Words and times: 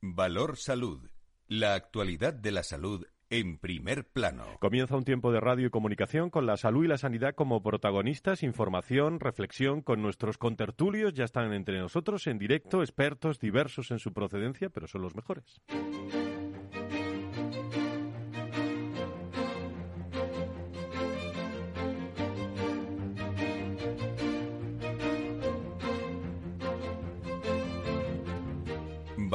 Valor 0.00 0.56
Salud. 0.56 1.10
La 1.48 1.74
actualidad 1.74 2.32
de 2.32 2.52
la 2.52 2.62
salud 2.62 3.04
en 3.30 3.58
primer 3.58 4.06
plano. 4.06 4.44
Comienza 4.60 4.96
un 4.96 5.04
tiempo 5.04 5.32
de 5.32 5.40
radio 5.40 5.66
y 5.66 5.70
comunicación 5.70 6.30
con 6.30 6.46
la 6.46 6.56
salud 6.56 6.84
y 6.84 6.88
la 6.88 6.98
sanidad 6.98 7.34
como 7.34 7.64
protagonistas, 7.64 8.44
información, 8.44 9.18
reflexión 9.18 9.82
con 9.82 10.00
nuestros 10.00 10.38
contertulios. 10.38 11.14
Ya 11.14 11.24
están 11.24 11.52
entre 11.52 11.80
nosotros 11.80 12.28
en 12.28 12.38
directo, 12.38 12.82
expertos 12.82 13.40
diversos 13.40 13.90
en 13.90 13.98
su 13.98 14.12
procedencia, 14.12 14.70
pero 14.70 14.86
son 14.86 15.02
los 15.02 15.16
mejores. 15.16 15.60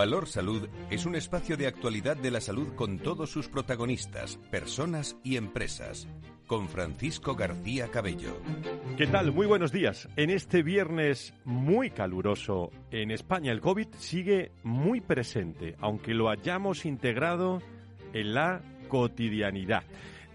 Valor 0.03 0.27
Salud 0.27 0.67
es 0.89 1.05
un 1.05 1.15
espacio 1.15 1.55
de 1.55 1.65
actualidad 1.65 2.17
de 2.17 2.29
la 2.29 2.41
salud 2.41 2.75
con 2.75 2.99
todos 2.99 3.29
sus 3.29 3.47
protagonistas, 3.47 4.35
personas 4.51 5.15
y 5.23 5.37
empresas. 5.37 6.09
Con 6.45 6.67
Francisco 6.67 7.35
García 7.35 7.87
Cabello. 7.89 8.37
¿Qué 8.97 9.07
tal? 9.07 9.31
Muy 9.31 9.47
buenos 9.47 9.71
días. 9.71 10.09
En 10.17 10.29
este 10.29 10.61
viernes 10.61 11.33
muy 11.45 11.89
caluroso 11.89 12.69
en 12.91 13.11
España 13.11 13.53
el 13.53 13.61
COVID 13.61 13.87
sigue 13.97 14.51
muy 14.61 14.99
presente, 14.99 15.77
aunque 15.79 16.13
lo 16.13 16.29
hayamos 16.29 16.83
integrado 16.83 17.61
en 18.11 18.33
la 18.33 18.61
cotidianidad 18.89 19.83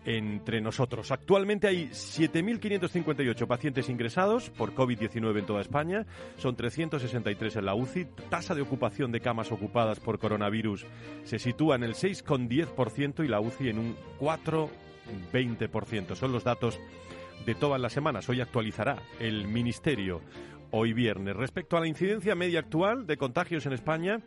entre 0.09 0.63
nosotros. 0.63 1.11
Actualmente 1.11 1.69
hay 1.69 1.89
7.558 1.89 3.47
pacientes 3.47 3.91
ingresados 3.91 4.49
por 4.49 4.75
COVID-19 4.75 5.41
en 5.41 5.45
toda 5.45 5.61
España, 5.61 6.07
son 6.39 6.57
363 6.57 7.57
en 7.57 7.67
la 7.67 7.75
UCI, 7.75 8.07
tasa 8.31 8.55
de 8.55 8.63
ocupación 8.63 9.13
de 9.13 9.21
camas 9.21 9.53
ocupadas 9.53 10.01
por 10.01 10.19
coronavirus 10.19 10.87
se 11.25 11.39
sitúa 11.39 11.77
en 11.77 11.85
el 11.85 11.93
6,10% 11.93 13.23
y 13.23 13.29
la 13.29 13.41
UCI 13.41 13.69
en 13.69 13.79
un 13.79 13.97
4,20%. 14.19 16.15
Son 16.15 16.33
los 16.33 16.43
datos 16.43 16.81
de 17.45 17.55
todas 17.55 17.79
las 17.79 17.93
semanas. 17.93 18.27
Hoy 18.31 18.41
actualizará 18.41 18.97
el 19.21 19.47
Ministerio 19.47 20.23
hoy 20.71 20.95
viernes. 20.95 21.37
Respecto 21.37 21.77
a 21.77 21.81
la 21.81 21.87
incidencia 21.87 22.35
media 22.35 22.61
actual 22.61 23.07
de 23.07 23.19
contagios 23.19 23.67
en 23.67 23.75
España, 23.75 24.21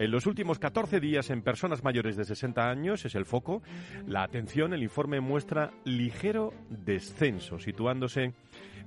en 0.00 0.10
los 0.10 0.26
últimos 0.26 0.58
14 0.58 0.98
días 0.98 1.28
en 1.28 1.42
personas 1.42 1.84
mayores 1.84 2.16
de 2.16 2.24
60 2.24 2.70
años 2.70 3.04
es 3.04 3.14
el 3.14 3.26
foco. 3.26 3.62
La 4.06 4.22
atención, 4.22 4.72
el 4.72 4.82
informe 4.82 5.20
muestra 5.20 5.72
ligero 5.84 6.54
descenso, 6.70 7.58
situándose 7.58 8.32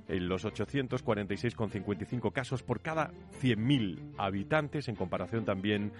en 0.08 0.28
los 0.28 0.44
846,55 0.44 2.32
casos 2.32 2.64
por 2.64 2.80
cada 2.80 3.12
100.000 3.40 4.14
habitantes, 4.18 4.88
en 4.88 4.96
comparación 4.96 5.44
también 5.44 5.92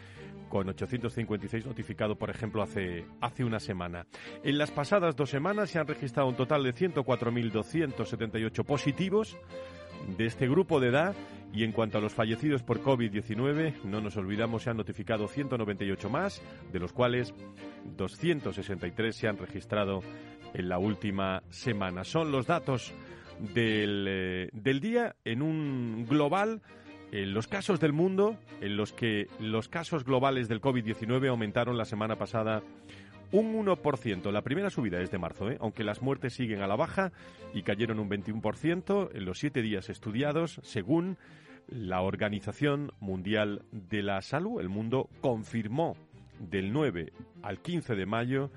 con 0.48 0.68
856 0.68 1.64
notificado, 1.64 2.16
por 2.16 2.30
ejemplo, 2.30 2.60
hace, 2.60 3.06
hace 3.20 3.44
una 3.44 3.60
semana. 3.60 4.06
En 4.42 4.58
las 4.58 4.72
pasadas 4.72 5.14
dos 5.14 5.30
semanas 5.30 5.70
se 5.70 5.78
han 5.78 5.86
registrado 5.86 6.28
un 6.28 6.34
total 6.34 6.64
de 6.64 6.74
104.278 6.74 8.64
positivos 8.64 9.36
de 10.16 10.26
este 10.26 10.48
grupo 10.48 10.80
de 10.80 10.88
edad 10.88 11.14
y 11.52 11.62
en 11.62 11.72
cuanto 11.72 11.98
a 11.98 12.00
los 12.00 12.12
fallecidos 12.12 12.62
por 12.62 12.82
COVID-19, 12.82 13.84
no 13.84 14.00
nos 14.00 14.16
olvidamos, 14.16 14.64
se 14.64 14.70
han 14.70 14.76
notificado 14.76 15.28
198 15.28 16.10
más, 16.10 16.42
de 16.72 16.80
los 16.80 16.92
cuales 16.92 17.32
263 17.96 19.14
se 19.14 19.28
han 19.28 19.38
registrado 19.38 20.02
en 20.52 20.68
la 20.68 20.78
última 20.78 21.42
semana. 21.50 22.02
Son 22.02 22.32
los 22.32 22.46
datos 22.46 22.92
del, 23.54 24.06
eh, 24.08 24.48
del 24.52 24.80
día 24.80 25.14
en 25.24 25.42
un 25.42 26.06
global 26.08 26.60
en 27.12 27.32
los 27.32 27.46
casos 27.46 27.78
del 27.78 27.92
mundo 27.92 28.36
en 28.60 28.76
los 28.76 28.92
que 28.92 29.28
los 29.38 29.68
casos 29.68 30.04
globales 30.04 30.48
del 30.48 30.60
COVID-19 30.60 31.28
aumentaron 31.28 31.78
la 31.78 31.84
semana 31.84 32.16
pasada 32.16 32.62
un 33.32 33.54
1%. 33.64 34.30
La 34.30 34.42
primera 34.42 34.70
subida 34.70 35.00
es 35.00 35.10
de 35.10 35.18
marzo, 35.18 35.50
¿eh? 35.50 35.58
aunque 35.60 35.84
las 35.84 36.02
muertes 36.02 36.34
siguen 36.34 36.62
a 36.62 36.66
la 36.66 36.76
baja 36.76 37.12
y 37.52 37.62
cayeron 37.62 37.98
un 37.98 38.10
21% 38.10 39.10
en 39.14 39.24
los 39.24 39.38
siete 39.38 39.62
días 39.62 39.88
estudiados, 39.88 40.60
según 40.62 41.18
la 41.68 42.02
Organización 42.02 42.92
Mundial 43.00 43.62
de 43.72 44.02
la 44.02 44.20
Salud. 44.22 44.60
El 44.60 44.68
mundo 44.68 45.08
confirmó 45.20 45.96
del 46.38 46.72
9 46.72 47.12
al 47.42 47.60
15 47.60 47.94
de 47.94 48.06
mayo 48.06 48.50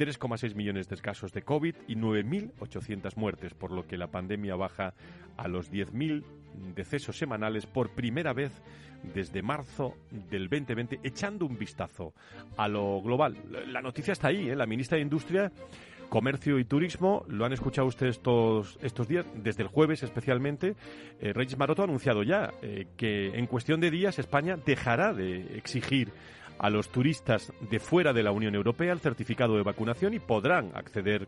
3,6 0.00 0.54
millones 0.54 0.88
de 0.88 0.96
casos 0.96 1.30
de 1.30 1.42
COVID 1.42 1.74
y 1.86 1.94
9.800 1.94 3.16
muertes, 3.16 3.52
por 3.52 3.70
lo 3.70 3.86
que 3.86 3.98
la 3.98 4.06
pandemia 4.06 4.56
baja 4.56 4.94
a 5.36 5.46
los 5.46 5.70
10.000 5.70 6.24
decesos 6.74 7.18
semanales 7.18 7.66
por 7.66 7.90
primera 7.90 8.32
vez 8.32 8.50
desde 9.14 9.42
marzo 9.42 9.98
del 10.10 10.48
2020, 10.48 11.00
echando 11.02 11.44
un 11.44 11.58
vistazo 11.58 12.14
a 12.56 12.66
lo 12.66 13.02
global. 13.02 13.36
La 13.66 13.82
noticia 13.82 14.12
está 14.12 14.28
ahí, 14.28 14.48
¿eh? 14.48 14.56
la 14.56 14.64
ministra 14.64 14.96
de 14.96 15.02
Industria 15.02 15.52
Comercio 16.08 16.58
y 16.58 16.64
Turismo, 16.64 17.26
lo 17.28 17.44
han 17.44 17.52
escuchado 17.52 17.86
ustedes 17.86 18.16
estos, 18.16 18.78
estos 18.82 19.06
días, 19.06 19.26
desde 19.34 19.62
el 19.62 19.68
jueves 19.68 20.02
especialmente. 20.02 20.76
Eh, 21.20 21.34
Reyes 21.34 21.58
Maroto 21.58 21.82
ha 21.82 21.84
anunciado 21.84 22.22
ya 22.22 22.54
eh, 22.62 22.86
que 22.96 23.28
en 23.28 23.46
cuestión 23.46 23.80
de 23.80 23.90
días 23.90 24.18
España 24.18 24.56
dejará 24.56 25.12
de 25.12 25.58
exigir 25.58 26.10
a 26.60 26.68
los 26.68 26.90
turistas 26.90 27.52
de 27.70 27.80
fuera 27.80 28.12
de 28.12 28.22
la 28.22 28.32
Unión 28.32 28.54
Europea 28.54 28.92
el 28.92 29.00
certificado 29.00 29.56
de 29.56 29.62
vacunación 29.62 30.12
y 30.12 30.18
podrán 30.18 30.72
acceder 30.74 31.26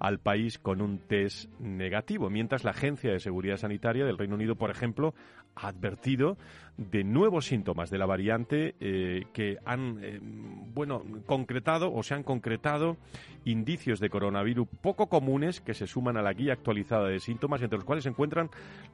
al 0.00 0.18
país 0.18 0.58
con 0.58 0.80
un 0.80 0.98
test 0.98 1.48
negativo, 1.60 2.28
mientras 2.28 2.64
la 2.64 2.72
Agencia 2.72 3.12
de 3.12 3.20
Seguridad 3.20 3.56
Sanitaria 3.56 4.04
del 4.04 4.18
Reino 4.18 4.34
Unido, 4.34 4.56
por 4.56 4.72
ejemplo, 4.72 5.14
ha 5.54 5.68
advertido 5.68 6.36
de 6.76 7.04
nuevos 7.04 7.46
síntomas 7.46 7.88
de 7.88 7.98
la 7.98 8.06
variante 8.06 8.74
eh, 8.80 9.26
que 9.32 9.58
han, 9.64 10.00
eh, 10.02 10.18
bueno, 10.20 11.04
concretado 11.26 11.94
o 11.94 12.02
se 12.02 12.14
han 12.14 12.24
concretado 12.24 12.96
indicios 13.44 14.00
de 14.00 14.10
coronavirus 14.10 14.66
poco 14.80 15.08
comunes 15.08 15.60
que 15.60 15.74
se 15.74 15.86
suman 15.86 16.16
a 16.16 16.22
la 16.22 16.32
guía 16.32 16.54
actualizada 16.54 17.06
de 17.06 17.20
síntomas, 17.20 17.62
entre 17.62 17.78
los 17.78 17.84
cuales 17.84 18.02
se 18.02 18.10
encuentran, 18.10 18.50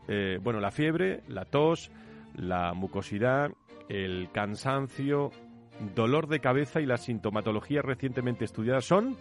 eh, 0.09 0.39
bueno, 0.43 0.61
la 0.61 0.71
fiebre, 0.71 1.23
la 1.27 1.47
tos, 1.47 1.91
la 2.37 2.75
mucosidad, 2.75 3.51
el 3.89 4.29
cansancio, 4.31 5.31
dolor 5.95 6.29
de 6.29 6.41
cabeza 6.41 6.81
y 6.81 6.87
la 6.87 6.97
sintomatología 6.97 7.83
recientemente 7.83 8.45
estudiada 8.45 8.81
son 8.81 9.17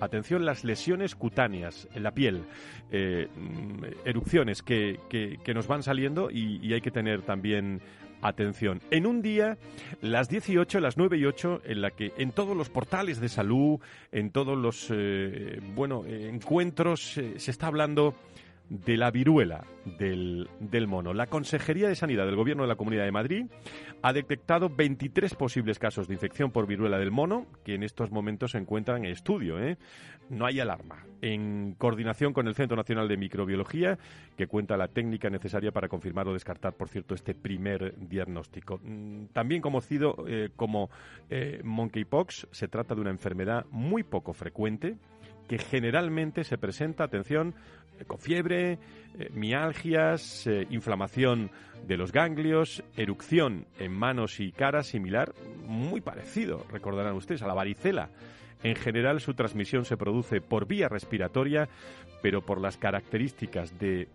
atención, 0.00 0.44
las 0.44 0.64
lesiones 0.64 1.14
cutáneas 1.14 1.88
en 1.94 2.02
la 2.02 2.12
piel, 2.12 2.44
eh, 2.90 3.28
mm, 3.34 3.84
erupciones 4.04 4.62
que, 4.62 5.00
que, 5.08 5.54
nos 5.54 5.66
van 5.66 5.82
saliendo 5.82 6.30
y, 6.30 6.72
hay 6.72 6.80
que 6.80 6.90
tener 6.90 7.22
también 7.22 7.80
atención. 8.20 8.80
En 8.90 9.06
un 9.06 9.22
día, 9.22 9.56
las 10.00 10.28
18, 10.28 10.80
las 10.80 10.96
9 10.96 11.18
y 11.18 11.24
8, 11.24 11.62
en 11.64 11.80
la 11.80 11.90
que 11.90 12.12
en 12.18 12.32
todos 12.32 12.56
los 12.56 12.68
portales 12.68 13.20
de 13.20 13.28
salud, 13.28 13.80
en 14.12 14.30
todos 14.30 14.56
los, 14.56 14.88
eh, 14.90 15.60
bueno, 15.74 16.04
encuentros, 16.06 17.16
eh, 17.18 17.38
se 17.38 17.50
está 17.50 17.68
hablando 17.68 18.14
de 18.68 18.96
la 18.96 19.10
viruela 19.10 19.64
del, 19.98 20.48
del, 20.58 20.88
mono. 20.88 21.14
La 21.14 21.26
Consejería 21.26 21.88
de 21.88 21.94
Sanidad 21.94 22.26
del 22.26 22.36
Gobierno 22.36 22.64
de 22.64 22.68
la 22.68 22.76
Comunidad 22.76 23.04
de 23.04 23.12
Madrid 23.12 23.46
ha 24.02 24.12
detectado 24.12 24.68
23 24.68 25.34
posibles 25.34 25.78
casos 25.78 26.08
de 26.08 26.14
infección 26.14 26.50
por 26.50 26.66
viruela 26.66 26.98
del 26.98 27.12
mono 27.12 27.46
que 27.64 27.74
en 27.74 27.82
estos 27.82 28.10
momentos 28.10 28.52
se 28.52 28.58
encuentran 28.58 29.04
en 29.04 29.12
estudio. 29.12 29.60
¿eh? 29.60 29.78
No 30.28 30.46
hay 30.46 30.58
alarma. 30.58 31.04
En 31.22 31.74
coordinación 31.78 32.32
con 32.32 32.48
el 32.48 32.54
Centro 32.54 32.76
Nacional 32.76 33.08
de 33.08 33.16
Microbiología, 33.16 33.98
que 34.36 34.48
cuenta 34.48 34.76
la 34.76 34.88
técnica 34.88 35.30
necesaria 35.30 35.70
para 35.70 35.88
confirmar 35.88 36.26
o 36.28 36.32
descartar, 36.32 36.74
por 36.74 36.88
cierto, 36.88 37.14
este 37.14 37.34
primer 37.34 37.94
diagnóstico. 37.96 38.80
Mm, 38.82 39.26
también 39.32 39.62
conocido 39.62 40.24
eh, 40.26 40.50
como 40.56 40.90
eh, 41.30 41.60
monkeypox, 41.62 42.48
se 42.50 42.68
trata 42.68 42.94
de 42.94 43.00
una 43.00 43.10
enfermedad 43.10 43.64
muy 43.70 44.02
poco 44.02 44.32
frecuente 44.32 44.96
que 45.48 45.58
generalmente 45.58 46.44
se 46.44 46.58
presenta, 46.58 47.04
atención, 47.04 47.54
con 48.06 48.18
fiebre, 48.18 48.78
eh, 49.18 49.30
mialgias, 49.32 50.46
eh, 50.46 50.66
inflamación 50.70 51.50
de 51.86 51.96
los 51.96 52.12
ganglios, 52.12 52.82
erupción 52.96 53.66
en 53.78 53.92
manos 53.92 54.40
y 54.40 54.52
cara 54.52 54.82
similar, 54.82 55.32
muy 55.66 56.00
parecido, 56.00 56.66
recordarán 56.70 57.14
ustedes, 57.14 57.42
a 57.42 57.46
la 57.46 57.54
varicela. 57.54 58.10
En 58.62 58.74
general 58.74 59.20
su 59.20 59.34
transmisión 59.34 59.84
se 59.84 59.96
produce 59.96 60.40
por 60.40 60.66
vía 60.66 60.88
respiratoria, 60.88 61.68
pero 62.22 62.42
por 62.44 62.60
las 62.60 62.76
características 62.76 63.78
de 63.78 64.08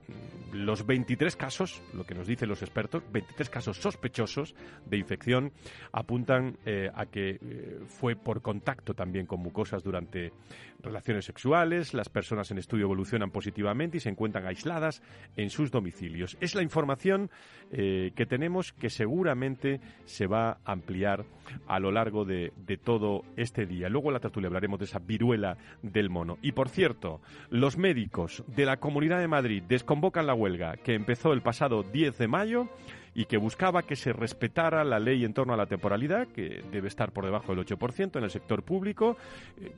los 0.53 0.85
23 0.85 1.35
casos, 1.35 1.81
lo 1.93 2.05
que 2.05 2.13
nos 2.13 2.27
dicen 2.27 2.49
los 2.49 2.61
expertos, 2.61 3.03
23 3.11 3.49
casos 3.49 3.77
sospechosos 3.77 4.55
de 4.85 4.97
infección, 4.97 5.51
apuntan 5.91 6.57
eh, 6.65 6.89
a 6.93 7.05
que 7.05 7.39
eh, 7.41 7.79
fue 7.87 8.15
por 8.15 8.41
contacto 8.41 8.93
también 8.93 9.25
con 9.25 9.39
mucosas 9.39 9.83
durante 9.83 10.33
relaciones 10.81 11.25
sexuales. 11.25 11.93
Las 11.93 12.09
personas 12.09 12.51
en 12.51 12.57
estudio 12.57 12.85
evolucionan 12.85 13.31
positivamente 13.31 13.97
y 13.97 13.99
se 13.99 14.09
encuentran 14.09 14.45
aisladas 14.45 15.01
en 15.37 15.49
sus 15.49 15.71
domicilios. 15.71 16.37
Es 16.41 16.55
la 16.55 16.63
información 16.63 17.29
eh, 17.71 18.11
que 18.15 18.25
tenemos 18.25 18.73
que 18.73 18.89
seguramente 18.89 19.79
se 20.05 20.27
va 20.27 20.59
a 20.65 20.71
ampliar 20.71 21.25
a 21.67 21.79
lo 21.79 21.91
largo 21.91 22.25
de, 22.25 22.51
todo 22.83 23.23
este 23.35 23.65
día. 23.65 23.89
Luego 23.89 24.09
en 24.09 24.13
la 24.13 24.19
tertulia 24.19 24.47
hablaremos 24.47 24.79
de 24.79 24.85
esa 24.85 24.99
viruela 24.99 25.57
del 25.81 26.09
mono. 26.09 26.37
Y 26.41 26.53
por 26.53 26.69
cierto, 26.69 27.21
los 27.49 27.77
médicos 27.91 28.41
de 28.47 28.65
la 28.65 28.77
Comunidad 28.77 29.19
de 29.19 29.27
Madrid 29.27 29.63
desconvocan 29.67 30.25
la 30.25 30.33
huelga 30.33 30.77
que 30.77 30.93
empezó 30.93 31.33
el 31.33 31.41
pasado 31.41 31.83
10 31.83 32.19
de 32.19 32.27
mayo 32.29 32.69
y 33.13 33.25
que 33.25 33.37
buscaba 33.37 33.83
que 33.83 33.95
se 33.95 34.13
respetara 34.13 34.83
la 34.83 34.99
ley 34.99 35.25
en 35.25 35.33
torno 35.33 35.53
a 35.53 35.57
la 35.57 35.65
temporalidad, 35.65 36.27
que 36.27 36.63
debe 36.71 36.87
estar 36.87 37.11
por 37.11 37.25
debajo 37.25 37.53
del 37.53 37.65
8% 37.65 38.17
en 38.17 38.23
el 38.23 38.31
sector 38.31 38.63
público, 38.63 39.17
eh, 39.59 39.73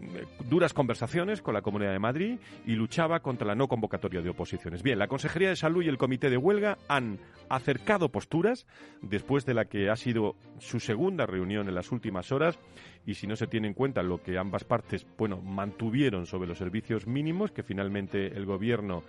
duras 0.50 0.74
conversaciones 0.74 1.42
con 1.42 1.54
la 1.54 1.62
Comunidad 1.62 1.92
de 1.92 2.00
Madrid 2.00 2.38
y 2.66 2.74
luchaba 2.76 3.22
contra 3.22 3.48
la 3.48 3.56
no 3.56 3.68
convocatoria 3.68 4.22
de 4.22 4.30
oposiciones. 4.30 4.84
Bien, 4.84 5.00
la 5.00 5.08
Consejería 5.08 5.50
de 5.50 5.56
Salud 5.56 5.84
y 5.84 5.88
el 5.88 5.98
Comité 5.98 6.30
de 6.30 6.38
Huelga 6.38 6.78
han 6.88 7.20
acercado 7.50 8.10
posturas 8.10 8.68
después 9.02 9.46
de 9.46 9.54
la 9.54 9.66
que 9.66 9.90
ha 9.90 9.96
sido 9.96 10.36
su 10.60 10.80
segunda 10.80 11.26
reunión 11.26 11.68
en 11.68 11.76
las 11.76 11.92
últimas 11.92 12.32
horas 12.32 12.60
y 13.06 13.16
si 13.16 13.28
no 13.28 13.36
se 13.36 13.48
tiene 13.48 13.68
en 13.68 13.74
cuenta 13.74 14.04
lo 14.04 14.22
que 14.22 14.38
ambas 14.38 14.64
partes, 14.64 15.06
bueno, 15.18 15.42
mantuvieron 15.42 16.26
sobre 16.26 16.48
los 16.48 16.58
servicios 16.58 17.08
mínimos 17.08 17.52
que 17.52 17.64
finalmente 17.64 18.28
el 18.28 18.46
gobierno 18.46 19.04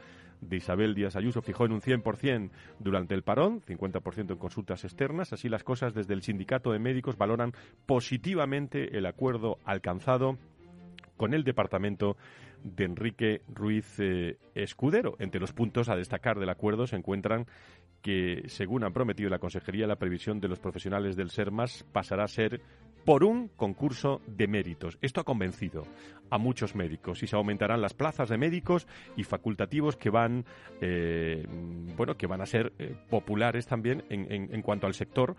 de 0.49 0.57
Isabel 0.57 0.95
Díaz 0.95 1.17
Ayuso 1.17 1.43
fijó 1.43 1.65
en 1.67 1.73
un 1.73 1.81
100% 1.81 2.51
durante 2.79 3.15
el 3.15 3.23
parón, 3.23 3.61
50% 3.63 4.31
en 4.31 4.39
consultas 4.39 4.85
externas. 4.85 5.33
Así 5.33 5.49
las 5.49 5.65
cosas 5.65 5.95
desde 5.95 6.15
el 6.15 6.23
sindicato 6.23 6.73
de 6.73 6.79
médicos 6.79 7.17
valoran 7.17 7.53
positivamente 7.87 8.97
el 8.97 9.07
acuerdo 9.07 9.59
alcanzado 9.65 10.39
con 11.17 11.35
el 11.35 11.45
departamento 11.45 12.17
de 12.65 12.85
Enrique 12.85 13.43
Ruiz 13.49 13.99
eh, 13.99 14.39
Escudero. 14.55 15.17
Entre 15.19 15.41
los 15.41 15.53
puntos 15.53 15.89
a 15.89 15.97
destacar 15.97 16.39
del 16.39 16.49
acuerdo 16.49 16.87
se 16.87 16.97
encuentran 16.97 17.47
que, 18.03 18.45
según 18.49 18.85
han 18.85 18.93
prometido 18.93 19.31
la 19.31 19.39
Consejería, 19.39 19.87
la 19.87 19.97
previsión 19.97 20.41
de 20.41 20.49
los 20.49 20.59
profesionales 20.59 21.17
del 21.17 21.31
SERMAS 21.31 21.85
pasará 21.93 22.25
a 22.25 22.29
ser 22.29 22.61
por 23.05 23.25
un 23.25 23.49
concurso 23.49 24.21
de 24.27 24.47
méritos. 24.47 24.99
Esto 25.03 25.21
ha 25.21 25.25
convencido 25.25 25.83
a 26.31 26.39
muchos 26.39 26.75
médicos 26.75 27.23
y 27.23 27.27
se 27.27 27.37
aumentarán 27.37 27.81
las 27.83 27.95
plazas 27.95 28.29
de 28.29 28.39
médicos 28.39 28.87
y 29.17 29.25
facultativos 29.25 29.97
que 29.97 30.11
van, 30.11 30.45
eh, 30.81 31.47
bueno, 31.97 32.17
que 32.17 32.27
van 32.27 32.41
a 32.41 32.47
ser 32.47 32.73
eh, 32.79 32.95
populares 33.11 33.67
también 33.67 34.05
en, 34.09 34.31
en, 34.53 34.63
cuanto 34.63 34.87
al 34.87 34.95
sector 34.95 35.37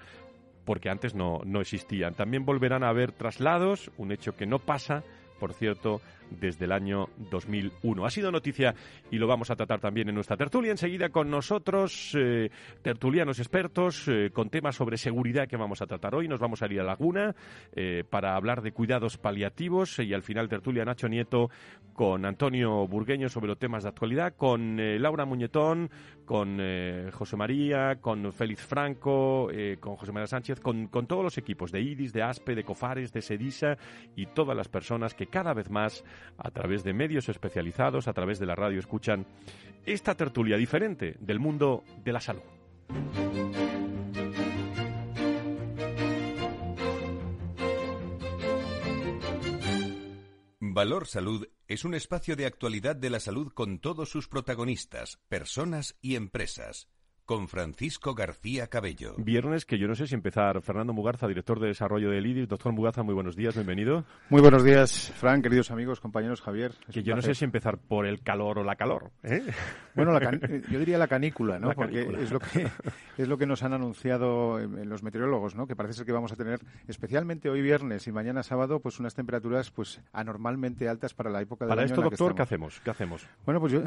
porque 0.63 0.89
antes 0.89 1.13
no, 1.13 1.41
no 1.45 1.61
existían. 1.61 2.15
También 2.15 2.45
volverán 2.45 2.83
a 2.83 2.89
haber 2.89 3.11
traslados, 3.11 3.91
un 3.97 4.11
hecho 4.11 4.35
que 4.35 4.47
no 4.47 4.59
pasa 4.59 5.03
por 5.39 5.53
cierto, 5.53 6.01
desde 6.29 6.65
el 6.65 6.71
año 6.71 7.09
2001. 7.31 8.05
Ha 8.05 8.09
sido 8.09 8.31
noticia 8.31 8.75
y 9.11 9.17
lo 9.17 9.27
vamos 9.27 9.49
a 9.49 9.55
tratar 9.55 9.79
también 9.79 10.09
en 10.09 10.15
nuestra 10.15 10.37
tertulia. 10.37 10.71
Enseguida 10.71 11.09
con 11.09 11.29
nosotros, 11.29 12.15
eh, 12.17 12.49
tertulianos 12.81 13.39
expertos, 13.39 14.07
eh, 14.07 14.29
con 14.33 14.49
temas 14.49 14.75
sobre 14.75 14.97
seguridad 14.97 15.47
que 15.47 15.57
vamos 15.57 15.81
a 15.81 15.87
tratar 15.87 16.15
hoy. 16.15 16.27
Nos 16.27 16.39
vamos 16.39 16.61
a 16.61 16.67
ir 16.67 16.79
a 16.79 16.83
Laguna 16.83 17.35
eh, 17.73 18.03
para 18.09 18.35
hablar 18.35 18.61
de 18.61 18.71
cuidados 18.71 19.17
paliativos 19.17 19.99
y 19.99 20.13
al 20.13 20.23
final 20.23 20.49
tertulia 20.49 20.85
Nacho 20.85 21.07
Nieto 21.07 21.49
con 21.93 22.25
Antonio 22.25 22.87
Burgueño 22.87 23.29
sobre 23.29 23.47
los 23.47 23.57
temas 23.57 23.83
de 23.83 23.89
actualidad, 23.89 24.35
con 24.35 24.77
Laura 25.01 25.23
Muñetón, 25.23 25.89
con 26.25 26.59
José 27.13 27.37
María, 27.37 28.01
con 28.01 28.33
Félix 28.33 28.65
Franco, 28.65 29.49
con 29.79 29.95
José 29.95 30.11
María 30.11 30.27
Sánchez, 30.27 30.59
con, 30.59 30.87
con 30.87 31.07
todos 31.07 31.23
los 31.23 31.37
equipos 31.37 31.71
de 31.71 31.79
IDIS, 31.79 32.11
de 32.11 32.23
ASPE, 32.23 32.55
de 32.55 32.63
COFARES, 32.65 33.13
de 33.13 33.21
SEDISA 33.21 33.77
y 34.13 34.25
todas 34.25 34.57
las 34.57 34.67
personas 34.67 35.13
que 35.13 35.27
cada 35.27 35.53
vez 35.53 35.69
más 35.69 36.03
a 36.37 36.51
través 36.51 36.83
de 36.83 36.93
medios 36.93 37.29
especializados, 37.29 38.07
a 38.07 38.13
través 38.13 38.39
de 38.39 38.45
la 38.45 38.55
radio, 38.55 38.79
escuchan 38.79 39.25
esta 39.85 40.15
tertulia 40.15 40.57
diferente 40.57 41.15
del 41.19 41.39
mundo 41.39 41.83
de 42.03 42.13
la 42.13 42.21
salud. 42.21 42.41
Valor 50.59 51.07
Salud 51.07 51.47
es 51.67 51.85
un 51.85 51.93
espacio 51.93 52.35
de 52.35 52.45
actualidad 52.45 52.97
de 52.97 53.09
la 53.09 53.21
salud 53.21 53.53
con 53.53 53.79
todos 53.79 54.09
sus 54.09 54.27
protagonistas, 54.27 55.19
personas 55.29 55.95
y 56.01 56.15
empresas 56.15 56.89
con 57.25 57.47
Francisco 57.47 58.13
García 58.13 58.67
Cabello. 58.67 59.15
Viernes 59.17 59.65
que 59.65 59.79
yo 59.79 59.87
no 59.87 59.95
sé 59.95 60.05
si 60.07 60.13
empezar. 60.13 60.61
Fernando 60.61 60.93
Mugarza, 60.93 61.27
director 61.27 61.59
de 61.59 61.67
desarrollo 61.67 62.11
del 62.11 62.25
IDIS. 62.25 62.47
Doctor 62.47 62.71
Mugarza, 62.71 63.01
muy 63.03 63.15
buenos 63.15 63.35
días, 63.35 63.55
bienvenido. 63.55 64.05
Muy 64.29 64.41
buenos 64.41 64.63
días, 64.63 65.11
Fran, 65.15 65.41
queridos 65.41 65.71
amigos, 65.71 65.99
compañeros, 65.99 66.41
Javier. 66.41 66.73
Que 66.91 67.03
yo 67.03 67.15
no 67.15 67.21
sé 67.21 67.33
si 67.33 67.43
empezar 67.43 67.77
por 67.79 68.05
el 68.05 68.21
calor 68.21 68.59
o 68.59 68.63
la 68.63 68.75
calor. 68.75 69.11
¿eh? 69.23 69.43
Bueno, 69.95 70.15
eh, 70.17 70.61
yo 70.69 70.77
diría 70.77 70.97
la 70.97 71.07
canícula, 71.07 71.57
¿no? 71.57 71.71
Porque 71.71 72.01
es 72.01 72.31
lo, 72.31 72.39
que, 72.39 72.67
es 73.17 73.27
lo 73.27 73.37
que 73.37 73.45
nos 73.45 73.63
han 73.63 73.73
anunciado 73.73 74.59
los 74.59 75.01
meteorólogos, 75.01 75.55
¿no? 75.55 75.65
Que 75.67 75.75
parece 75.75 75.95
ser 75.95 76.05
que 76.05 76.11
vamos 76.11 76.31
a 76.31 76.35
tener, 76.35 76.59
especialmente 76.87 77.49
hoy 77.49 77.61
viernes 77.61 78.05
y 78.07 78.11
mañana 78.11 78.43
sábado, 78.43 78.79
pues 78.79 78.99
unas 78.99 79.15
temperaturas 79.15 79.71
pues 79.71 79.99
anormalmente 80.13 80.87
altas 80.87 81.13
para 81.13 81.29
la 81.31 81.41
época 81.41 81.65
del 81.65 81.69
para 81.69 81.81
año. 81.81 81.95
Para 81.95 82.07
esto, 82.07 82.09
doctor, 82.09 82.35
¿qué 82.35 82.41
hacemos? 82.43 82.81
¿qué 82.83 82.91
hacemos? 82.91 83.27
Bueno, 83.45 83.59
pues 83.59 83.73
yo, 83.73 83.81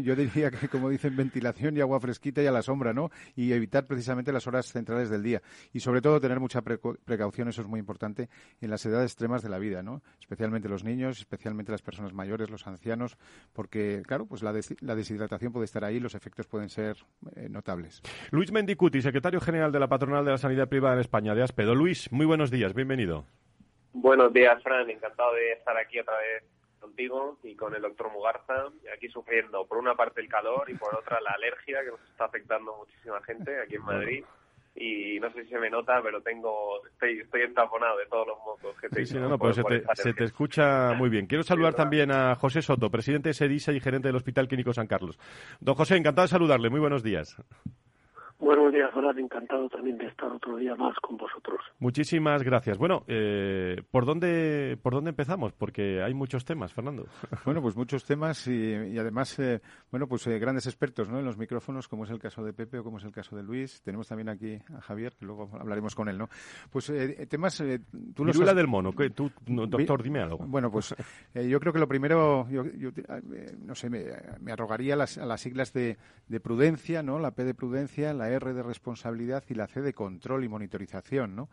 yo, 0.00 0.16
diría 0.16 0.50
que, 0.50 0.68
como 0.68 0.88
dicen, 0.88 1.14
ventilación 1.14 1.76
y 1.76 1.80
agua 1.80 2.00
fresquita 2.00 2.42
y 2.42 2.46
la 2.56 2.62
sombra, 2.62 2.92
¿no? 2.92 3.10
Y 3.34 3.52
evitar 3.52 3.84
precisamente 3.84 4.32
las 4.32 4.46
horas 4.46 4.66
centrales 4.66 5.10
del 5.10 5.22
día. 5.22 5.42
Y 5.72 5.80
sobre 5.80 6.00
todo 6.00 6.20
tener 6.20 6.40
mucha 6.40 6.62
precaución, 6.62 7.48
eso 7.48 7.62
es 7.62 7.68
muy 7.68 7.80
importante, 7.80 8.28
en 8.60 8.70
las 8.70 8.84
edades 8.86 9.12
extremas 9.12 9.42
de 9.42 9.48
la 9.48 9.58
vida, 9.58 9.82
¿no? 9.82 10.02
Especialmente 10.20 10.68
los 10.68 10.84
niños, 10.84 11.18
especialmente 11.18 11.72
las 11.72 11.82
personas 11.82 12.12
mayores, 12.12 12.50
los 12.50 12.66
ancianos, 12.66 13.16
porque, 13.52 14.02
claro, 14.06 14.26
pues 14.26 14.42
la, 14.42 14.52
la 14.80 14.94
deshidratación 14.94 15.52
puede 15.52 15.64
estar 15.64 15.84
ahí, 15.84 16.00
los 16.00 16.14
efectos 16.14 16.46
pueden 16.46 16.68
ser 16.68 16.96
eh, 17.34 17.48
notables. 17.48 18.02
Luis 18.30 18.52
Mendicuti, 18.52 19.02
secretario 19.02 19.40
general 19.40 19.72
de 19.72 19.80
la 19.80 19.88
Patronal 19.88 20.24
de 20.24 20.32
la 20.32 20.38
Sanidad 20.38 20.68
Privada 20.68 20.94
en 20.94 21.00
España, 21.00 21.34
de 21.34 21.42
Aspedo. 21.42 21.74
Luis, 21.74 22.10
muy 22.10 22.26
buenos 22.26 22.50
días, 22.50 22.74
bienvenido. 22.74 23.24
Buenos 23.92 24.32
días, 24.32 24.62
Fran. 24.62 24.88
Encantado 24.90 25.32
de 25.34 25.52
estar 25.52 25.76
aquí 25.76 25.98
otra 25.98 26.14
vez 26.18 26.44
contigo 26.96 27.38
y 27.42 27.54
con 27.54 27.74
el 27.74 27.82
doctor 27.82 28.10
Mugarza, 28.10 28.68
aquí 28.94 29.08
sufriendo 29.08 29.66
por 29.66 29.78
una 29.78 29.94
parte 29.94 30.20
el 30.20 30.28
calor 30.28 30.68
y 30.70 30.74
por 30.74 30.94
otra 30.94 31.20
la 31.20 31.32
alergia 31.32 31.84
que 31.84 31.90
nos 31.90 32.00
está 32.10 32.24
afectando 32.24 32.74
muchísima 32.76 33.22
gente 33.22 33.60
aquí 33.60 33.74
en 33.74 33.82
Madrid. 33.82 34.24
Y 34.78 35.18
no 35.20 35.30
sé 35.32 35.44
si 35.44 35.50
se 35.50 35.58
me 35.58 35.70
nota, 35.70 36.02
pero 36.02 36.20
tengo 36.20 36.86
estoy, 36.86 37.20
estoy 37.20 37.42
entaponado 37.42 37.96
de 37.96 38.06
todos 38.06 38.26
los 38.26 38.38
mocos 38.38 38.78
que 38.78 38.88
tengo. 38.90 39.06
Sí, 39.06 39.14
no, 39.14 39.28
no, 39.28 39.38
pues 39.38 39.56
se, 39.56 39.64
te, 39.64 39.82
se 39.94 40.12
te, 40.12 40.24
escucha 40.24 40.92
muy 40.92 41.08
bien. 41.08 41.26
Quiero 41.26 41.42
saludar 41.42 41.74
también 41.74 42.10
a 42.12 42.34
José 42.34 42.60
Soto, 42.60 42.90
presidente 42.90 43.30
de 43.30 43.34
SEDISA 43.34 43.72
y 43.72 43.80
gerente 43.80 44.08
del 44.08 44.16
Hospital 44.16 44.48
Clínico 44.48 44.74
San 44.74 44.86
Carlos. 44.86 45.18
Don 45.60 45.74
José, 45.74 45.96
encantado 45.96 46.26
de 46.26 46.30
saludarle. 46.30 46.68
Muy 46.68 46.80
buenos 46.80 47.02
días. 47.02 47.36
Buenos 48.46 48.72
días, 48.72 48.92
Fran. 48.92 49.18
Encantado 49.18 49.68
también 49.68 49.98
de 49.98 50.06
estar 50.06 50.30
otro 50.30 50.56
día 50.56 50.76
más 50.76 50.94
con 51.00 51.16
vosotros. 51.16 51.58
Muchísimas 51.80 52.44
gracias. 52.44 52.78
Bueno, 52.78 53.02
eh, 53.08 53.82
¿por, 53.90 54.06
dónde, 54.06 54.78
¿por 54.80 54.94
dónde 54.94 55.10
empezamos? 55.10 55.52
Porque 55.52 56.00
hay 56.00 56.14
muchos 56.14 56.44
temas, 56.44 56.72
Fernando. 56.72 57.06
Bueno, 57.44 57.60
pues 57.60 57.76
muchos 57.76 58.04
temas 58.04 58.46
y, 58.46 58.98
además, 58.98 59.38
eh, 59.40 59.60
bueno, 59.90 60.06
pues 60.06 60.26
eh, 60.28 60.38
grandes 60.38 60.66
expertos 60.66 61.08
¿no? 61.08 61.18
en 61.18 61.24
los 61.24 61.36
micrófonos, 61.36 61.88
como 61.88 62.04
es 62.04 62.10
el 62.10 62.20
caso 62.20 62.44
de 62.44 62.52
Pepe 62.52 62.78
o 62.78 62.84
como 62.84 62.98
es 62.98 63.04
el 63.04 63.10
caso 63.10 63.34
de 63.36 63.42
Luis. 63.42 63.82
Tenemos 63.82 64.06
también 64.06 64.28
aquí 64.28 64.58
a 64.76 64.80
Javier, 64.80 65.14
que 65.16 65.26
luego 65.26 65.50
hablaremos 65.58 65.96
con 65.96 66.08
él, 66.08 66.16
¿no? 66.16 66.28
Pues 66.70 66.92
temas... 67.28 67.62
tú 68.14 68.24
lo 68.24 68.30
has... 68.30 68.56
del 68.56 68.68
mono, 68.68 68.92
¿qué? 68.92 69.10
tú, 69.10 69.30
doctor, 69.44 70.02
dime 70.02 70.20
algo. 70.20 70.38
Bueno, 70.38 70.70
pues 70.70 70.94
yo 71.34 71.58
creo 71.58 71.72
que 71.72 71.78
lo 71.80 71.88
primero, 71.88 72.48
yo, 72.48 72.62
no 73.64 73.74
sé, 73.74 73.90
me, 73.90 74.04
me 74.40 74.52
arrogaría 74.52 74.94
las, 74.94 75.18
a 75.18 75.26
las 75.26 75.40
siglas 75.40 75.72
de, 75.72 75.96
de 76.28 76.40
prudencia, 76.40 77.02
¿no? 77.02 77.18
La 77.18 77.32
P 77.32 77.44
de 77.44 77.54
prudencia, 77.54 78.12
la 78.12 78.35
De 78.38 78.62
responsabilidad 78.62 79.44
y 79.48 79.54
la 79.54 79.66
C 79.66 79.80
de 79.80 79.94
control 79.94 80.44
y 80.44 80.48
monitorización, 80.48 81.34
¿no? 81.34 81.48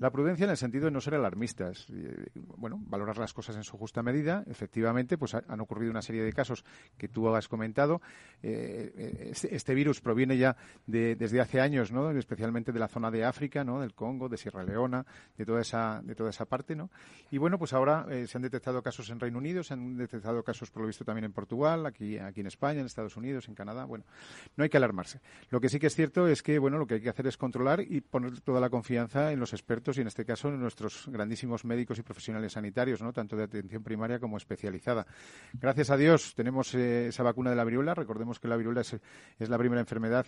La 0.00 0.10
prudencia 0.10 0.44
en 0.44 0.50
el 0.50 0.56
sentido 0.56 0.86
de 0.86 0.90
no 0.90 1.00
ser 1.00 1.14
alarmistas, 1.14 1.86
eh, 1.90 2.26
bueno, 2.34 2.80
valorar 2.86 3.16
las 3.16 3.32
cosas 3.32 3.54
en 3.54 3.62
su 3.62 3.78
justa 3.78 4.02
medida. 4.02 4.42
Efectivamente, 4.48 5.16
pues 5.16 5.34
han 5.34 5.60
ocurrido 5.60 5.92
una 5.92 6.02
serie 6.02 6.24
de 6.24 6.32
casos 6.32 6.64
que 6.98 7.06
tú 7.06 7.32
has 7.32 7.46
comentado. 7.46 8.02
Eh, 8.42 8.92
eh, 8.96 9.28
este, 9.30 9.54
este, 9.54 9.72
virus 9.72 10.00
proviene 10.00 10.36
ya 10.36 10.56
de, 10.86 11.14
desde 11.14 11.40
hace 11.40 11.60
años, 11.60 11.92
¿no? 11.92 12.10
Especialmente 12.10 12.72
de 12.72 12.80
la 12.80 12.88
zona 12.88 13.12
de 13.12 13.24
África, 13.24 13.62
¿no? 13.62 13.80
Del 13.80 13.94
Congo, 13.94 14.28
de 14.28 14.36
Sierra 14.36 14.64
Leona, 14.64 15.06
de 15.38 15.46
toda 15.46 15.60
esa, 15.60 16.02
de 16.02 16.16
toda 16.16 16.30
esa 16.30 16.44
parte, 16.44 16.74
¿no? 16.74 16.90
Y 17.30 17.38
bueno, 17.38 17.56
pues 17.56 17.72
ahora 17.72 18.06
se 18.26 18.36
han 18.36 18.42
detectado 18.42 18.82
casos 18.82 19.10
en 19.10 19.20
Reino 19.20 19.38
Unido, 19.38 19.62
se 19.62 19.74
han 19.74 19.96
detectado 19.96 20.42
casos, 20.42 20.72
por 20.72 20.82
lo 20.82 20.88
visto, 20.88 21.04
también 21.04 21.24
en 21.24 21.32
Portugal, 21.32 21.86
aquí, 21.86 22.18
aquí 22.18 22.40
en 22.40 22.48
España, 22.48 22.80
en 22.80 22.86
Estados 22.86 23.16
Unidos, 23.16 23.48
en 23.48 23.54
Canadá. 23.54 23.84
Bueno, 23.84 24.04
no 24.56 24.64
hay 24.64 24.70
que 24.70 24.76
alarmarse. 24.76 25.20
Lo 25.50 25.60
que 25.60 25.68
sí 25.68 25.78
que 25.78 25.86
es 25.86 25.94
cierto 25.94 26.26
es 26.26 26.42
que, 26.42 26.58
bueno, 26.58 26.78
lo 26.78 26.86
que 26.86 26.94
hay 26.94 27.00
que 27.00 27.10
hacer 27.10 27.28
es 27.28 27.36
controlar 27.36 27.80
y 27.80 28.00
poner 28.00 28.40
toda 28.40 28.60
la 28.60 28.70
confianza 28.70 29.32
en 29.32 29.38
los 29.38 29.52
expertos 29.52 29.83
y 29.92 30.00
en 30.00 30.06
este 30.06 30.24
caso 30.24 30.50
nuestros 30.50 31.08
grandísimos 31.08 31.64
médicos 31.64 31.98
y 31.98 32.02
profesionales 32.02 32.52
sanitarios, 32.52 33.02
¿no? 33.02 33.12
tanto 33.12 33.36
de 33.36 33.44
atención 33.44 33.82
primaria 33.82 34.18
como 34.18 34.36
especializada. 34.36 35.06
Gracias 35.52 35.90
a 35.90 35.96
Dios 35.96 36.34
tenemos 36.34 36.74
eh, 36.74 37.08
esa 37.08 37.22
vacuna 37.22 37.50
de 37.50 37.56
la 37.56 37.64
viruela. 37.64 37.94
Recordemos 37.94 38.40
que 38.40 38.48
la 38.48 38.56
viruela 38.56 38.80
es, 38.80 38.96
es 39.38 39.48
la 39.48 39.58
primera 39.58 39.80
enfermedad 39.80 40.26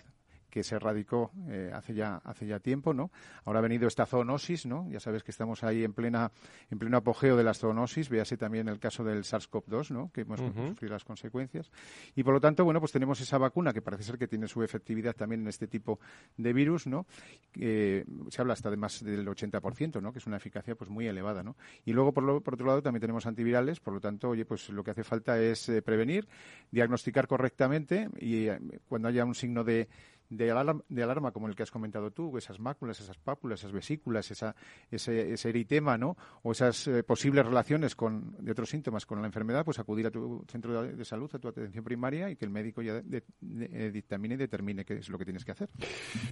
que 0.49 0.63
se 0.63 0.75
erradicó 0.75 1.31
eh, 1.49 1.71
hace 1.73 1.93
ya 1.93 2.17
hace 2.23 2.47
ya 2.47 2.59
tiempo, 2.59 2.93
¿no? 2.93 3.11
Ahora 3.45 3.59
ha 3.59 3.61
venido 3.61 3.87
esta 3.87 4.05
zoonosis, 4.05 4.65
¿no? 4.65 4.87
Ya 4.89 4.99
sabes 4.99 5.23
que 5.23 5.31
estamos 5.31 5.63
ahí 5.63 5.83
en 5.83 5.93
plena 5.93 6.31
en 6.69 6.79
pleno 6.79 6.97
apogeo 6.97 7.35
de 7.35 7.43
la 7.43 7.53
zoonosis, 7.53 8.09
véase 8.09 8.37
también 8.37 8.67
el 8.67 8.79
caso 8.79 9.03
del 9.03 9.23
SARS-CoV-2, 9.23 9.91
¿no? 9.91 10.11
Que 10.11 10.21
hemos 10.21 10.39
sufrido 10.39 10.93
las 10.93 11.03
consecuencias. 11.03 11.71
Y 12.15 12.23
por 12.23 12.33
lo 12.33 12.39
tanto, 12.39 12.63
bueno, 12.65 12.79
pues 12.79 12.91
tenemos 12.91 13.19
esa 13.21 13.37
vacuna 13.37 13.73
que 13.73 13.81
parece 13.81 14.03
ser 14.03 14.17
que 14.17 14.27
tiene 14.27 14.47
su 14.47 14.63
efectividad 14.63 15.15
también 15.15 15.41
en 15.41 15.47
este 15.47 15.67
tipo 15.67 15.99
de 16.37 16.53
virus, 16.53 16.87
¿no? 16.87 17.05
se 17.53 18.41
habla 18.41 18.53
hasta 18.53 18.69
de 18.69 18.77
más 18.77 19.03
del 19.03 19.27
80%, 19.27 20.01
¿no? 20.01 20.11
Que 20.11 20.19
es 20.19 20.27
una 20.27 20.37
eficacia 20.37 20.75
pues 20.75 20.89
muy 20.89 21.07
elevada, 21.07 21.43
¿no? 21.43 21.55
Y 21.85 21.93
luego 21.93 22.13
por, 22.13 22.43
por 22.43 22.53
otro 22.53 22.67
lado 22.67 22.81
también 22.81 23.01
tenemos 23.01 23.25
antivirales, 23.25 23.79
por 23.79 23.93
lo 23.93 23.99
tanto, 23.99 24.29
oye, 24.29 24.45
pues 24.45 24.69
lo 24.69 24.83
que 24.83 24.91
hace 24.91 25.03
falta 25.03 25.39
es 25.39 25.69
eh, 25.69 25.81
prevenir, 25.81 26.27
diagnosticar 26.71 27.27
correctamente 27.27 28.09
y 28.19 28.47
eh, 28.47 28.59
cuando 28.87 29.07
haya 29.07 29.25
un 29.25 29.35
signo 29.35 29.63
de 29.63 29.87
de 30.29 30.51
alarma, 30.51 30.81
de 30.89 31.03
alarma 31.03 31.31
como 31.31 31.47
el 31.47 31.55
que 31.55 31.63
has 31.63 31.71
comentado 31.71 32.11
tú, 32.11 32.37
esas 32.37 32.59
máculas, 32.59 32.99
esas 32.99 33.17
pápulas, 33.17 33.59
esas 33.59 33.71
vesículas, 33.71 34.29
esa, 34.31 34.55
ese, 34.91 35.33
ese 35.33 35.49
eritema, 35.49 35.97
¿no? 35.97 36.17
O 36.43 36.51
esas 36.51 36.87
eh, 36.87 37.03
posibles 37.03 37.45
relaciones 37.45 37.95
con, 37.95 38.35
de 38.39 38.51
otros 38.51 38.69
síntomas 38.69 39.05
con 39.05 39.21
la 39.21 39.27
enfermedad, 39.27 39.63
pues 39.63 39.79
acudir 39.79 40.07
a 40.07 40.11
tu 40.11 40.43
centro 40.49 40.81
de, 40.83 41.05
salud, 41.05 41.29
a 41.33 41.39
tu 41.39 41.47
atención 41.47 41.83
primaria 41.83 42.29
y 42.29 42.35
que 42.35 42.45
el 42.45 42.51
médico 42.51 42.81
ya 42.81 43.01
eh, 43.01 43.91
dictamine 43.93 44.35
y 44.35 44.37
determine 44.37 44.85
qué 44.85 44.95
es 44.95 45.09
lo 45.09 45.17
que 45.17 45.25
tienes 45.25 45.45
que 45.45 45.51
hacer. 45.51 45.69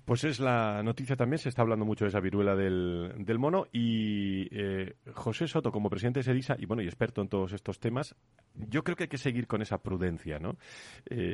Pues 0.03 0.23
es 0.23 0.39
la 0.39 0.83
noticia 0.83 1.15
también, 1.15 1.39
se 1.39 1.49
está 1.49 1.61
hablando 1.61 1.85
mucho 1.85 2.05
de 2.05 2.09
esa 2.09 2.19
viruela 2.19 2.55
del, 2.55 3.13
del 3.19 3.39
mono 3.39 3.67
y 3.71 4.47
eh, 4.51 4.95
José 5.13 5.47
Soto, 5.47 5.71
como 5.71 5.89
presidente 5.89 6.19
de 6.19 6.23
SEDISA 6.23 6.55
y 6.59 6.65
bueno, 6.65 6.83
y 6.83 6.85
experto 6.85 7.21
en 7.21 7.29
todos 7.29 7.53
estos 7.53 7.79
temas, 7.79 8.15
yo 8.55 8.83
creo 8.83 8.95
que 8.95 9.03
hay 9.03 9.09
que 9.09 9.17
seguir 9.17 9.47
con 9.47 9.61
esa 9.61 9.77
prudencia, 9.79 10.39
¿no? 10.39 10.57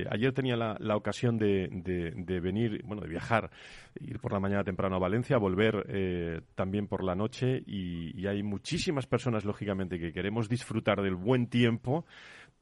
ayer 0.10 0.34
tenía 0.34 0.56
la, 0.56 0.76
la 0.80 0.96
ocasión 0.96 1.38
de, 1.38 1.70
de, 1.72 2.40
venir, 2.52 2.82
bueno, 2.86 3.02
de 3.02 3.10
viajar, 3.10 3.50
ir 4.00 4.20
por 4.20 4.34
la 4.34 4.40
mañana 4.40 4.64
temprano 4.64 4.96
a 4.96 5.00
Valencia, 5.00 5.38
volver 5.38 6.44
también 6.56 6.88
por 6.88 7.04
la 7.04 7.16
noche 7.16 7.62
y, 7.66 8.26
hay 8.28 8.44
muchísimas 8.44 9.08
personas, 9.08 9.46
lógicamente, 9.46 10.00
que 10.00 10.14
queremos 10.14 10.48
disfrutar 10.48 11.02
del 11.02 11.16
buen 11.16 11.48
tiempo, 11.48 12.06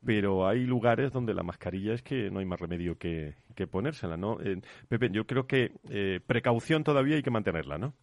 pero 0.06 0.48
hay 0.48 0.66
lugares 0.66 1.12
donde 1.12 1.34
la 1.34 1.44
mascarilla 1.44 1.94
es 1.94 2.02
que 2.02 2.30
no 2.32 2.40
hay 2.40 2.46
más 2.46 2.60
remedio 2.60 2.98
que, 2.98 3.36
que 3.56 3.68
ponérsela, 3.68 4.16
¿no? 4.16 4.40
Eh, 4.42 4.62
Pepe, 4.88 5.10
yo 5.12 5.26
creo 5.26 5.46
que 5.46 5.72
eh, 5.90 6.20
precaución 6.26 6.84
todavía 6.84 7.16
hay 7.18 7.22
que 7.22 7.32
mantenerla, 7.32 7.78
¿no? 7.78 7.94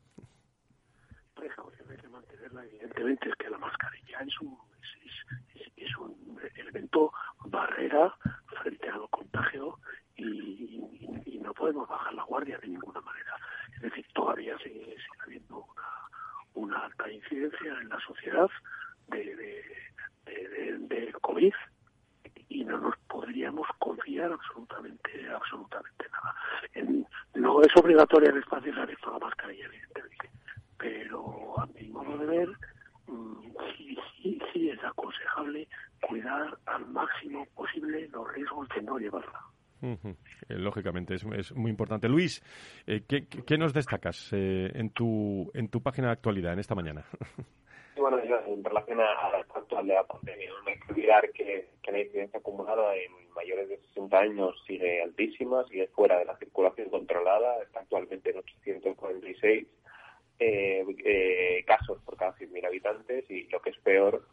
Precaución 1.35 1.91
hay 1.91 1.97
que 1.97 2.09
mantenerla, 2.09 2.65
evidentemente, 2.65 3.29
es 3.31 3.35
que 3.37 3.49
la 3.49 3.59
mascarilla 3.59 4.19
es 4.21 4.41
un, 4.41 4.59
es, 5.77 5.97
un 5.97 6.39
elemento 6.57 7.13
barrera 7.47 8.15
frente 8.67 8.89
al 8.89 9.09
contagio 9.11 9.79
y, 10.17 10.83
no 11.41 11.55
podemos 11.55 11.89
bajar 11.89 12.13
la 12.15 12.25
guardia 12.25 12.59
de 12.59 12.67
ninguna 12.67 13.01
manera. 13.01 13.37
Es 13.77 13.83
decir, 13.83 14.05
todavía 14.13 14.59
sigue, 14.59 14.85
sigue 14.85 15.23
habiendo 15.25 15.65
una, 16.55 16.79
alta 16.87 17.09
incidencia 17.09 17.79
en 17.81 17.89
la 17.89 18.01
sociedad 18.01 18.51
de, 19.09 19.63
COVID 21.21 21.55
y 22.49 22.65
no 22.65 22.79
nos 22.79 22.97
podríamos 23.09 23.69
confiar 23.79 24.33
absolutamente 24.33 25.29
absolutamente 25.29 26.07
nada. 26.11 27.07
no 27.35 27.63
es 27.63 27.77
obligatoria 27.77 28.31
en 28.31 28.39
espacios 28.39 28.77
abiertos 28.77 29.13
la 29.13 29.19
mascarilla, 29.19 29.67
evidentemente, 29.67 30.31
pero 30.79 31.61
a 31.61 31.67
mi 31.67 31.89
modo 31.89 32.19
de 32.19 32.27
ver 32.27 32.49
mm, 33.07 33.43
sí, 33.77 33.99
sí, 34.23 34.41
sí 34.53 34.71
es 34.71 34.83
aconsejable 34.85 35.69
cuidar 36.01 36.59
al 36.67 36.87
máximo 36.87 37.47
posible 37.55 38.09
los 38.09 38.33
riesgos 38.33 38.69
de 38.75 38.83
no 38.83 38.99
llevarla. 38.99 39.41
Eh, 39.83 40.15
lógicamente, 40.49 41.15
es, 41.15 41.25
es, 41.37 41.55
muy 41.55 41.71
importante. 41.71 42.09
Luis, 42.09 42.43
eh, 42.87 43.03
¿qué, 43.07 43.27
¿qué, 43.27 43.59
nos 43.59 43.75
destacas 43.75 44.33
eh, 44.33 44.71
en, 44.75 44.91
tu, 44.91 45.51
en 45.55 45.69
tu 45.69 45.83
página 45.83 46.09
de 46.09 46.13
actualidad 46.15 46.55
en 46.55 46.59
esta 46.59 46.75
mañana? 46.75 47.05
bueno, 47.97 48.19
en 48.47 48.63
relación 48.63 49.01
a, 49.01 49.31
la 49.31 49.39
actual 49.39 49.87
de 49.87 49.95
la 49.95 50.05
pandemia, 50.05 50.51
no 50.51 50.71
hay 50.71 50.79
que 50.79 50.93
olvidar 50.93 51.31
que, 51.33 51.69
la 51.91 52.01
incidencia 52.01 52.41
acumulada 52.41 52.95
en 52.97 53.13
mayores 53.35 53.69
de 53.69 53.79
60 53.79 54.19
años 54.19 54.63
sigue 54.67 55.03
altísima, 55.03 55.65
sigue 55.65 55.87
fuera 55.89 56.19
de 56.19 56.25
la 56.25 56.37
circulación 56.37 56.91
controlada, 56.91 57.63
está 57.63 57.81
actualmente 57.81 58.31
en 58.31 58.39
846 58.39 59.67
eh, 60.39 60.85
eh, 61.05 61.65
casos 61.65 61.99
por 62.03 62.17
cada 62.17 62.35
100.000 62.37 62.67
habitantes 62.67 63.31
y 63.31 63.45
lo 63.45 63.61
que 63.63 63.71
es 63.71 63.79
peor, 63.79 64.27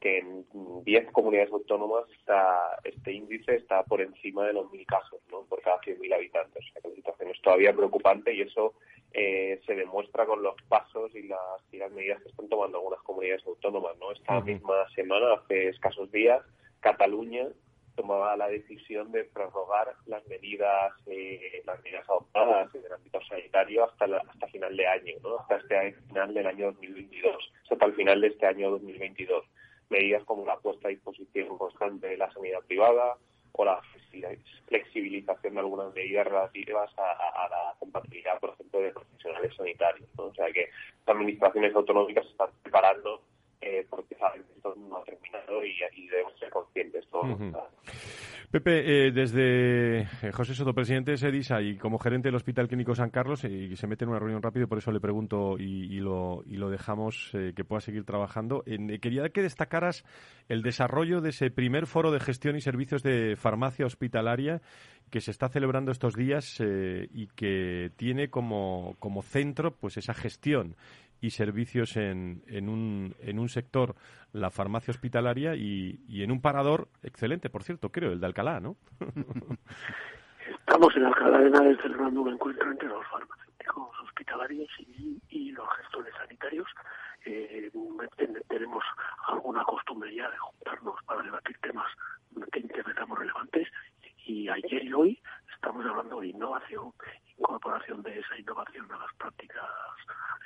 que 0.00 0.18
en 0.18 0.46
10 0.84 1.10
comunidades 1.12 1.52
autónomas 1.52 2.04
está, 2.18 2.78
este 2.84 3.12
índice 3.12 3.56
está 3.56 3.82
por 3.84 4.00
encima 4.00 4.46
de 4.46 4.52
los 4.52 4.66
1.000 4.66 4.86
casos 4.86 5.20
¿no? 5.30 5.42
por 5.44 5.60
cada 5.62 5.80
100.000 5.80 6.14
habitantes. 6.14 6.64
O 6.64 6.72
sea, 6.72 6.82
que 6.82 6.88
la 6.88 6.94
situación 6.94 7.30
es 7.30 7.42
todavía 7.42 7.72
preocupante 7.72 8.32
y 8.32 8.42
eso 8.42 8.74
eh, 9.12 9.60
se 9.66 9.74
demuestra 9.74 10.26
con 10.26 10.42
los 10.42 10.54
pasos 10.68 11.14
y 11.14 11.22
las, 11.22 11.40
y 11.72 11.78
las 11.78 11.90
medidas 11.92 12.22
que 12.22 12.28
están 12.28 12.48
tomando 12.48 12.78
algunas 12.78 13.02
comunidades 13.02 13.46
autónomas. 13.46 13.96
¿no? 13.98 14.12
Esta 14.12 14.40
misma 14.40 14.88
semana, 14.94 15.34
hace 15.34 15.68
escasos 15.68 16.10
días, 16.12 16.42
Cataluña 16.80 17.48
tomaba 17.96 18.36
la 18.36 18.46
decisión 18.46 19.10
de 19.10 19.24
prorrogar 19.24 19.92
las 20.06 20.24
medidas 20.28 20.92
eh, 21.06 21.62
las 21.66 21.82
medidas 21.82 22.08
adoptadas 22.08 22.72
en 22.72 22.84
el 22.84 22.92
ámbito 22.92 23.20
sanitario 23.28 23.84
hasta 23.84 24.04
hasta 24.04 24.46
final 24.46 24.76
de 24.76 24.86
año, 24.86 25.14
¿no? 25.20 25.40
hasta 25.40 25.56
este 25.56 25.94
final 26.06 26.32
del 26.32 26.46
año 26.46 26.66
2022, 26.66 27.52
hasta 27.68 27.86
el 27.86 27.94
final 27.94 28.20
de 28.20 28.28
este 28.28 28.46
año 28.46 28.70
2022 28.70 29.44
medidas 29.90 30.24
como 30.24 30.44
la 30.44 30.56
puesta 30.58 30.88
a 30.88 30.90
disposición 30.90 31.56
constante 31.58 32.08
de 32.08 32.16
la 32.16 32.32
sanidad 32.32 32.60
privada 32.66 33.16
o 33.52 33.64
la 33.64 33.80
flexibilización 34.66 35.54
de 35.54 35.60
algunas 35.60 35.92
medidas 35.94 36.26
relativas 36.26 36.90
a, 36.96 37.48
la 37.50 37.74
compatibilidad, 37.78 38.38
por 38.38 38.50
ejemplo, 38.50 38.80
de 38.80 38.92
profesionales 38.92 39.54
sanitarios. 39.56 40.08
O 40.16 40.32
sea 40.34 40.50
que 40.52 40.68
las 41.06 41.16
administraciones 41.16 41.74
autonómicas 41.74 42.26
están 42.26 42.50
preparando 42.62 43.22
eh, 43.60 43.86
porque 43.88 44.14
saben 44.16 44.42
que 44.44 44.52
esto 44.54 44.74
no 44.76 44.98
ha 44.98 45.04
terminado 45.04 45.64
y, 45.64 45.74
debemos 46.08 46.38
ser 46.38 46.50
conscientes 46.50 47.06
todos. 47.10 47.38
Pepe, 48.50 49.08
eh, 49.08 49.12
desde 49.12 50.00
eh, 50.00 50.32
José 50.32 50.54
Soto, 50.54 50.72
presidente 50.72 51.10
de 51.10 51.18
SEDISA 51.18 51.60
y 51.60 51.76
como 51.76 51.98
gerente 51.98 52.28
del 52.28 52.34
Hospital 52.34 52.66
Clínico 52.66 52.94
San 52.94 53.10
Carlos, 53.10 53.44
eh, 53.44 53.50
y 53.50 53.76
se 53.76 53.86
mete 53.86 54.04
en 54.04 54.10
una 54.10 54.18
reunión 54.18 54.40
rápido, 54.40 54.66
por 54.66 54.78
eso 54.78 54.90
le 54.90 55.00
pregunto 55.00 55.58
y, 55.58 56.00
lo, 56.00 56.42
y 56.46 56.56
lo, 56.56 56.70
dejamos 56.70 57.30
que 57.32 57.64
pueda 57.64 57.82
seguir 57.82 58.04
trabajando. 58.04 58.64
quería 59.02 59.28
que 59.28 59.42
destacaras 59.42 60.02
el 60.48 60.62
desarrollo 60.62 61.20
de 61.20 61.28
ese 61.28 61.50
primer 61.50 61.86
foro 61.86 62.10
de 62.10 62.20
gestión 62.20 62.56
y 62.56 62.62
servicios 62.62 63.02
de 63.02 63.36
farmacia 63.36 63.84
hospitalaria 63.84 64.62
que 65.10 65.20
se 65.20 65.30
está 65.30 65.50
celebrando 65.50 65.92
estos 65.92 66.14
días 66.14 66.58
y 66.60 67.26
que 67.28 67.90
tiene 67.96 68.28
como, 68.30 68.96
como 68.98 69.20
centro 69.20 69.72
pues 69.72 69.98
esa 69.98 70.14
gestión 70.14 70.74
y 71.20 71.30
servicios 71.30 71.96
en, 71.96 72.42
en, 72.46 72.68
un, 72.68 73.14
en 73.20 73.38
un 73.38 73.48
sector, 73.48 73.94
la 74.32 74.50
farmacia 74.50 74.92
hospitalaria, 74.92 75.54
y, 75.54 76.00
y 76.08 76.22
en 76.22 76.30
un 76.30 76.40
parador 76.40 76.88
excelente, 77.02 77.50
por 77.50 77.62
cierto, 77.62 77.90
creo, 77.90 78.12
el 78.12 78.20
de 78.20 78.26
Alcalá, 78.26 78.60
¿no? 78.60 78.76
Estamos 80.60 80.94
en 80.96 81.04
Alcalá 81.04 81.38
de 81.38 81.48
Henares 81.48 81.78
celebrando 81.82 82.22
un 82.22 82.32
encuentro 82.34 82.70
entre 82.70 82.88
los 82.88 83.06
farmacéuticos 83.08 84.00
hospitalarios 84.04 84.68
y, 84.78 85.20
y 85.28 85.50
los 85.52 85.66
gestores 85.76 86.14
sanitarios. 86.14 86.68
Eh, 87.24 87.70
tenemos 88.48 88.84
alguna 89.26 89.64
costumbre 89.64 90.14
ya 90.14 90.30
de 90.30 90.38
juntarnos 90.38 90.94
para 91.04 91.22
debatir 91.22 91.56
temas 91.58 91.86
que 92.52 92.60
interpretamos 92.60 93.18
relevantes 93.18 93.68
y 94.24 94.48
ayer 94.48 94.84
y 94.84 94.92
hoy 94.92 95.22
estamos 95.60 95.84
hablando 95.86 96.20
de 96.20 96.28
innovación, 96.28 96.92
incorporación 97.36 98.02
de 98.02 98.20
esa 98.20 98.38
innovación 98.38 98.86
a 98.92 98.98
las 98.98 99.12
prácticas 99.14 99.64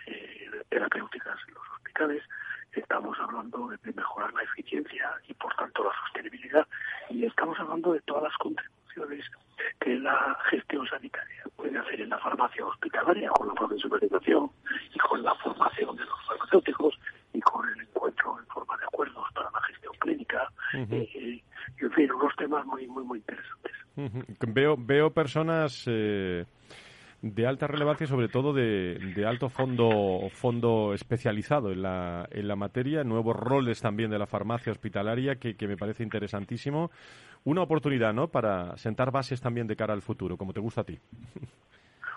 eh, 0.06 0.50
terapéuticas 0.70 1.36
en 1.48 1.54
los 1.54 1.62
hospitales, 1.76 2.22
estamos 2.72 3.18
hablando 3.20 3.68
de 3.68 3.92
mejorar 3.92 4.32
la 4.32 4.42
eficiencia 4.42 5.10
y 5.28 5.34
por 5.34 5.54
tanto 5.56 5.84
la 5.84 5.90
sostenibilidad. 6.04 6.66
Y 7.10 7.26
estamos 7.26 7.58
hablando 7.60 7.92
de 7.92 8.00
todas 8.00 8.22
las 8.24 8.36
contribuciones 8.38 9.24
que 9.80 9.96
la 9.96 10.38
gestión 10.48 10.86
sanitaria 10.88 11.44
puede 11.56 11.78
hacer 11.78 12.00
en 12.00 12.08
la 12.08 12.18
farmacia 12.18 12.64
hospitalaria 12.64 13.28
con 13.30 13.48
la 13.48 13.54
profesionalización 13.54 14.50
y 14.94 14.98
con 14.98 15.22
la 15.22 15.34
formación 15.34 15.94
de 15.94 16.04
los 16.04 16.26
farmacéuticos 16.26 16.98
y 17.34 17.40
con 17.42 17.68
el 17.68 17.80
encuentro 17.82 18.38
en 18.38 18.46
forma 18.46 18.76
de 18.78 18.84
acuerdos 18.84 19.26
para 19.34 19.50
la 19.50 19.60
gestión 19.62 19.92
clínica. 20.00 20.48
Eh, 20.72 21.08
y 21.12 21.84
en 21.84 21.92
fin 21.92 22.10
unos 22.12 22.34
temas 22.36 22.64
muy 22.64 22.86
muy 22.86 23.04
muy 23.04 23.18
interesantes 23.18 23.61
veo 24.46 24.76
veo 24.78 25.10
personas 25.10 25.84
eh 25.86 26.44
de 27.22 27.46
alta 27.46 27.68
relevancia, 27.68 28.06
sobre 28.06 28.28
todo 28.28 28.52
de, 28.52 28.98
de, 29.14 29.24
alto 29.24 29.48
fondo, 29.48 30.28
fondo 30.32 30.92
especializado 30.92 31.70
en 31.70 31.82
la, 31.82 32.28
en 32.32 32.48
la 32.48 32.56
materia, 32.56 33.04
nuevos 33.04 33.36
roles 33.36 33.80
también 33.80 34.10
de 34.10 34.18
la 34.18 34.26
farmacia 34.26 34.72
hospitalaria, 34.72 35.36
que, 35.36 35.54
que 35.56 35.68
me 35.68 35.76
parece 35.76 36.02
interesantísimo. 36.02 36.90
Una 37.44 37.62
oportunidad, 37.62 38.12
¿no?, 38.12 38.26
para 38.28 38.76
sentar 38.76 39.12
bases 39.12 39.40
también 39.40 39.68
de 39.68 39.76
cara 39.76 39.94
al 39.94 40.02
futuro, 40.02 40.36
como 40.36 40.52
te 40.52 40.60
gusta 40.60 40.80
a 40.80 40.84
ti. 40.84 40.98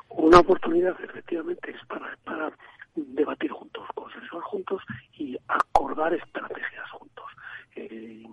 Una 0.10 0.40
oportunidad, 0.40 0.96
efectivamente, 1.04 1.72
es 1.72 1.86
para, 1.88 2.18
para 2.24 2.52
debatir 2.96 3.52
juntos, 3.52 3.84
consensuar 3.94 4.42
juntos 4.44 4.82
y 5.20 5.38
acordar 5.48 6.16
estrategias 6.16 6.90
juntos. 6.90 7.26
Eh, 7.76 8.24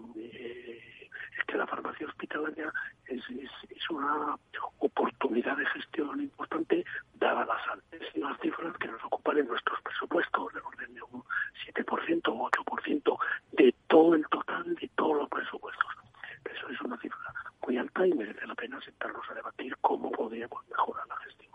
que 1.46 1.56
la 1.56 1.66
farmacia 1.66 2.06
hospitalaria 2.06 2.72
es, 3.06 3.22
es, 3.30 3.50
es 3.70 3.90
una 3.90 4.36
oportunidad 4.78 5.56
de 5.56 5.66
gestión 5.66 6.20
importante, 6.20 6.84
dadas 7.14 7.46
las 7.46 7.68
altísimas 7.68 8.38
cifras 8.40 8.76
que 8.78 8.88
nos 8.88 9.04
ocupan 9.04 9.38
en 9.38 9.48
nuestros 9.48 9.80
presupuestos, 9.82 10.52
del 10.52 10.62
orden 10.62 10.94
de 10.94 11.02
un 11.02 11.22
7% 11.74 12.20
o 12.28 12.50
8% 12.50 13.18
de 13.52 13.74
todo 13.86 14.14
el 14.14 14.26
total 14.28 14.74
de 14.74 14.90
todos 14.96 15.16
los 15.16 15.28
presupuestos. 15.28 15.86
Eso 16.44 16.68
es 16.68 16.80
una 16.80 16.98
cifra 16.98 17.32
muy 17.66 17.78
alta 17.78 18.06
y 18.06 18.12
merece 18.12 18.46
la 18.46 18.54
pena 18.54 18.80
sentarnos 18.80 19.28
a 19.30 19.34
debatir 19.34 19.76
cómo 19.80 20.10
podríamos 20.10 20.66
mejorar 20.68 21.06
la 21.08 21.16
gestión. 21.18 21.51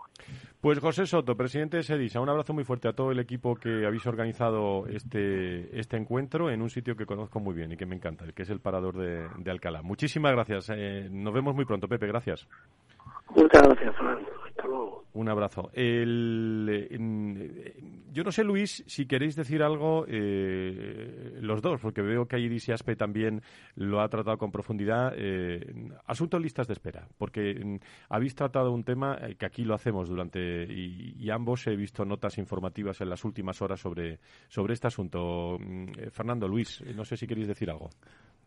Pues 0.60 0.80
José 0.80 1.06
Soto, 1.06 1.36
presidente 1.36 1.76
de 1.76 1.82
SEDISA, 1.84 2.20
un 2.20 2.28
abrazo 2.28 2.52
muy 2.52 2.64
fuerte 2.64 2.88
a 2.88 2.92
todo 2.92 3.12
el 3.12 3.20
equipo 3.20 3.54
que 3.54 3.86
habéis 3.86 4.04
organizado 4.06 4.86
este, 4.88 5.78
este 5.78 5.96
encuentro 5.96 6.50
en 6.50 6.62
un 6.62 6.68
sitio 6.68 6.96
que 6.96 7.06
conozco 7.06 7.38
muy 7.38 7.54
bien 7.54 7.72
y 7.72 7.76
que 7.76 7.86
me 7.86 7.94
encanta, 7.94 8.24
el 8.24 8.34
que 8.34 8.42
es 8.42 8.50
el 8.50 8.58
Parador 8.58 8.96
de, 8.96 9.50
Alcalá. 9.50 9.82
Muchísimas 9.82 10.32
gracias. 10.32 10.70
Eh, 10.74 11.08
nos 11.10 11.32
vemos 11.32 11.54
muy 11.54 11.64
pronto, 11.64 11.86
Pepe. 11.86 12.08
Gracias. 12.08 12.48
Muchas 13.36 13.62
gracias. 13.62 13.94
Un 15.18 15.28
abrazo. 15.28 15.68
El, 15.72 16.94
yo 18.12 18.22
no 18.22 18.30
sé, 18.30 18.44
Luis, 18.44 18.84
si 18.86 19.06
queréis 19.06 19.34
decir 19.34 19.64
algo 19.64 20.04
eh, 20.06 21.38
los 21.40 21.60
dos, 21.60 21.80
porque 21.80 22.02
veo 22.02 22.28
que 22.28 22.38
Iris 22.38 22.68
y 22.68 22.72
Aspe 22.72 22.94
también 22.94 23.42
lo 23.74 24.00
ha 24.00 24.08
tratado 24.08 24.38
con 24.38 24.52
profundidad. 24.52 25.14
Eh, 25.16 25.90
asunto 26.06 26.38
listas 26.38 26.68
de 26.68 26.74
espera, 26.74 27.08
porque 27.18 27.52
mm, 27.52 27.78
habéis 28.10 28.36
tratado 28.36 28.70
un 28.70 28.84
tema 28.84 29.18
que 29.36 29.44
aquí 29.44 29.64
lo 29.64 29.74
hacemos 29.74 30.08
durante 30.08 30.62
y, 30.72 31.28
ambos 31.30 31.66
he 31.66 31.74
visto 31.74 32.04
notas 32.04 32.38
informativas 32.38 33.00
en 33.00 33.10
las 33.10 33.24
últimas 33.24 33.60
horas 33.60 33.80
sobre, 33.80 34.20
sobre 34.46 34.74
este 34.74 34.86
asunto. 34.86 35.58
Mm, 35.58 36.10
Fernando, 36.12 36.46
Luis, 36.46 36.80
no 36.94 37.04
sé 37.04 37.16
si 37.16 37.26
queréis 37.26 37.48
decir 37.48 37.68
algo. 37.70 37.90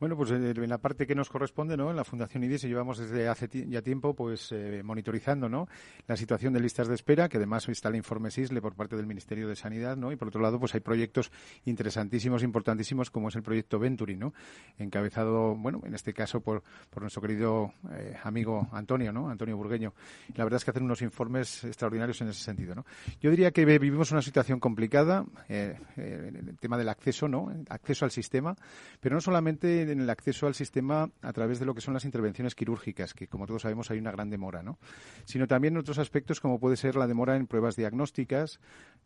Bueno, 0.01 0.17
pues 0.17 0.31
eh, 0.31 0.49
en 0.55 0.69
la 0.69 0.79
parte 0.79 1.05
que 1.05 1.13
nos 1.13 1.29
corresponde, 1.29 1.77
¿no? 1.77 1.91
En 1.91 1.95
la 1.95 2.03
Fundación 2.03 2.43
IDIS 2.43 2.63
llevamos 2.63 2.97
desde 2.97 3.27
hace 3.27 3.47
ya 3.69 3.83
tiempo, 3.83 4.15
pues 4.15 4.51
eh, 4.51 4.81
monitorizando, 4.83 5.47
¿no? 5.47 5.67
La 6.07 6.17
situación 6.17 6.53
de 6.53 6.59
listas 6.59 6.87
de 6.87 6.95
espera, 6.95 7.29
que 7.29 7.37
además 7.37 7.69
está 7.69 7.89
el 7.89 7.97
informe 7.97 8.31
SISLE 8.31 8.61
por 8.61 8.73
parte 8.73 8.95
del 8.95 9.05
Ministerio 9.05 9.47
de 9.47 9.55
Sanidad, 9.55 9.97
¿no? 9.97 10.11
Y 10.11 10.15
por 10.15 10.29
otro 10.29 10.41
lado, 10.41 10.59
pues 10.59 10.73
hay 10.73 10.79
proyectos 10.79 11.31
interesantísimos, 11.65 12.41
importantísimos, 12.41 13.11
como 13.11 13.27
es 13.27 13.35
el 13.35 13.43
proyecto 13.43 13.77
Venturi, 13.77 14.17
¿no? 14.17 14.33
Encabezado, 14.79 15.53
bueno, 15.53 15.81
en 15.85 15.93
este 15.93 16.15
caso 16.15 16.41
por, 16.41 16.63
por 16.89 17.03
nuestro 17.03 17.21
querido 17.21 17.71
eh, 17.91 18.17
amigo 18.23 18.69
Antonio, 18.71 19.13
¿no? 19.13 19.29
Antonio 19.29 19.55
Burgueño. 19.55 19.93
la 20.33 20.45
verdad 20.45 20.57
es 20.57 20.65
que 20.65 20.71
hacen 20.71 20.83
unos 20.83 21.03
informes 21.03 21.63
extraordinarios 21.63 22.19
en 22.21 22.29
ese 22.29 22.41
sentido, 22.41 22.73
¿no? 22.73 22.87
Yo 23.21 23.29
diría 23.29 23.51
que 23.51 23.65
vivimos 23.65 24.11
una 24.11 24.23
situación 24.23 24.59
complicada, 24.59 25.25
en 25.47 26.47
el 26.49 26.57
tema 26.57 26.75
del 26.79 26.89
acceso, 26.89 27.27
¿no? 27.27 27.53
Acceso 27.69 28.03
al 28.03 28.09
sistema, 28.09 28.55
pero 28.99 29.13
no 29.13 29.21
solamente 29.21 29.90
en 29.91 30.01
el 30.01 30.09
acceso 30.09 30.47
al 30.47 30.55
sistema 30.55 31.09
a 31.21 31.33
través 31.33 31.59
de 31.59 31.65
lo 31.65 31.75
que 31.75 31.81
son 31.81 31.93
las 31.93 32.05
intervenciones 32.05 32.55
quirúrgicas, 32.55 33.13
que 33.13 33.27
como 33.27 33.47
todos 33.47 33.63
sabemos 33.63 33.91
hay 33.91 33.99
una 33.99 34.11
gran 34.11 34.29
demora, 34.29 34.63
¿no? 34.63 34.79
Sino 35.25 35.47
también 35.47 35.75
en 35.75 35.79
otros 35.79 35.97
aspectos 35.97 36.39
como 36.39 36.59
puede 36.59 36.77
ser 36.77 36.95
la 36.95 37.07
demora 37.07 37.35
en 37.35 37.47
pruebas 37.47 37.75
diagnósticas, 37.75 38.59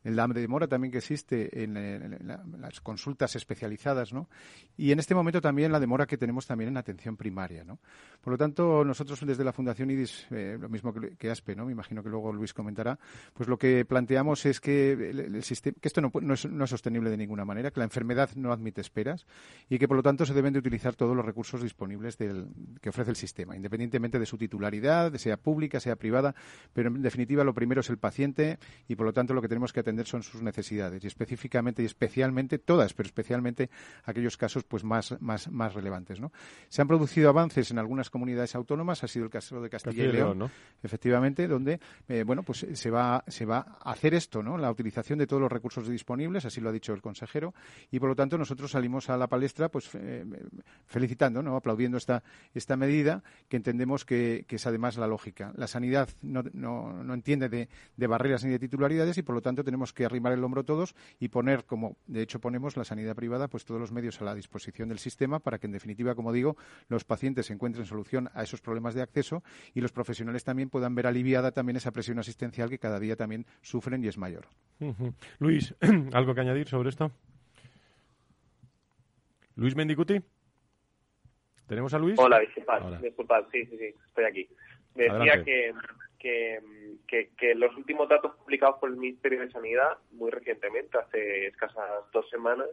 la 0.04 0.28
demora 0.28 0.68
también 0.68 0.92
que 0.92 1.00
existe 1.00 1.64
en, 1.64 1.74
las 2.60 2.82
consultas 2.82 3.36
especializadas, 3.36 4.14
¿no? 4.14 4.30
Y 4.78 4.92
en 4.92 5.00
este 5.00 5.16
momento 5.16 5.42
también 5.42 5.72
la 5.72 5.80
demora 5.80 6.06
que 6.06 6.18
tenemos 6.18 6.46
también 6.46 6.70
en 6.70 6.78
atención 6.78 7.18
primaria, 7.18 7.64
¿no? 7.64 7.80
Por 8.22 8.32
lo 8.32 8.38
tanto, 8.38 8.84
nosotros 8.84 9.20
desde 9.26 9.44
la 9.44 9.54
Fundación 9.54 9.90
IDIS, 9.92 10.28
eh, 10.32 10.58
lo 10.60 10.70
mismo 10.70 10.94
que, 10.94 11.30
ASPE, 11.30 11.56
¿no? 11.56 11.66
Me 11.66 11.72
imagino 11.72 12.04
que 12.04 12.10
luego 12.10 12.32
Luis 12.32 12.54
comentará, 12.54 13.00
pues 13.34 13.50
lo 13.50 13.58
que 13.58 13.86
planteamos 13.86 14.46
es 14.46 14.60
que 14.60 14.92
el, 14.92 15.44
sistema, 15.44 15.76
que 15.82 15.88
esto 15.88 16.02
no, 16.02 16.12
no, 16.22 16.34
es, 16.34 16.46
no 16.46 16.64
es 16.64 16.70
sostenible 16.70 17.10
de 17.10 17.18
ninguna 17.18 17.46
manera, 17.46 17.72
que 17.72 17.80
la 17.80 17.86
enfermedad 17.86 18.30
no 18.36 18.52
admite 18.52 18.82
esperas 18.82 19.26
y 19.70 19.80
que 19.80 19.88
por 19.88 19.98
lo 19.98 20.04
tanto 20.04 20.26
se 20.26 20.34
deben 20.34 20.54
de 20.54 20.60
utilizar 20.60 20.75
todos 20.96 21.16
los 21.16 21.26
recursos 21.26 21.62
disponibles 21.62 22.18
del, 22.18 22.48
que 22.82 22.90
ofrece 22.90 23.10
el 23.10 23.16
sistema, 23.16 23.56
independientemente 23.56 24.20
de 24.20 24.26
su 24.26 24.38
titularidad, 24.38 25.14
sea 25.16 25.38
pública, 25.38 25.80
sea 25.80 25.96
privada, 25.96 26.36
pero 26.74 26.90
en 26.90 27.02
definitiva 27.02 27.44
lo 27.44 27.54
primero 27.54 27.82
es 27.82 27.90
el 27.90 27.98
paciente 27.98 28.60
y 28.88 28.96
por 28.96 29.06
lo 29.06 29.14
tanto 29.14 29.34
lo 29.34 29.42
que 29.42 29.48
tenemos 29.48 29.74
que 29.74 29.80
atender 29.80 30.06
son 30.06 30.24
sus 30.24 30.42
necesidades 30.42 31.04
y 31.04 31.08
específicamente 31.08 31.82
y 31.82 31.86
especialmente 31.86 32.60
todas, 32.60 32.94
pero 32.94 33.08
especialmente 33.08 33.70
aquellos 34.04 34.38
casos 34.38 34.64
pues 34.64 34.84
más, 34.84 35.20
más, 35.22 35.50
más 35.50 35.74
relevantes. 35.74 36.20
¿no? 36.20 36.32
Se 36.70 36.82
han 36.82 36.88
producido 36.88 37.30
avances 37.30 37.72
en 37.72 37.80
algunas 37.80 38.10
comunidades 38.10 38.56
autónomas, 38.56 39.04
ha 39.04 39.08
sido 39.08 39.26
el 39.26 39.32
caso 39.32 39.62
de 39.62 39.70
Castilla, 39.70 40.06
y 40.06 40.12
León, 40.12 40.50
efectivamente, 40.84 41.48
donde 41.48 41.80
eh, 42.08 42.24
bueno 42.24 42.44
pues 42.44 42.66
se 42.74 42.90
va, 42.90 43.24
se 43.28 43.46
va 43.46 43.78
a 43.82 43.92
hacer 43.92 44.14
esto, 44.14 44.44
¿no? 44.44 44.58
la 44.58 44.70
utilización 44.70 45.20
de 45.20 45.28
todos 45.28 45.42
los 45.42 45.52
recursos 45.52 45.88
disponibles, 45.88 46.46
así 46.46 46.62
lo 46.62 46.70
ha 46.70 46.74
dicho 46.74 46.94
el 46.94 47.02
consejero, 47.02 47.54
y 47.92 48.00
por 48.00 48.10
lo 48.10 48.16
tanto 48.16 48.38
nosotros 48.38 48.72
salimos 48.72 49.10
a 49.10 49.18
la 49.18 49.28
palestra 49.28 49.70
pues 49.70 49.90
eh, 49.96 50.26
felicitando, 50.86 51.42
¿no? 51.42 51.56
aplaudiendo 51.56 51.98
esta, 51.98 52.24
esta 52.54 52.78
medida, 52.78 53.24
que 53.50 53.58
entendemos 53.58 54.06
que, 54.06 54.46
es 54.48 54.68
además 54.68 54.98
la 54.98 55.08
lógica. 55.08 55.52
La 55.58 55.68
sanidad 55.68 56.10
no, 56.22 56.44
no, 56.54 57.04
no 57.04 57.14
entiende 57.14 57.50
de, 57.50 58.08
barreras 58.08 58.44
ni 58.46 58.52
de 58.52 58.60
titularidades 58.60 59.18
y 59.18 59.24
por 59.24 59.36
lo 59.36 59.42
tanto 59.42 59.64
tenemos 59.64 59.92
que 59.92 60.06
arrimar 60.06 60.34
el 60.34 60.44
hombro 60.44 60.64
todos 60.64 60.96
y 61.20 61.28
poner, 61.28 61.66
como 61.66 61.98
de 62.08 62.22
hecho 62.22 62.40
ponemos 62.40 62.78
la 62.78 62.86
sanidad 62.86 63.16
privada, 63.16 63.48
pues 63.48 63.66
todos 63.66 63.82
los 63.82 63.92
medios 63.92 64.22
a 64.22 64.26
la 64.26 64.36
disposición 64.36 64.90
del 64.90 65.00
sistema 65.00 65.40
para 65.40 65.58
que 65.58 65.68
en 65.68 65.74
definitiva, 65.74 66.16
como 66.16 66.32
digo, 66.32 66.56
los 66.88 67.04
pacientes 67.04 67.50
encuentren 67.52 67.86
solución 67.86 68.30
a 68.34 68.44
esos 68.44 68.62
problemas 68.62 68.94
de 68.94 69.02
acceso 69.02 69.44
y 69.74 69.82
los 69.82 69.92
profesionales 69.92 70.44
también 70.44 70.70
puedan 70.70 70.96
ver 70.96 71.08
aliviada 71.08 71.52
también 71.52 71.76
esa 71.76 71.92
presión 71.92 72.20
asistencial 72.20 72.70
que 72.70 72.80
cada 72.80 73.00
día 73.00 73.16
también 73.16 73.46
sufren 73.62 74.04
y 74.04 74.08
es 74.08 74.18
mayor. 74.18 74.48
Luis, 75.40 75.76
¿algo 76.14 76.34
que 76.34 76.42
añadir 76.42 76.68
sobre 76.68 76.90
esto? 76.90 77.12
Luis 79.56 79.76
Mendicuti. 79.76 80.22
¿Tenemos 81.68 81.94
a 81.94 82.00
Luis? 82.00 82.16
Hola, 82.20 82.40
disculpad, 82.40 83.00
disculpad, 83.02 83.46
sí, 83.52 83.66
sí, 83.66 83.78
sí, 83.78 83.94
estoy 84.08 84.26
aquí. 84.26 84.48
Decía 84.94 85.44
que, 85.44 85.74
que, 86.20 87.30
que, 87.38 87.56
los 87.56 87.76
últimos 87.76 88.08
datos 88.08 88.36
publicados 88.36 88.78
por 88.80 88.90
el 88.90 88.98
Ministerio 88.98 89.42
de 89.42 89.52
Sanidad, 89.52 89.98
muy 90.12 90.32
recientemente, 90.32 90.98
hace 90.98 91.48
escasas 91.48 92.04
dos 92.14 92.30
semanas, 92.30 92.68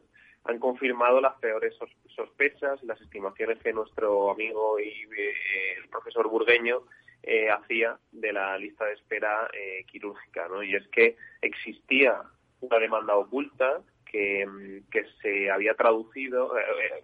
han 0.45 0.59
confirmado 0.59 1.21
las 1.21 1.35
peores 1.35 1.75
sospechas 2.15 2.83
y 2.83 2.87
las 2.87 3.01
estimaciones 3.01 3.59
que 3.61 3.73
nuestro 3.73 4.31
amigo 4.31 4.79
y 4.79 4.89
eh, 5.17 5.35
el 5.79 5.89
profesor 5.89 6.29
Burgueño 6.29 6.83
eh, 7.23 7.49
hacía 7.51 7.97
de 8.11 8.33
la 8.33 8.59
lista 8.59 8.85
de 8.85 8.95
espera 8.95 9.49
eh, 9.53 9.85
quirúrgica, 9.87 10.49
¿no? 10.49 10.63
Y 10.63 10.75
es 10.75 10.87
que 10.89 11.17
existía 11.41 12.21
una 12.61 12.79
demanda 12.79 13.17
oculta 13.17 13.81
que, 14.05 14.83
que 14.91 15.05
se 15.23 15.51
había 15.51 15.75
traducido, 15.75 16.53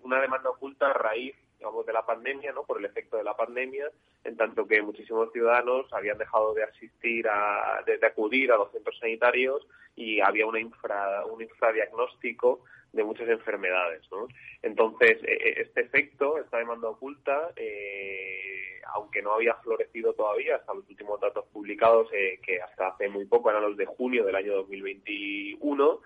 una 0.02 0.20
demanda 0.20 0.50
oculta 0.50 0.90
a 0.90 0.92
raíz 0.92 1.34
digamos, 1.58 1.84
de 1.86 1.92
la 1.92 2.06
pandemia, 2.06 2.52
¿no? 2.52 2.62
Por 2.62 2.78
el 2.78 2.84
efecto 2.84 3.16
de 3.16 3.24
la 3.24 3.36
pandemia, 3.36 3.90
en 4.24 4.36
tanto 4.36 4.66
que 4.66 4.80
muchísimos 4.80 5.32
ciudadanos 5.32 5.92
habían 5.92 6.18
dejado 6.18 6.54
de 6.54 6.62
asistir 6.62 7.26
a, 7.28 7.82
de, 7.84 7.98
acudir 8.06 8.52
a 8.52 8.56
los 8.56 8.70
centros 8.70 8.96
sanitarios 8.98 9.66
y 9.96 10.20
había 10.20 10.46
una 10.46 10.60
infra, 10.60 11.24
un 11.26 11.42
infradiagnóstico 11.42 12.62
de 12.92 13.04
muchas 13.04 13.28
enfermedades, 13.28 14.02
¿no? 14.10 14.28
Entonces, 14.62 15.18
e, 15.24 15.32
e, 15.32 15.62
este 15.62 15.82
efecto, 15.82 16.38
esta 16.38 16.58
demanda 16.58 16.88
oculta, 16.88 17.50
eh, 17.56 18.80
aunque 18.94 19.20
no 19.20 19.34
había 19.34 19.54
florecido 19.56 20.14
todavía 20.14 20.56
hasta 20.56 20.74
los 20.74 20.88
últimos 20.88 21.20
datos 21.20 21.44
publicados, 21.52 22.08
eh, 22.12 22.40
que 22.42 22.60
hasta 22.62 22.88
hace 22.88 23.08
muy 23.08 23.26
poco 23.26 23.50
eran 23.50 23.62
los 23.62 23.76
de 23.76 23.86
junio 23.86 24.24
del 24.24 24.36
año 24.36 24.54
2021, 24.54 26.00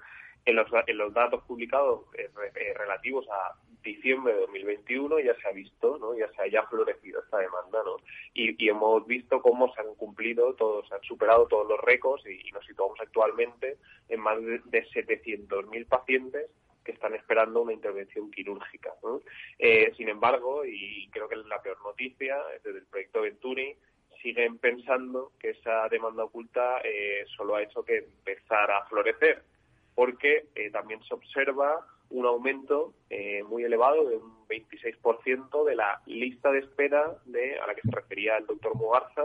en 0.44 0.56
los, 0.56 1.12
datos 1.14 1.42
publicados 1.44 2.02
eh, 2.14 2.28
relativos 2.76 3.26
a 3.30 3.54
diciembre 3.82 4.34
de 4.34 4.40
2021 4.40 5.20
ya 5.20 5.34
se 5.36 5.48
ha 5.48 5.52
visto, 5.52 5.98
¿no? 5.98 6.14
ya 6.16 6.30
se 6.32 6.42
haya 6.42 6.62
florecido 6.64 7.20
esta 7.20 7.38
demanda, 7.38 7.82
¿no? 7.84 7.96
Y, 8.34 8.68
hemos 8.68 9.06
visto 9.06 9.42
cómo 9.42 9.72
se 9.74 9.80
han 9.80 9.94
cumplido 9.96 10.54
todos, 10.54 10.88
se 10.88 10.94
han 10.94 11.02
superado 11.02 11.46
todos 11.46 11.68
los 11.68 11.80
récords 11.80 12.24
y, 12.26 12.50
nos 12.52 12.64
situamos 12.64 12.98
actualmente 13.00 13.78
en 14.08 14.20
más 14.20 14.40
de, 14.40 14.86
700.000 14.88 15.86
pacientes 15.86 16.50
que 16.84 16.92
están 16.92 17.14
esperando 17.14 17.62
una 17.62 17.72
intervención 17.72 18.30
quirúrgica. 18.30 18.92
Eh, 19.58 19.92
sin 19.96 20.08
embargo, 20.08 20.64
y 20.64 21.08
creo 21.10 21.28
que 21.28 21.36
es 21.36 21.46
la 21.46 21.62
peor 21.62 21.78
noticia, 21.84 22.36
desde 22.64 22.78
el 22.78 22.86
proyecto 22.86 23.22
Venturi, 23.22 23.76
siguen 24.20 24.58
pensando 24.58 25.32
que 25.38 25.50
esa 25.50 25.88
demanda 25.88 26.24
oculta 26.24 26.80
eh, 26.84 27.24
solo 27.36 27.56
ha 27.56 27.62
hecho 27.62 27.84
que 27.84 27.98
empezar 27.98 28.70
a 28.70 28.84
florecer, 28.86 29.42
porque 29.94 30.46
eh, 30.54 30.70
también 30.70 31.02
se 31.04 31.14
observa 31.14 31.86
un 32.12 32.26
aumento 32.26 32.92
eh, 33.10 33.42
muy 33.44 33.64
elevado 33.64 34.08
de 34.08 34.16
un 34.16 34.46
26% 34.46 35.64
de 35.64 35.74
la 35.74 36.00
lista 36.06 36.50
de 36.52 36.60
espera 36.60 37.16
de, 37.24 37.58
a 37.58 37.66
la 37.66 37.74
que 37.74 37.82
se 37.82 37.90
refería 37.90 38.36
el 38.36 38.46
doctor 38.46 38.74
Mugarza 38.76 39.24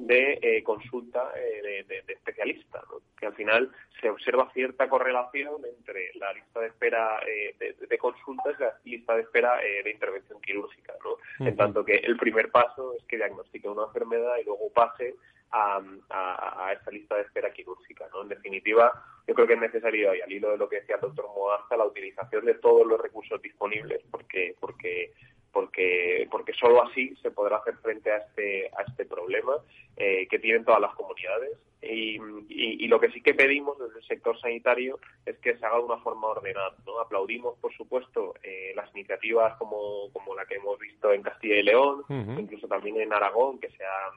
de 0.00 0.40
eh, 0.42 0.62
consulta 0.64 1.30
eh, 1.36 1.84
de, 1.86 2.12
especialista, 2.12 2.82
que 3.16 3.26
al 3.26 3.34
final 3.34 3.70
se 4.00 4.10
observa 4.10 4.50
cierta 4.52 4.88
correlación 4.88 5.62
entre 5.64 6.10
la 6.16 6.32
lista 6.32 6.58
de 6.58 6.66
espera 6.66 7.20
de, 7.24 7.98
consultas 7.98 8.56
y 8.58 8.60
la 8.60 8.74
lista 8.84 9.14
de 9.14 9.22
espera 9.22 9.56
de 9.56 9.90
intervención 9.90 10.40
quirúrgica, 10.40 10.94
¿no? 11.04 11.46
en 11.46 11.56
tanto 11.56 11.84
que 11.84 11.94
el 11.94 12.16
primer 12.16 12.50
paso 12.50 12.94
es 12.98 13.04
que 13.04 13.16
diagnostique 13.16 13.68
una 13.68 13.84
enfermedad 13.84 14.36
y 14.42 14.44
luego 14.44 14.68
pase 14.74 15.14
a, 15.54 16.66
a, 16.66 16.72
esa 16.72 16.90
lista 16.90 17.14
de 17.14 17.22
espera 17.22 17.52
quirúrgica. 17.52 18.06
¿no? 18.12 18.22
En 18.22 18.28
definitiva, 18.28 18.92
yo 19.26 19.34
creo 19.34 19.46
que 19.46 19.54
es 19.54 19.60
necesario, 19.60 20.14
y 20.14 20.20
al 20.20 20.32
hilo 20.32 20.50
de 20.50 20.58
lo 20.58 20.68
que 20.68 20.80
decía 20.80 20.96
el 20.96 21.02
doctor 21.02 21.26
Mogarza, 21.26 21.76
la 21.76 21.86
utilización 21.86 22.44
de 22.44 22.54
todos 22.54 22.86
los 22.86 23.00
recursos 23.00 23.40
disponibles, 23.40 24.02
porque, 24.10 24.56
porque, 24.58 25.12
porque, 25.52 26.26
porque 26.30 26.52
solo 26.54 26.82
así 26.82 27.14
se 27.22 27.30
podrá 27.30 27.58
hacer 27.58 27.76
frente 27.76 28.10
a 28.10 28.16
este, 28.18 28.70
a 28.76 28.82
este 28.82 29.04
problema 29.04 29.54
eh, 29.96 30.26
que 30.28 30.40
tienen 30.40 30.64
todas 30.64 30.80
las 30.80 30.94
comunidades. 30.94 31.56
Y, 31.80 32.18
y, 32.48 32.88
lo 32.88 32.98
que 32.98 33.10
sí 33.10 33.20
que 33.20 33.34
pedimos 33.34 33.78
desde 33.78 33.98
el 33.98 34.06
sector 34.06 34.40
sanitario 34.40 34.98
es 35.26 35.36
que 35.40 35.54
se 35.58 35.66
haga 35.66 35.76
de 35.76 35.82
una 35.84 35.98
forma 35.98 36.28
ordenada. 36.28 36.74
¿no? 36.86 36.98
Aplaudimos, 36.98 37.58
por 37.58 37.74
supuesto, 37.74 38.34
eh, 38.42 38.72
las 38.74 38.90
iniciativas 38.94 39.54
como, 39.58 40.10
como 40.14 40.34
la 40.34 40.46
que 40.46 40.54
hemos 40.54 40.78
visto 40.78 41.12
en 41.12 41.22
Castilla 41.22 41.56
y 41.56 41.62
León, 41.62 42.02
incluso 42.08 42.66
también 42.68 42.98
en 43.02 43.12
Aragón, 43.12 43.58
que 43.58 43.68
se 43.68 43.84
han 43.84 44.14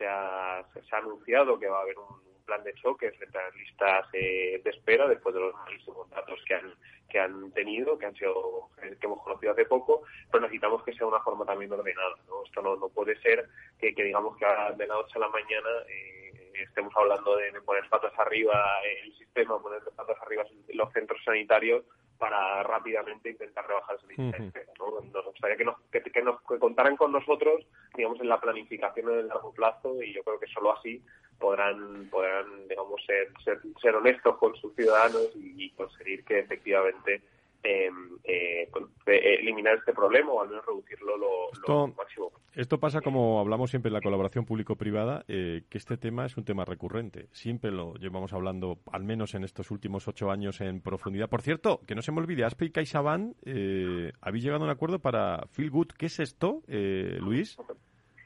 se 0.00 0.08
ha, 0.08 0.64
se 0.72 0.96
ha 0.96 0.98
anunciado 0.98 1.58
que 1.58 1.68
va 1.68 1.78
a 1.78 1.82
haber 1.82 1.98
un 1.98 2.44
plan 2.46 2.64
de 2.64 2.72
choque 2.74 3.12
frente 3.12 3.38
a 3.38 3.42
las 3.42 3.54
listas 3.54 4.06
eh, 4.14 4.60
de 4.64 4.70
espera 4.70 5.06
después 5.06 5.34
de 5.34 5.42
los 5.42 5.54
malísimos 5.54 6.08
datos 6.08 6.40
que 6.46 6.54
han 6.54 6.74
que 7.10 7.18
han 7.18 7.50
tenido, 7.52 7.98
que 7.98 8.06
han 8.06 8.14
sido 8.14 8.70
que 8.80 9.06
hemos 9.06 9.22
conocido 9.22 9.52
hace 9.52 9.64
poco, 9.64 10.02
pero 10.30 10.42
necesitamos 10.42 10.82
que 10.84 10.92
sea 10.92 11.08
una 11.08 11.20
forma 11.20 11.44
también 11.44 11.72
ordenada. 11.72 12.14
¿no? 12.28 12.44
Esto 12.44 12.62
no, 12.62 12.76
no 12.76 12.88
puede 12.88 13.20
ser 13.20 13.48
que, 13.80 13.92
digamos 13.92 14.36
que 14.36 14.46
de 14.46 14.86
la 14.86 14.94
noche 14.94 15.14
a 15.16 15.18
la 15.18 15.28
mañana 15.28 15.68
eh, 15.88 16.52
estemos 16.54 16.94
hablando 16.96 17.36
de, 17.36 17.52
poner 17.62 17.88
patas 17.88 18.16
arriba 18.16 18.54
el 18.84 19.12
sistema, 19.16 19.60
poner 19.60 19.82
patas 19.96 20.16
arriba 20.22 20.44
los 20.72 20.92
centros 20.92 21.20
sanitarios 21.24 21.84
para 22.20 22.62
rápidamente 22.62 23.30
intentar 23.30 23.66
rebajar 23.66 23.96
esa 23.96 24.06
lista 24.06 24.36
de 24.36 24.46
espera. 24.46 24.72
Nos 24.78 25.24
gustaría 25.24 25.56
que 25.56 25.64
nos, 25.64 25.76
que, 25.90 26.22
nos 26.22 26.40
contaran 26.42 26.94
con 26.94 27.12
nosotros, 27.12 27.66
digamos, 27.96 28.20
en 28.20 28.28
la 28.28 28.38
planificación 28.38 29.08
en 29.08 29.18
el 29.20 29.28
largo 29.28 29.52
plazo 29.54 30.02
y 30.02 30.12
yo 30.12 30.22
creo 30.22 30.38
que 30.38 30.46
solo 30.48 30.76
así 30.76 31.02
podrán, 31.38 32.08
podrán 32.10 32.68
digamos, 32.68 33.02
ser, 33.06 33.32
ser, 33.42 33.58
ser 33.80 33.96
honestos 33.96 34.36
con 34.36 34.54
sus 34.56 34.74
ciudadanos 34.74 35.30
y 35.34 35.70
conseguir 35.70 36.22
que 36.26 36.40
efectivamente 36.40 37.22
eh, 37.62 37.90
eh, 38.24 38.68
eliminar 39.06 39.76
este 39.76 39.92
problema 39.92 40.32
o 40.32 40.42
al 40.42 40.48
menos 40.48 40.64
reducirlo 40.64 41.16
lo, 41.16 41.88
máximo. 41.88 42.32
Esto 42.54 42.80
pasa 42.80 43.00
como 43.00 43.40
hablamos 43.40 43.70
siempre 43.70 43.88
en 43.88 43.94
la 43.94 44.00
colaboración 44.00 44.44
público-privada, 44.44 45.24
eh, 45.28 45.62
que 45.68 45.78
este 45.78 45.96
tema 45.96 46.26
es 46.26 46.36
un 46.36 46.44
tema 46.44 46.64
recurrente. 46.64 47.28
Siempre 47.32 47.70
lo 47.70 47.94
llevamos 47.94 48.32
hablando, 48.32 48.78
al 48.90 49.04
menos 49.04 49.34
en 49.34 49.44
estos 49.44 49.70
últimos 49.70 50.08
ocho 50.08 50.30
años, 50.30 50.60
en 50.60 50.80
profundidad. 50.80 51.28
Por 51.28 51.42
cierto, 51.42 51.80
que 51.86 51.94
no 51.94 52.02
se 52.02 52.12
me 52.12 52.18
olvide, 52.18 52.44
Aspe 52.44 52.66
y 52.66 52.70
CaixaBank 52.70 53.36
eh, 53.44 54.12
habéis 54.20 54.44
llegado 54.44 54.62
a 54.62 54.66
un 54.66 54.70
acuerdo 54.70 54.98
para 54.98 55.46
Feel 55.52 55.70
Good. 55.70 55.88
¿Qué 55.96 56.06
es 56.06 56.18
esto, 56.18 56.62
eh, 56.68 57.18
Luis? 57.20 57.56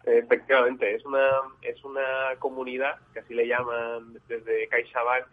Efectivamente, 0.07 0.95
es 0.95 1.05
una, 1.05 1.31
es 1.63 1.83
una 1.85 2.37
comunidad, 2.39 2.97
que 3.13 3.21
así 3.21 3.35
le 3.35 3.47
llaman 3.47 4.15
desde 4.29 4.69
CaixaBank, 4.69 5.27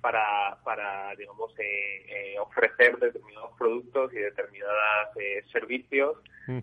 para, 0.00 0.58
para 0.64 1.14
digamos, 1.16 1.52
eh, 1.58 2.04
eh, 2.08 2.38
ofrecer 2.38 2.98
determinados 2.98 3.50
productos 3.58 4.12
y 4.12 4.16
determinados 4.16 5.16
eh, 5.16 5.42
servicios 5.50 6.16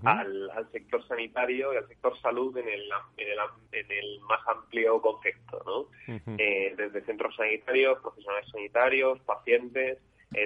al, 0.03 0.49
al, 0.49 0.71
sector 0.71 1.07
sanitario 1.07 1.71
y 1.71 1.77
al 1.77 1.87
sector 1.87 2.19
salud 2.19 2.57
en 2.57 2.67
el, 2.67 2.89
en 3.17 3.27
el, 3.27 3.37
en 3.71 3.91
el 3.91 4.19
más 4.21 4.39
amplio 4.47 4.99
concepto, 4.99 5.61
¿no? 5.63 6.15
desde 6.25 7.01
centros 7.05 7.35
sanitarios, 7.35 7.99
profesionales 8.01 8.49
sanitarios, 8.51 9.19
pacientes, 9.21 9.99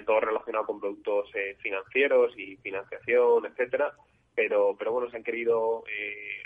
todo 0.05 0.19
relacionado 0.19 0.65
con 0.65 0.81
productos 0.81 1.31
financieros 1.59 2.37
y 2.37 2.57
financiación, 2.57 3.45
etcétera. 3.45 3.93
Pero, 4.35 4.75
pero 4.77 4.91
bueno, 4.91 5.09
se 5.09 5.15
han 5.15 5.23
querido 5.23 5.85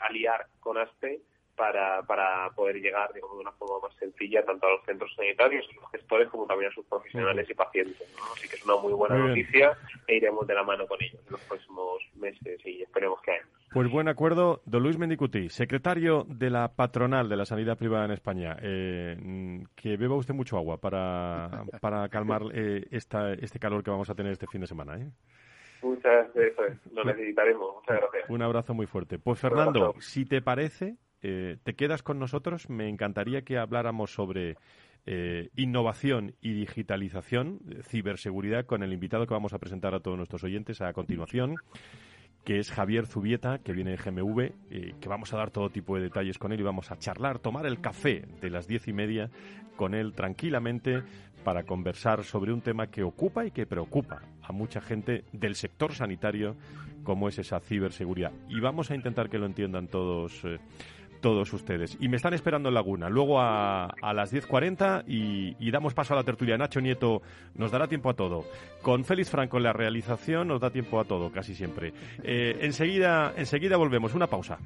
aliar 0.01 0.45
con 0.59 0.77
ASPE 0.77 1.19
para, 1.55 2.01
para 2.03 2.49
poder 2.55 2.77
llegar 2.77 3.13
digamos, 3.13 3.37
de 3.37 3.41
una 3.41 3.51
forma 3.53 3.87
más 3.87 3.95
sencilla 3.97 4.43
tanto 4.43 4.67
a 4.67 4.71
los 4.71 4.85
centros 4.85 5.13
sanitarios 5.15 5.65
y 5.71 5.75
los 5.75 5.91
gestores 5.91 6.29
como 6.29 6.45
también 6.45 6.71
a 6.71 6.73
sus 6.75 6.85
profesionales 6.85 7.49
y 7.49 7.53
pacientes. 7.53 8.15
Así 8.33 8.47
que 8.47 8.55
es 8.55 8.65
una 8.65 8.77
muy 8.77 8.93
buena 8.93 9.17
noticia 9.17 9.77
e 10.07 10.15
iremos 10.15 10.47
de 10.47 10.53
la 10.53 10.63
mano 10.63 10.87
con 10.87 11.01
ellos 11.01 11.21
en 11.25 11.31
los 11.31 11.41
próximos 11.41 11.99
meses 12.15 12.59
y 12.65 12.81
esperemos 12.81 13.21
que 13.21 13.31
haya. 13.31 13.45
Pues 13.73 13.89
buen 13.89 14.07
acuerdo. 14.07 14.61
Don 14.65 14.83
Luis 14.83 14.99
Mendicuti, 14.99 15.49
secretario 15.49 16.25
de 16.27 16.51
la 16.51 16.75
patronal 16.75 17.27
de 17.27 17.37
la 17.37 17.45
sanidad 17.45 17.75
privada 17.75 18.05
en 18.05 18.11
España. 18.11 18.55
Eh, 18.61 19.63
que 19.75 19.97
beba 19.97 20.15
usted 20.15 20.35
mucho 20.35 20.57
agua 20.57 20.77
para, 20.77 21.65
para 21.81 22.07
calmar 22.09 22.43
eh, 22.53 22.85
esta, 22.91 23.33
este 23.33 23.57
calor 23.57 23.83
que 23.83 23.89
vamos 23.89 24.09
a 24.11 24.15
tener 24.15 24.31
este 24.31 24.45
fin 24.45 24.61
de 24.61 24.67
semana. 24.67 24.97
¿eh? 24.97 25.09
Muchas 25.81 26.33
gracias. 26.33 26.77
Lo 26.93 27.03
necesitaremos. 27.03 27.75
Muchas 27.75 27.99
gracias. 27.99 28.29
Un 28.29 28.41
abrazo 28.41 28.73
muy 28.73 28.85
fuerte. 28.85 29.17
Pues 29.17 29.39
Fernando, 29.39 29.95
si 29.99 30.25
te 30.25 30.41
parece, 30.41 30.97
eh, 31.23 31.57
te 31.63 31.73
quedas 31.73 32.03
con 32.03 32.19
nosotros. 32.19 32.69
Me 32.69 32.87
encantaría 32.87 33.41
que 33.41 33.57
habláramos 33.57 34.13
sobre 34.13 34.57
eh, 35.05 35.49
innovación 35.55 36.35
y 36.41 36.53
digitalización, 36.53 37.59
ciberseguridad, 37.83 38.65
con 38.65 38.83
el 38.83 38.93
invitado 38.93 39.25
que 39.25 39.33
vamos 39.33 39.53
a 39.53 39.59
presentar 39.59 39.95
a 39.95 39.99
todos 39.99 40.17
nuestros 40.17 40.43
oyentes 40.43 40.81
a 40.81 40.93
continuación 40.93 41.55
que 42.43 42.59
es 42.59 42.71
Javier 42.71 43.07
Zubieta, 43.07 43.59
que 43.59 43.73
viene 43.73 43.91
de 43.91 43.97
GMV, 43.97 44.39
eh, 44.69 44.95
que 44.99 45.09
vamos 45.09 45.33
a 45.33 45.37
dar 45.37 45.51
todo 45.51 45.69
tipo 45.69 45.95
de 45.95 46.03
detalles 46.03 46.37
con 46.37 46.51
él 46.51 46.59
y 46.59 46.63
vamos 46.63 46.91
a 46.91 46.97
charlar, 46.97 47.39
tomar 47.39 47.65
el 47.65 47.79
café 47.79 48.25
de 48.41 48.49
las 48.49 48.67
diez 48.67 48.87
y 48.87 48.93
media 48.93 49.29
con 49.77 49.93
él 49.93 50.13
tranquilamente 50.13 51.03
para 51.43 51.63
conversar 51.63 52.23
sobre 52.23 52.53
un 52.53 52.61
tema 52.61 52.87
que 52.87 53.03
ocupa 53.03 53.45
y 53.45 53.51
que 53.51 53.65
preocupa 53.65 54.21
a 54.41 54.51
mucha 54.51 54.81
gente 54.81 55.23
del 55.31 55.55
sector 55.55 55.93
sanitario, 55.93 56.55
como 57.03 57.29
es 57.29 57.39
esa 57.39 57.59
ciberseguridad. 57.59 58.31
Y 58.49 58.59
vamos 58.59 58.91
a 58.91 58.95
intentar 58.95 59.29
que 59.29 59.37
lo 59.37 59.45
entiendan 59.45 59.87
todos 59.87 60.45
todos 61.23 61.53
ustedes. 61.53 61.97
Y 62.01 62.09
me 62.09 62.17
están 62.17 62.33
esperando 62.33 62.67
en 62.67 62.75
Laguna. 62.75 63.09
Luego 63.09 63.39
a, 63.39 63.85
a 63.85 64.13
las 64.13 64.31
10.40 64.31 65.05
y, 65.07 65.55
y, 65.57 65.71
damos 65.71 65.93
paso 65.93 66.13
a 66.13 66.17
la 66.17 66.23
tertulia. 66.23 66.57
Nacho 66.57 66.81
Nieto 66.81 67.21
nos 67.55 67.71
dará 67.71 67.87
tiempo 67.87 68.09
a 68.09 68.13
todo. 68.13 68.43
Con 68.81 69.05
Félix 69.05 69.31
Franco 69.31 69.55
en 69.57 69.63
la 69.63 69.71
realización 69.71 70.49
nos 70.49 70.59
da 70.59 70.69
tiempo 70.69 70.99
a 70.99 71.05
todo, 71.05 71.31
casi 71.31 71.55
siempre. 71.55 71.93
Eh, 72.23 72.57
enseguida, 72.59 73.33
enseguida 73.37 73.77
volvemos. 73.77 74.13
Una 74.13 74.27
pausa. 74.27 74.59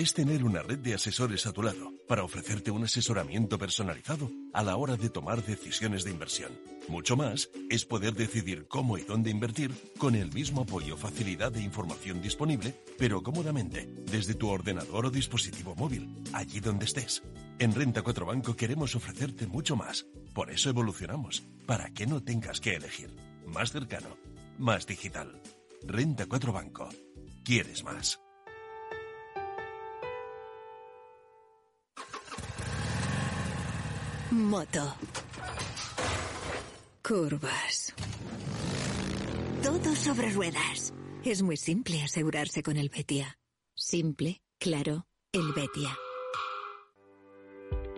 Es 0.00 0.14
tener 0.14 0.44
una 0.44 0.62
red 0.62 0.78
de 0.78 0.94
asesores 0.94 1.44
a 1.44 1.52
tu 1.52 1.62
lado 1.62 1.92
para 2.08 2.24
ofrecerte 2.24 2.70
un 2.70 2.84
asesoramiento 2.84 3.58
personalizado 3.58 4.30
a 4.54 4.62
la 4.62 4.76
hora 4.76 4.96
de 4.96 5.10
tomar 5.10 5.44
decisiones 5.44 6.04
de 6.04 6.10
inversión. 6.10 6.52
Mucho 6.88 7.16
más 7.16 7.50
es 7.68 7.84
poder 7.84 8.14
decidir 8.14 8.66
cómo 8.66 8.96
y 8.96 9.02
dónde 9.02 9.28
invertir 9.28 9.70
con 9.98 10.14
el 10.14 10.32
mismo 10.32 10.62
apoyo, 10.62 10.96
facilidad 10.96 11.54
e 11.54 11.60
información 11.60 12.22
disponible, 12.22 12.74
pero 12.96 13.22
cómodamente, 13.22 13.86
desde 14.10 14.34
tu 14.34 14.48
ordenador 14.48 15.04
o 15.04 15.10
dispositivo 15.10 15.74
móvil, 15.76 16.08
allí 16.32 16.60
donde 16.60 16.86
estés. 16.86 17.22
En 17.58 17.74
Renta 17.74 18.00
4 18.00 18.24
Banco 18.24 18.56
queremos 18.56 18.96
ofrecerte 18.96 19.46
mucho 19.46 19.76
más. 19.76 20.06
Por 20.32 20.50
eso 20.50 20.70
evolucionamos, 20.70 21.42
para 21.66 21.90
que 21.90 22.06
no 22.06 22.22
tengas 22.22 22.60
que 22.60 22.74
elegir. 22.74 23.14
Más 23.46 23.70
cercano, 23.70 24.16
más 24.56 24.86
digital. 24.86 25.42
Renta 25.82 26.24
4 26.24 26.52
Banco. 26.54 26.88
¿Quieres 27.44 27.84
más? 27.84 28.18
Moto. 34.30 34.94
Curvas. 37.02 37.92
Todo 39.62 39.96
sobre 39.96 40.30
ruedas. 40.30 40.92
Es 41.24 41.42
muy 41.42 41.56
simple 41.56 42.02
asegurarse 42.02 42.62
con 42.62 42.76
el 42.76 42.90
Betia. 42.90 43.38
Simple, 43.74 44.40
claro, 44.58 45.06
el 45.32 45.52
Betia. 45.52 45.96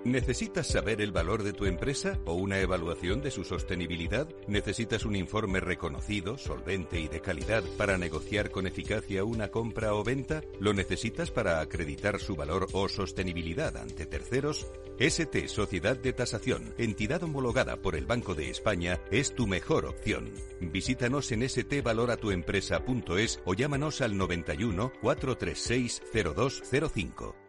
¿Necesitas 0.04 0.66
saber 0.66 1.00
el 1.00 1.12
valor 1.12 1.44
de 1.44 1.52
tu 1.52 1.64
empresa 1.64 2.18
o 2.24 2.34
una 2.34 2.58
evaluación 2.58 3.22
de 3.22 3.30
su 3.30 3.44
sostenibilidad? 3.44 4.28
¿Necesitas 4.48 5.04
un 5.04 5.14
informe 5.14 5.60
reconocido, 5.60 6.38
solvente 6.38 6.98
y 6.98 7.06
de 7.06 7.20
calidad 7.20 7.62
para 7.78 7.96
negociar 7.98 8.50
con 8.50 8.66
eficacia 8.66 9.22
una 9.22 9.48
compra 9.48 9.94
o 9.94 10.02
venta? 10.02 10.42
¿Lo 10.58 10.72
necesitas 10.74 11.30
para 11.30 11.60
acreditar 11.60 12.18
su 12.18 12.34
valor 12.34 12.66
o 12.72 12.88
sostenibilidad 12.88 13.76
ante 13.76 14.06
terceros? 14.06 14.66
ST 14.98 15.46
Sociedad 15.46 15.96
de 15.96 16.12
Tasación, 16.12 16.74
entidad 16.78 17.22
homologada 17.22 17.76
por 17.76 17.94
el 17.94 18.04
Banco 18.04 18.34
de 18.34 18.50
España, 18.50 19.00
es 19.12 19.36
tu 19.36 19.46
mejor 19.46 19.86
opción. 19.86 20.32
Visítanos 20.60 21.30
en 21.30 21.48
stvaloratuempresa.es 21.48 23.40
o 23.44 23.54
llámanos 23.54 24.00
al 24.00 24.16
91 24.16 24.92
436 25.00 26.02
0205. 26.12 27.41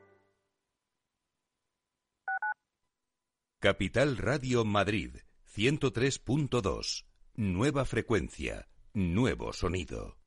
Capital 3.63 4.17
Radio 4.17 4.65
Madrid, 4.65 5.19
103.2. 5.56 7.06
Nueva 7.36 7.86
frecuencia, 7.86 8.67
nuevo 8.93 9.54
sonido. 9.54 10.17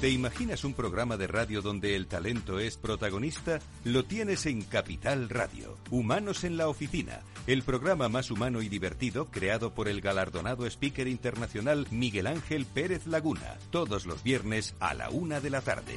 ¿Te 0.00 0.10
imaginas 0.10 0.62
un 0.62 0.74
programa 0.74 1.16
de 1.16 1.26
radio 1.26 1.62
donde 1.62 1.96
el 1.96 2.06
talento 2.06 2.60
es 2.60 2.76
protagonista? 2.76 3.58
Lo 3.82 4.04
tienes 4.04 4.46
en 4.46 4.62
Capital 4.62 5.28
Radio. 5.28 5.76
Humanos 5.90 6.44
en 6.44 6.56
la 6.56 6.68
Oficina, 6.68 7.22
el 7.48 7.64
programa 7.64 8.08
más 8.08 8.30
humano 8.30 8.62
y 8.62 8.68
divertido 8.68 9.32
creado 9.32 9.74
por 9.74 9.88
el 9.88 10.00
galardonado 10.00 10.64
speaker 10.66 11.08
internacional 11.08 11.88
Miguel 11.90 12.28
Ángel 12.28 12.66
Pérez 12.66 13.08
Laguna, 13.08 13.58
todos 13.72 14.06
los 14.06 14.22
viernes 14.22 14.76
a 14.78 14.94
la 14.94 15.10
una 15.10 15.40
de 15.40 15.50
la 15.50 15.60
tarde. 15.60 15.96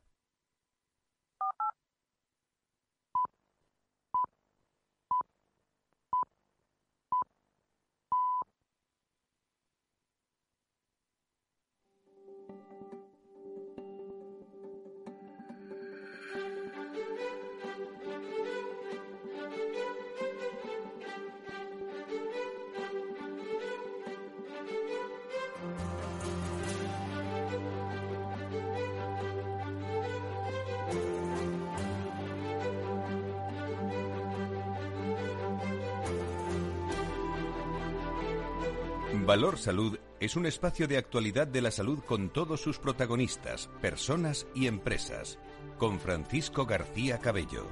Valor 39.31 39.57
Salud 39.57 39.97
es 40.19 40.35
un 40.35 40.45
espacio 40.45 40.89
de 40.89 40.97
actualidad 40.97 41.47
de 41.47 41.61
la 41.61 41.71
salud 41.71 41.99
con 42.05 42.31
todos 42.31 42.59
sus 42.59 42.79
protagonistas, 42.79 43.69
personas 43.81 44.45
y 44.53 44.67
empresas. 44.67 45.39
Con 45.77 46.01
Francisco 46.01 46.65
García 46.65 47.17
Cabello. 47.17 47.65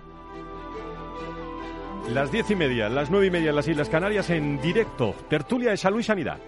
Las 2.14 2.32
diez 2.32 2.50
y 2.50 2.56
media, 2.56 2.88
las 2.88 3.12
nueve 3.12 3.28
y 3.28 3.32
media 3.32 3.50
en 3.50 3.58
las 3.58 3.68
Islas 3.68 3.90
Canarias 3.90 4.30
en 4.30 4.62
directo. 4.62 5.14
Tertulia 5.30 5.72
de 5.72 5.76
Salud 5.76 6.00
y 6.00 6.04
Sanidad. 6.04 6.40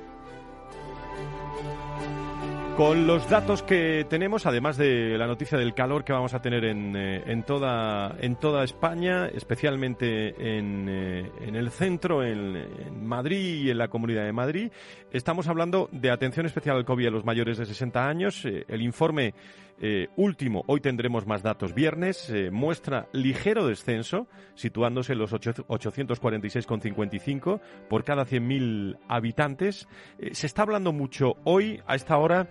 Con 2.78 3.06
los 3.06 3.30
datos 3.30 3.64
que 3.64 4.06
tenemos, 4.10 4.46
además 4.46 4.78
de 4.78 5.18
la 5.18 5.28
noticia 5.28 5.58
del 5.58 5.74
calor 5.74 6.04
que 6.04 6.14
vamos 6.14 6.34
a 6.34 6.42
tener 6.42 6.64
en, 6.64 6.96
eh, 6.96 7.22
en, 7.28 7.44
toda, 7.44 8.16
en 8.20 8.38
toda 8.38 8.64
España, 8.64 9.28
especialmente 9.28 10.58
en, 10.58 10.88
eh, 10.90 11.32
en 11.42 11.56
el 11.56 11.70
centro, 11.70 12.24
en, 12.24 13.06
Madrid 13.06 13.66
y 13.66 13.70
en 13.70 13.78
la 13.78 13.90
Comunidad 13.90 14.24
de 14.24 14.32
Madrid, 14.32 14.72
estamos 15.12 15.48
hablando 15.48 15.90
de 15.92 16.12
atención 16.12 16.46
especial 16.46 16.78
al 16.78 16.86
COVID 16.86 17.08
a 17.08 17.12
los 17.12 17.26
mayores 17.26 17.58
de 17.58 17.66
60 17.66 18.08
años. 18.08 18.46
Eh, 18.46 18.64
el 18.68 18.82
informe 18.82 19.34
eh, 19.84 20.10
último, 20.15 20.63
hoy 20.67 20.80
tendremos 20.80 21.26
más 21.26 21.41
datos 21.41 21.74
viernes, 21.74 22.30
eh, 22.30 22.52
muestra 22.52 23.08
ligero 23.13 23.65
descenso, 23.65 24.28
situándose 24.54 25.13
en 25.13 25.20
los 25.20 25.34
846,55 25.34 27.60
por 27.89 28.04
cada 28.04 28.28
100.000 28.28 29.00
habitantes. 29.08 29.88
Eh, 30.20 30.36
se 30.36 30.46
está 30.46 30.62
hablando 30.62 30.94
mucho 30.94 31.38
hoy, 31.46 31.82
a 31.88 31.96
esta 31.96 32.15
hora, 32.17 32.48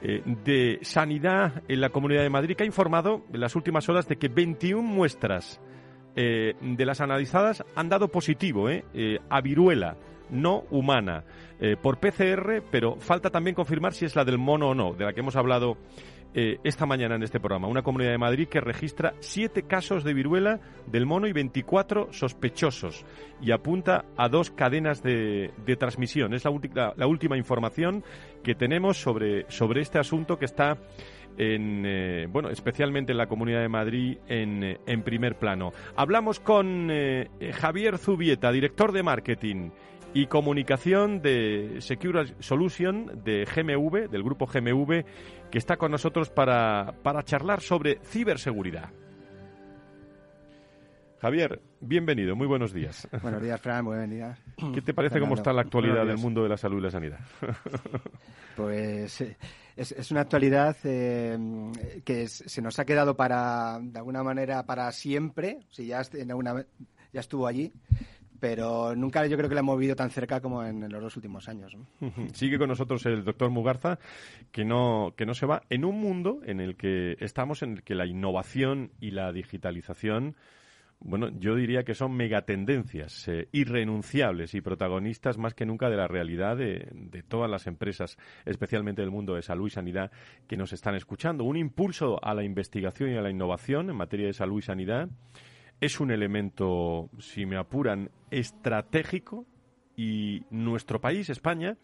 de 0.00 0.78
sanidad 0.82 1.64
en 1.66 1.80
la 1.80 1.88
Comunidad 1.88 2.22
de 2.22 2.30
Madrid, 2.30 2.54
que 2.54 2.62
ha 2.62 2.66
informado 2.66 3.24
en 3.32 3.40
las 3.40 3.56
últimas 3.56 3.88
horas 3.88 4.06
de 4.06 4.14
que 4.14 4.28
21 4.28 4.80
muestras 4.80 5.60
de 6.14 6.86
las 6.86 7.00
analizadas 7.00 7.64
han 7.74 7.88
dado 7.88 8.06
positivo 8.06 8.68
a 9.28 9.40
viruela 9.40 9.96
no 10.30 10.62
humana 10.70 11.24
por 11.82 11.98
PCR, 11.98 12.62
pero 12.70 12.94
falta 13.00 13.30
también 13.30 13.56
confirmar 13.56 13.92
si 13.92 14.04
es 14.04 14.14
la 14.14 14.24
del 14.24 14.38
mono 14.38 14.68
o 14.68 14.74
no, 14.74 14.94
de 14.94 15.04
la 15.04 15.12
que 15.12 15.18
hemos 15.18 15.34
hablado 15.34 15.78
eh, 16.34 16.58
esta 16.62 16.86
mañana 16.86 17.16
en 17.16 17.22
este 17.22 17.40
programa. 17.40 17.68
Una 17.68 17.82
comunidad 17.82 18.10
de 18.10 18.18
Madrid 18.18 18.48
que 18.48 18.60
registra 18.60 19.14
siete 19.20 19.62
casos 19.62 20.04
de 20.04 20.12
viruela 20.12 20.60
del 20.86 21.06
mono 21.06 21.26
y 21.26 21.32
24 21.32 22.12
sospechosos 22.12 23.06
y 23.40 23.50
apunta 23.50 24.04
a 24.16 24.28
dos 24.28 24.50
cadenas 24.50 25.02
de, 25.02 25.52
transmisión. 25.78 26.34
Es 26.34 26.44
la, 26.44 26.92
la, 26.96 27.06
última 27.06 27.38
información 27.38 28.04
que 28.42 28.54
tenemos 28.54 29.00
sobre, 29.00 29.50
sobre 29.50 29.80
este 29.80 29.98
asunto 29.98 30.38
que 30.38 30.44
está 30.44 30.76
en, 31.38 31.84
eh, 31.86 32.26
bueno, 32.30 32.50
especialmente 32.50 33.12
en 33.12 33.18
la 33.18 33.26
Comunidad 33.26 33.60
de 33.60 33.68
Madrid 33.68 34.18
en, 34.28 34.62
eh, 34.62 34.98
primer 35.04 35.38
plano. 35.38 35.72
Hablamos 35.96 36.40
con 36.40 36.90
Javier 37.54 37.96
Zubieta, 37.96 38.52
director 38.52 38.92
de 38.92 39.02
marketing 39.02 39.70
y 40.14 40.26
comunicación 40.26 41.20
de 41.20 41.76
Secure 41.80 42.34
Solution 42.40 43.22
de 43.24 43.44
GMV, 43.44 44.08
del 44.08 44.22
grupo 44.22 44.46
GMV, 44.46 45.04
que 45.50 45.58
está 45.58 45.76
con 45.76 45.90
nosotros 45.90 46.30
para, 46.30 46.94
para 47.02 47.22
charlar 47.22 47.60
sobre 47.60 47.98
ciberseguridad. 48.02 48.90
Javier, 51.20 51.60
bienvenido, 51.80 52.36
muy 52.36 52.46
buenos 52.46 52.72
días. 52.72 53.08
Buenos 53.22 53.42
días, 53.42 53.60
Fran, 53.60 53.84
buenos 53.84 54.08
días. 54.08 54.38
¿Qué 54.74 54.80
te 54.80 54.94
parece 54.94 55.18
cómo 55.18 55.34
está 55.34 55.52
la 55.52 55.62
actualidad 55.62 56.06
del 56.06 56.16
mundo 56.16 56.44
de 56.44 56.48
la 56.48 56.56
salud 56.56 56.78
y 56.78 56.82
la 56.82 56.90
sanidad? 56.90 57.20
Pues 58.56 59.20
eh, 59.20 59.36
es, 59.76 60.10
una 60.10 60.22
actualidad 60.22 60.76
eh, 60.82 61.38
que 62.04 62.26
se 62.26 62.60
nos 62.60 62.80
ha 62.80 62.84
quedado 62.84 63.16
para, 63.16 63.78
de 63.80 63.96
alguna 63.96 64.24
manera, 64.24 64.66
para 64.66 64.90
siempre, 64.90 65.60
si 65.70 65.86
ya, 65.86 66.02
en 66.14 66.30
alguna, 66.32 66.66
ya 67.12 67.20
estuvo 67.20 67.46
allí, 67.46 67.72
pero 68.40 68.94
nunca 68.94 69.26
yo 69.26 69.36
creo 69.36 69.48
que 69.48 69.54
la 69.54 69.60
hemos 69.60 69.78
vivido 69.78 69.96
tan 69.96 70.10
cerca 70.10 70.40
como 70.40 70.64
en, 70.64 70.88
los 70.90 71.02
dos 71.02 71.16
últimos 71.16 71.48
años. 71.48 71.76
Sigue 72.32 72.58
con 72.58 72.68
nosotros 72.68 73.04
el 73.06 73.24
doctor 73.24 73.50
Mugarza, 73.50 73.98
que 74.52 74.64
no, 74.64 75.14
que 75.16 75.26
no 75.26 75.34
se 75.34 75.46
va 75.46 75.62
en 75.70 75.84
un 75.84 76.00
mundo 76.00 76.40
en 76.44 76.60
el 76.60 76.76
que 76.76 77.16
estamos, 77.20 77.62
en 77.62 77.72
el 77.72 77.82
que 77.82 77.94
la 77.94 78.06
innovación 78.06 78.92
y 79.00 79.10
la 79.10 79.32
digitalización 79.32 80.36
bueno, 81.00 81.28
yo 81.38 81.54
diría 81.54 81.84
que 81.84 81.94
son 81.94 82.16
megatendencias 82.16 83.28
eh, 83.28 83.48
irrenunciables 83.52 84.54
y 84.54 84.60
protagonistas 84.60 85.38
más 85.38 85.54
que 85.54 85.64
nunca 85.64 85.88
de 85.88 85.96
la 85.96 86.08
realidad 86.08 86.56
de, 86.56 86.88
de, 86.92 87.22
todas 87.22 87.48
las 87.48 87.68
empresas, 87.68 88.18
especialmente 88.44 89.02
del 89.02 89.12
mundo 89.12 89.34
de 89.34 89.42
salud 89.42 89.68
y 89.68 89.70
sanidad, 89.70 90.10
que 90.48 90.56
nos 90.56 90.72
están 90.72 90.96
escuchando. 90.96 91.44
Un 91.44 91.56
impulso 91.56 92.18
a 92.22 92.34
la 92.34 92.42
investigación 92.42 93.10
y 93.10 93.16
a 93.16 93.22
la 93.22 93.30
innovación 93.30 93.90
en 93.90 93.96
materia 93.96 94.26
de 94.26 94.32
salud 94.32 94.58
y 94.58 94.62
sanidad 94.62 95.08
es 95.80 96.00
un 96.00 96.10
elemento, 96.10 97.10
si 97.18 97.46
me 97.46 97.56
apuran, 97.56 98.10
estratégico 98.30 99.46
y 99.96 100.42
nuestro 100.50 101.00
país, 101.00 101.30
España, 101.30 101.76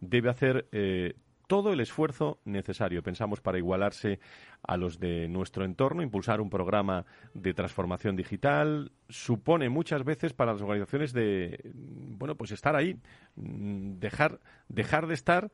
debe 0.00 0.30
hacer 0.30 0.68
eh, 0.72 1.14
todo 1.48 1.72
el 1.72 1.80
esfuerzo 1.80 2.40
necesario, 2.44 3.02
pensamos, 3.02 3.40
para 3.40 3.58
igualarse 3.58 4.20
a 4.62 4.76
los 4.76 5.00
de 5.00 5.28
nuestro 5.28 5.64
entorno, 5.64 6.02
impulsar 6.02 6.40
un 6.40 6.50
programa 6.50 7.06
de 7.32 7.54
transformación 7.54 8.16
digital, 8.16 8.92
supone 9.08 9.70
muchas 9.70 10.04
veces 10.04 10.34
para 10.34 10.52
las 10.52 10.62
organizaciones 10.62 11.12
de, 11.14 11.58
bueno, 11.74 12.36
pues 12.36 12.52
estar 12.52 12.76
ahí, 12.76 13.00
mm, 13.36 13.98
dejar, 13.98 14.40
dejar 14.68 15.06
de 15.06 15.14
estar 15.14 15.50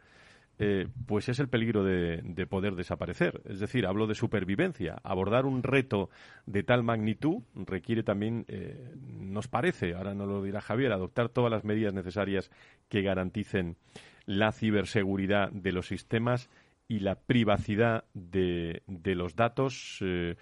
eh, 0.58 0.86
pues 1.06 1.28
es 1.28 1.40
el 1.40 1.48
peligro 1.48 1.82
de, 1.82 2.46
poder 2.48 2.74
desaparecer. 2.76 3.42
Es 3.44 3.58
decir, 3.58 3.86
hablo 3.86 4.06
de 4.06 4.14
supervivencia. 4.14 4.96
Abordar 5.02 5.46
un 5.46 5.62
reto 5.62 6.10
de 6.46 6.62
tal 6.62 6.84
magnitud 6.84 7.42
requiere 7.54 8.02
también, 8.02 8.44
eh, 8.48 8.94
nos 9.18 9.48
parece, 9.48 9.94
ahora 9.94 10.14
no 10.14 10.26
lo 10.26 10.42
dirá 10.42 10.60
Javier, 10.60 10.92
adoptar 10.92 11.28
todas 11.28 11.50
las 11.50 11.64
medidas 11.64 11.92
necesarias 11.92 12.50
que 12.88 13.02
garanticen 13.02 13.76
la 14.26 14.52
ciberseguridad 14.52 15.50
de 15.50 15.72
los 15.72 15.88
sistemas 15.88 16.48
y 16.86 17.00
la 17.00 17.16
privacidad 17.16 18.04
de, 18.14 18.82
los 18.86 19.34
datos. 19.34 19.98
Eh, 20.02 20.36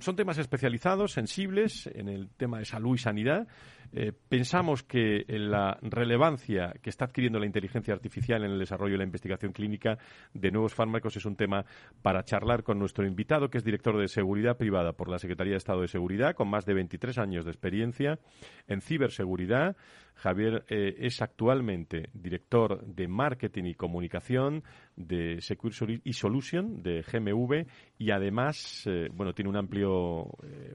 son 0.00 0.16
temas 0.16 0.38
especializados, 0.38 1.12
sensibles, 1.12 1.88
en 1.88 2.08
el 2.08 2.30
tema 2.30 2.58
de 2.58 2.64
salud 2.64 2.94
y 2.94 2.98
sanidad, 2.98 3.48
eh, 3.94 4.12
pensamos 4.28 4.82
que 4.82 5.24
la 5.28 5.78
relevancia 5.82 6.72
que 6.80 6.88
está 6.88 7.04
adquiriendo 7.04 7.38
la 7.38 7.46
inteligencia 7.46 7.92
artificial 7.92 8.42
en 8.42 8.52
el 8.52 8.58
desarrollo 8.58 8.94
y 8.94 8.98
la 8.98 9.04
investigación 9.04 9.52
clínica 9.52 9.98
de 10.32 10.50
nuevos 10.50 10.74
fármacos 10.74 11.16
es 11.16 11.26
un 11.26 11.36
tema 11.36 11.64
para 12.00 12.24
charlar 12.24 12.62
con 12.62 12.78
nuestro 12.78 13.06
invitado, 13.06 13.50
que 13.50 13.58
es 13.58 13.64
director 13.64 13.98
de 13.98 14.08
Seguridad 14.08 14.56
Privada 14.56 14.92
por 14.92 15.08
la 15.08 15.18
Secretaría 15.18 15.52
de 15.52 15.58
Estado 15.58 15.82
de 15.82 15.88
Seguridad, 15.88 16.34
con 16.34 16.48
más 16.48 16.64
de 16.64 16.74
23 16.74 17.18
años 17.18 17.44
de 17.44 17.50
experiencia 17.50 18.18
en 18.66 18.80
ciberseguridad. 18.80 19.76
Javier 20.14 20.64
eh, 20.68 20.94
es 20.98 21.22
actualmente 21.22 22.10
director 22.12 22.84
de 22.84 23.08
Marketing 23.08 23.64
y 23.64 23.74
Comunicación 23.74 24.62
de 24.94 25.40
Secure 25.40 26.00
y 26.04 26.12
Solution 26.12 26.82
de 26.82 27.02
GMV 27.02 27.66
y 27.98 28.10
además, 28.10 28.84
eh, 28.86 29.08
bueno, 29.12 29.32
tiene 29.32 29.48
un 29.48 29.56
amplio, 29.56 30.24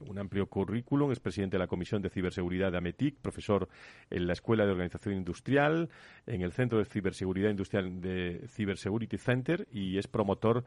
un 0.06 0.18
amplio 0.18 0.46
currículum, 0.46 1.12
es 1.12 1.20
presidente 1.20 1.56
de 1.56 1.60
la 1.60 1.68
Comisión 1.68 2.02
de 2.02 2.10
Ciberseguridad 2.10 2.72
de 2.72 2.78
AMETI 2.78 3.07
profesor 3.12 3.68
en 4.10 4.26
la 4.26 4.32
Escuela 4.32 4.64
de 4.64 4.72
Organización 4.72 5.14
Industrial, 5.14 5.88
en 6.26 6.42
el 6.42 6.52
Centro 6.52 6.78
de 6.78 6.84
Ciberseguridad 6.84 7.50
Industrial 7.50 8.00
de 8.00 8.44
Cybersecurity 8.48 9.18
Center 9.18 9.66
y 9.72 9.98
es 9.98 10.06
promotor 10.06 10.64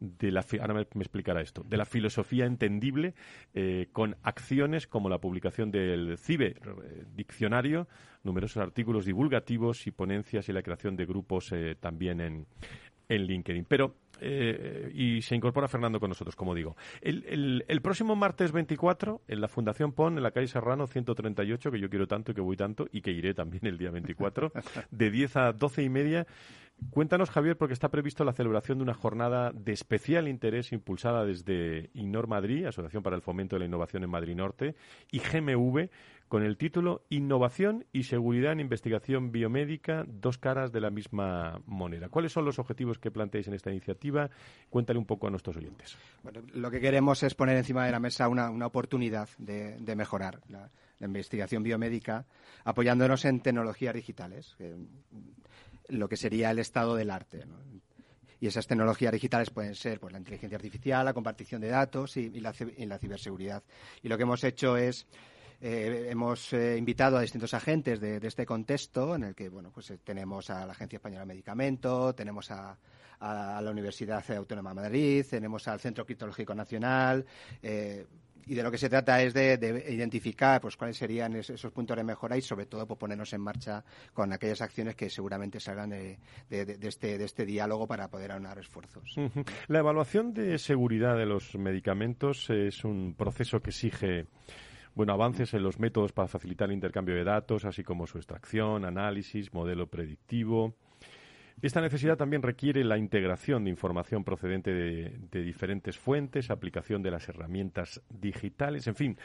de 0.00 0.32
la 0.32 0.44
ahora 0.60 0.74
me, 0.74 0.80
explicará 0.80 1.40
esto 1.40 1.62
de 1.62 1.76
la 1.76 1.84
filosofía 1.84 2.46
entendible 2.46 3.14
eh, 3.54 3.88
con 3.92 4.16
acciones 4.22 4.86
como 4.86 5.08
la 5.08 5.18
publicación 5.18 5.70
del 5.70 6.18
CIBE 6.18 6.46
eh, 6.46 7.04
diccionario 7.14 7.86
numerosos 8.24 8.62
artículos 8.62 9.04
divulgativos 9.04 9.86
y 9.86 9.92
ponencias 9.92 10.48
y 10.48 10.52
la 10.52 10.62
creación 10.62 10.96
de 10.96 11.06
grupos 11.06 11.52
eh, 11.52 11.76
también 11.78 12.20
en, 12.20 12.46
en 13.08 13.22
LinkedIn. 13.26 13.66
Pero 13.66 13.94
eh, 14.26 14.90
y 14.94 15.20
se 15.20 15.36
incorpora 15.36 15.68
Fernando 15.68 16.00
con 16.00 16.08
nosotros, 16.08 16.34
como 16.34 16.54
digo. 16.54 16.76
El, 17.02 17.64
el, 17.68 17.82
próximo 17.82 18.16
martes 18.16 18.52
24, 18.52 19.20
en 19.28 19.40
la 19.42 19.48
Fundación 19.48 19.92
PON, 19.92 20.16
en 20.16 20.22
la 20.22 20.30
calle 20.30 20.46
Serrano 20.46 20.86
138, 20.86 21.70
que 21.70 21.78
yo 21.78 21.90
quiero 21.90 22.06
tanto 22.06 22.32
y 22.32 22.34
que 22.34 22.40
voy 22.40 22.56
tanto, 22.56 22.86
y 22.90 23.02
que 23.02 23.10
iré 23.10 23.34
también 23.34 23.66
el 23.66 23.76
día 23.76 23.90
24, 23.90 24.50
de 24.90 25.10
10 25.10 25.36
a 25.36 25.52
12 25.52 25.82
y 25.82 25.88
media, 25.90 26.26
Cuéntanos, 26.90 27.30
Javier, 27.30 27.56
porque 27.56 27.74
está 27.74 27.88
previsto 27.88 28.24
la 28.24 28.32
celebración 28.32 28.78
de 28.78 28.84
una 28.84 28.94
jornada 28.94 29.52
de 29.52 29.72
especial 29.72 30.28
interés 30.28 30.72
impulsada 30.72 31.24
desde 31.24 31.90
INNOR 31.94 32.28
Madrid, 32.28 32.66
Asociación 32.66 33.02
para 33.02 33.16
el 33.16 33.22
Fomento 33.22 33.56
de 33.56 33.60
la 33.60 33.66
Innovación 33.66 34.04
en 34.04 34.10
Madrid 34.10 34.36
Norte, 34.36 34.76
y 35.10 35.18
GMV, 35.18 35.88
con 36.28 36.42
el 36.42 36.56
título 36.56 37.02
Innovación 37.10 37.84
y 37.92 38.04
Seguridad 38.04 38.52
en 38.52 38.60
Investigación 38.60 39.32
Biomédica, 39.32 40.04
dos 40.06 40.38
caras 40.38 40.72
de 40.72 40.80
la 40.80 40.90
misma 40.90 41.60
moneda. 41.66 42.08
¿Cuáles 42.08 42.32
son 42.32 42.44
los 42.44 42.58
objetivos 42.58 42.98
que 42.98 43.10
planteáis 43.10 43.48
en 43.48 43.54
esta 43.54 43.70
iniciativa? 43.70 44.30
Cuéntale 44.70 44.98
un 44.98 45.06
poco 45.06 45.26
a 45.26 45.30
nuestros 45.30 45.56
oyentes. 45.56 45.96
Lo 46.52 46.70
que 46.70 46.80
queremos 46.80 47.22
es 47.22 47.34
poner 47.34 47.56
encima 47.56 47.86
de 47.86 47.92
la 47.92 48.00
mesa 48.00 48.28
una, 48.28 48.50
oportunidad 48.66 49.28
de, 49.38 49.96
mejorar 49.96 50.40
la, 50.48 50.70
investigación 51.00 51.62
biomédica 51.62 52.24
apoyándonos 52.64 53.24
en 53.26 53.40
tecnologías 53.40 53.94
digitales 53.94 54.56
lo 55.88 56.08
que 56.08 56.16
sería 56.16 56.50
el 56.50 56.58
estado 56.58 56.96
del 56.96 57.10
arte. 57.10 57.44
Y 58.40 58.46
esas 58.46 58.66
tecnologías 58.66 59.12
digitales 59.12 59.50
pueden 59.50 59.74
ser 59.74 60.00
pues, 60.00 60.12
la 60.12 60.18
inteligencia 60.18 60.56
artificial, 60.56 61.04
la 61.04 61.14
compartición 61.14 61.60
de 61.60 61.68
datos 61.68 62.16
y, 62.16 62.28
la, 62.40 62.52
ciberseguridad. 62.52 63.62
Y 64.02 64.08
lo 64.08 64.16
que 64.16 64.24
hemos 64.24 64.44
hecho 64.44 64.76
es 64.76 65.06
eh, 65.60 66.08
hemos 66.10 66.52
eh, 66.52 66.76
invitado 66.76 67.16
a 67.16 67.22
distintos 67.22 67.54
agentes 67.54 68.00
de, 68.00 68.18
este 68.22 68.44
contexto, 68.44 69.14
en 69.14 69.24
el 69.24 69.34
que 69.34 69.48
bueno, 69.48 69.70
pues 69.72 69.92
tenemos 70.04 70.50
a 70.50 70.66
la 70.66 70.72
Agencia 70.72 70.96
Española 70.96 71.20
de 71.20 71.26
Medicamento, 71.26 72.14
tenemos 72.14 72.50
a, 72.50 72.76
la 73.20 73.70
Universidad 73.70 74.28
Autónoma 74.32 74.70
de 74.70 74.74
Madrid, 74.74 75.24
tenemos 75.30 75.66
al 75.68 75.80
Centro 75.80 76.04
Criptológico 76.04 76.54
Nacional, 76.54 77.24
y 78.46 78.54
de 78.54 78.62
lo 78.62 78.70
que 78.70 78.78
se 78.78 78.88
trata 78.88 79.22
es 79.22 79.34
de, 79.34 79.86
identificar 79.88 80.60
pues 80.60 80.76
cuáles 80.76 80.96
serían 80.96 81.34
esos 81.36 81.70
puntos 81.72 81.96
de 81.96 82.04
mejora 82.04 82.36
y 82.36 82.42
sobre 82.42 82.66
todo 82.66 82.86
pues, 82.86 82.98
ponernos 82.98 83.32
en 83.32 83.40
marcha 83.40 83.84
con 84.12 84.32
aquellas 84.32 84.60
acciones 84.60 84.94
que 84.96 85.10
seguramente 85.10 85.60
salgan 85.60 85.90
de, 85.90 86.18
este, 86.50 87.18
de 87.18 87.24
este 87.24 87.44
diálogo 87.44 87.86
para 87.86 88.08
poder 88.08 88.32
aunar 88.32 88.58
esfuerzos. 88.58 89.16
La 89.68 89.78
evaluación 89.78 90.32
de 90.32 90.58
seguridad 90.58 91.16
de 91.16 91.26
los 91.26 91.54
medicamentos 91.56 92.50
es 92.50 92.84
un 92.84 93.14
proceso 93.16 93.60
que 93.60 93.70
exige 93.70 94.26
bueno, 94.94 95.12
avances 95.12 95.52
en 95.54 95.62
los 95.62 95.80
métodos 95.80 96.12
para 96.12 96.28
facilitar 96.28 96.68
el 96.68 96.74
intercambio 96.74 97.16
de 97.16 97.24
datos, 97.24 97.64
así 97.64 97.82
como 97.82 98.06
su 98.06 98.18
extracción, 98.18 98.84
análisis, 98.84 99.52
modelo 99.52 99.88
predictivo. 99.88 100.76
Esta 101.62 101.80
necesidad 101.80 102.16
también 102.16 102.42
requiere 102.42 102.84
la 102.84 102.98
integración 102.98 103.64
de 103.64 103.70
información 103.70 104.22
procedente 104.22 104.72
de, 104.72 105.42
diferentes 105.42 105.98
fuentes, 105.98 106.50
aplicación 106.50 107.02
de 107.02 107.10
las 107.10 107.28
herramientas 107.28 108.02
digitales, 108.10 108.86
en 108.86 108.94
fin, 108.94 109.18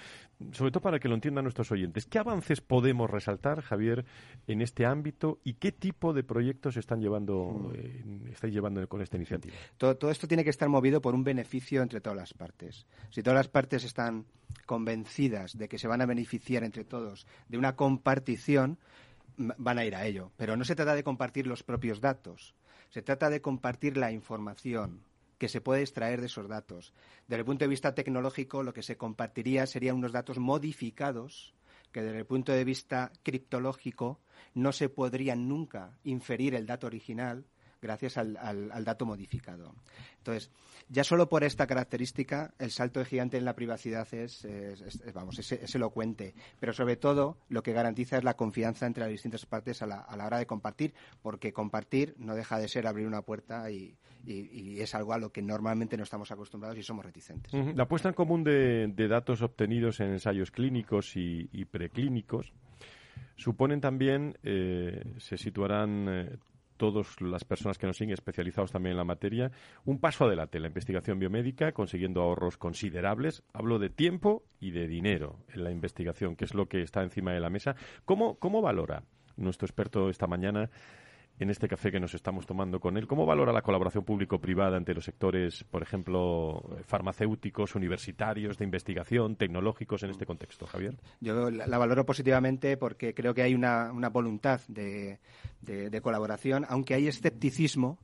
sobre 0.52 0.72
todo 0.72 0.82
para 0.82 1.00
que 1.00 1.10
lo 1.10 1.15
entiendan 1.15 1.44
nuestros 1.44 1.72
oyentes. 1.72 2.06
¿Qué 2.06 2.20
avances 2.20 2.62
podemos 2.62 3.10
resaltar, 3.10 3.62
Javier, 3.62 4.06
en 4.48 4.62
este 4.62 4.86
ámbito 4.86 5.39
y 5.44 5.56
qué 5.56 5.72
tipo 5.72 6.13
de 6.13 6.24
proyectos 6.24 6.78
están 6.78 7.02
llevando, 7.02 7.74
eh, 7.76 8.04
estáis 8.32 8.54
llevando 8.54 8.88
con 8.88 9.02
esta 9.02 9.18
iniciativa? 9.18 9.56
Todo, 9.78 9.98
todo 9.98 10.12
esto 10.12 10.28
tiene 10.28 10.44
que 10.44 10.50
estar 10.50 10.70
movido 10.70 11.02
por 11.02 11.15
un 11.15 11.24
beneficio 11.24 11.82
entre 11.82 12.00
todas 12.00 12.18
las 12.18 12.34
partes. 12.34 12.86
Si 13.10 13.22
todas 13.22 13.38
las 13.38 13.48
partes 13.50 13.84
están 13.84 14.26
convencidas 14.65 15.58
de 15.58 15.68
que 15.68 15.78
se 15.78 15.88
van 15.88 16.02
a 16.02 16.06
beneficiar 16.06 16.63
entre 16.63 16.86
todos 16.86 17.28
de 17.48 17.58
una 17.58 17.76
compartición, 17.76 18.78
van 19.39 19.80
a 19.80 19.86
ir 19.86 19.95
a 19.95 20.06
ello. 20.06 20.32
Pero 20.38 20.56
no 20.56 20.65
se 20.65 20.75
trata 20.75 20.93
de 20.95 21.04
compartir 21.04 21.47
los 21.47 21.63
propios 21.63 22.02
datos, 22.02 22.54
se 22.89 23.02
trata 23.02 23.30
de 23.30 23.41
compartir 23.41 23.97
la 23.97 24.12
información 24.12 25.02
que 25.38 25.47
se 25.47 25.62
puede 25.62 25.82
extraer 25.82 26.19
de 26.19 26.28
esos 26.28 26.49
datos. 26.49 26.93
Desde 27.28 27.39
el 27.39 27.45
punto 27.45 27.63
de 27.63 27.69
vista 27.69 27.95
tecnológico, 27.95 28.62
lo 28.62 28.73
que 28.73 28.84
se 28.84 28.97
compartiría 28.97 29.65
serían 29.65 29.95
unos 29.95 30.12
datos 30.12 30.38
modificados 30.38 31.56
que 31.91 32.04
desde 32.04 32.19
el 32.19 32.25
punto 32.25 32.52
de 32.52 32.63
vista 32.63 33.12
criptológico 33.23 34.19
no 34.54 34.71
se 34.71 34.89
podrían 34.89 35.47
nunca 35.47 35.97
inferir 36.04 36.54
el 36.54 36.67
dato 36.67 36.88
original 36.88 37.45
gracias 37.82 38.18
al, 38.18 38.84
dato 38.84 39.06
modificado. 39.06 39.74
Entonces, 40.18 40.52
ya 40.89 41.04
solo 41.04 41.30
por 41.30 41.44
esta 41.44 41.68
característica, 41.68 42.54
el 42.60 42.72
salto 42.72 43.00
de 43.00 43.06
gigante 43.06 43.38
en 43.38 43.46
la 43.46 43.56
privacidad 43.56 44.08
es, 44.13 44.48
vamos, 45.13 45.39
es, 45.39 45.76
elocuente. 45.76 46.34
Pero 46.60 46.74
sobre 46.74 46.96
todo, 46.96 47.38
lo 47.50 47.63
que 47.63 47.74
garantiza 47.74 48.18
es 48.18 48.24
la 48.24 48.36
confianza 48.36 48.86
entre 48.86 49.04
las 49.04 49.12
distintas 49.12 49.46
partes 49.46 49.82
a 49.82 49.88
la, 49.88 50.26
hora 50.26 50.38
de 50.38 50.46
compartir, 50.46 50.94
porque 51.22 51.54
compartir 51.54 52.15
no 52.18 52.36
deja 52.36 52.58
de 52.58 52.68
ser 52.68 52.88
abrir 52.88 53.08
una 53.08 53.22
puerta 53.22 53.70
y, 53.72 53.96
es 54.26 54.94
algo 54.96 55.13
a 55.13 55.18
lo 55.18 55.32
que 55.32 55.42
normalmente 55.42 55.96
no 55.96 56.04
estamos 56.04 56.30
acostumbrados 56.32 56.78
y 56.78 56.84
somos 56.84 57.06
reticentes. 57.06 57.54
La 57.76 57.88
puesta 57.88 58.10
en 58.10 58.15
común 58.15 58.44
de, 58.44 59.08
datos 59.08 59.42
obtenidos 59.42 60.00
en 60.02 60.12
ensayos 60.12 60.52
clínicos 60.52 61.15
y, 61.15 61.65
preclínicos 61.65 62.52
suponen 63.36 63.80
también, 63.80 64.38
eh, 64.44 65.15
se 65.18 65.38
situarán 65.38 66.08
eh, 66.10 66.38
todas 66.80 67.20
las 67.22 67.44
personas 67.44 67.78
que 67.78 67.86
nos 67.86 67.98
siguen, 67.98 68.13
especializados 68.13 68.72
también 68.72 68.94
en 68.94 68.98
la 68.98 69.04
materia, 69.04 69.52
un 69.84 70.00
paso 70.00 70.24
adelante 70.24 70.58
en 70.58 70.63
la 70.63 70.70
investigación 70.70 71.20
biomédica, 71.20 71.74
consiguiendo 71.74 72.22
ahorros 72.22 72.58
considerables. 72.58 73.44
Hablo 73.54 73.78
de 73.80 73.89
tiempo 73.89 74.44
y 74.62 74.72
de 74.72 74.88
dinero 74.88 75.36
en 75.54 75.65
la 75.65 75.72
investigación, 75.72 76.38
que 76.38 76.46
es 76.46 76.56
lo 76.56 76.68
que 76.68 76.82
está 76.82 77.04
encima 77.04 77.34
de 77.34 77.42
la 77.42 77.50
mesa. 77.50 77.76
¿Cómo, 78.06 78.39
cómo 78.39 78.62
valora 78.62 79.04
nuestro 79.36 79.65
experto 79.65 80.10
esta 80.10 80.26
mañana 80.26 80.70
en 81.39 81.49
este 81.49 81.67
café 81.67 81.91
que 81.91 81.99
nos 81.99 82.13
estamos 82.13 82.45
tomando 82.45 82.80
con 82.80 82.97
él. 82.97 83.08
¿Cómo 83.08 83.25
valora 83.25 83.54
la 83.54 83.62
colaboración 83.62 84.04
público-privada 84.04 84.78
entre 84.78 84.93
los 84.93 85.06
sectores, 85.06 85.63
por 85.63 85.82
ejemplo, 85.82 86.78
farmacéuticos, 86.86 87.75
universitarios, 87.75 88.58
de 88.58 88.65
investigación, 88.65 89.38
tecnológicos 89.38 90.04
en 90.04 90.12
este 90.12 90.25
contexto, 90.25 90.67
Javier? 90.67 90.97
Yo 91.21 91.49
la, 91.49 91.78
valoro 91.78 92.06
positivamente 92.06 92.75
porque 92.75 93.13
creo 93.13 93.34
que 93.34 93.41
hay 93.41 93.56
una, 93.56 93.91
voluntad 94.12 94.60
de, 94.67 95.19
colaboración, 96.04 96.65
aunque 96.67 96.93
hay 96.93 97.08
escepticismo 97.08 97.97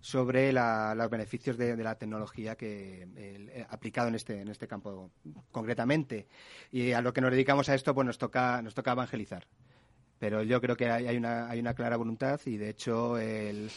sobre 0.00 0.52
los 0.52 1.10
beneficios 1.10 1.56
de, 1.56 1.76
la 1.76 1.94
tecnología 1.94 2.56
que 2.56 3.06
eh, 3.16 3.66
aplicado 3.68 4.08
en 4.08 4.14
este 4.14 4.40
en 4.40 4.48
este 4.48 4.66
campo 4.66 5.10
concretamente 5.52 6.26
y 6.72 6.92
a 6.92 7.02
lo 7.02 7.12
que 7.12 7.20
nos 7.20 7.30
dedicamos 7.30 7.68
a 7.68 7.74
esto 7.74 7.94
pues 7.94 8.06
nos 8.06 8.16
toca 8.16 8.62
nos 8.62 8.74
toca 8.74 8.92
evangelizar 8.92 9.46
pero 10.20 10.42
yo 10.42 10.60
creo 10.60 10.76
que 10.76 10.90
hay, 10.90 11.16
una, 11.16 11.48
hay 11.48 11.58
una 11.58 11.72
clara 11.72 11.96
voluntad 11.96 12.38
y, 12.44 12.58
de 12.58 12.68
hecho, 12.68 13.16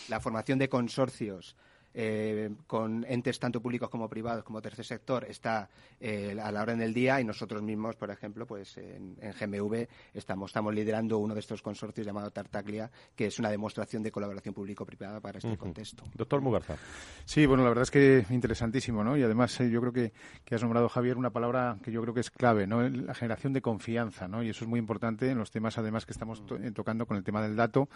la 0.09 0.19
formación 0.19 0.59
de 0.59 0.67
consorcios 0.67 1.55
eh, 1.93 2.49
con 2.65 3.05
entes 3.07 3.39
tanto 3.39 3.61
públicos 3.61 3.89
como 3.89 4.09
privados 4.09 4.43
como 4.43 4.61
tercer 4.61 4.85
sector 4.85 5.25
está 5.29 5.69
eh, 5.99 6.35
a 6.41 6.51
la 6.51 6.61
orden 6.61 6.79
del 6.79 6.93
día 6.93 7.21
y 7.21 7.23
nosotros 7.23 7.61
mismos, 7.61 7.95
por 7.95 8.09
ejemplo, 8.09 8.45
pues 8.47 8.77
en, 8.77 9.15
GMV 9.15 9.87
estamos, 10.13 10.49
estamos 10.49 10.73
liderando 10.73 11.17
uno 11.19 11.33
de 11.33 11.39
estos 11.39 11.61
consorcios 11.61 12.05
llamado 12.05 12.31
Tartaglia, 12.31 12.89
que 13.15 13.27
es 13.27 13.39
una 13.39 13.49
demostración 13.49 14.01
de 14.03 14.11
colaboración 14.11 14.53
público-privada 14.53 15.19
para 15.19 15.37
este 15.37 15.57
contexto. 15.57 16.03
Doctor 16.15 16.41
Mugarza. 16.41 16.77
Sí, 17.25 17.45
bueno, 17.45 17.63
la 17.63 17.69
verdad 17.69 17.83
es 17.83 17.91
que 17.91 18.25
interesantísimo, 18.29 19.03
¿no? 19.03 19.15
Y 19.15 19.23
además 19.23 19.59
eh, 19.59 19.69
yo 19.69 19.79
creo 19.81 19.93
que, 19.93 20.13
que, 20.43 20.55
has 20.55 20.61
nombrado, 20.61 20.89
Javier, 20.89 21.17
una 21.17 21.29
palabra 21.29 21.77
que 21.83 21.91
yo 21.91 22.01
creo 22.01 22.13
que 22.13 22.21
es 22.21 22.31
clave, 22.31 22.67
¿no? 22.67 22.87
La 22.89 23.13
generación 23.13 23.53
de 23.53 23.61
confianza, 23.61 24.27
¿no? 24.27 24.43
Y 24.43 24.49
eso 24.49 24.65
es 24.65 24.69
muy 24.69 24.79
importante 24.79 25.29
en 25.29 25.37
los 25.37 25.51
temas, 25.51 25.77
además, 25.77 26.05
que 26.05 26.11
estamos 26.11 26.43
tocando 26.73 27.05
con 27.05 27.17
el 27.17 27.23
tema 27.23 27.41
del 27.41 27.55
dato, 27.55 27.89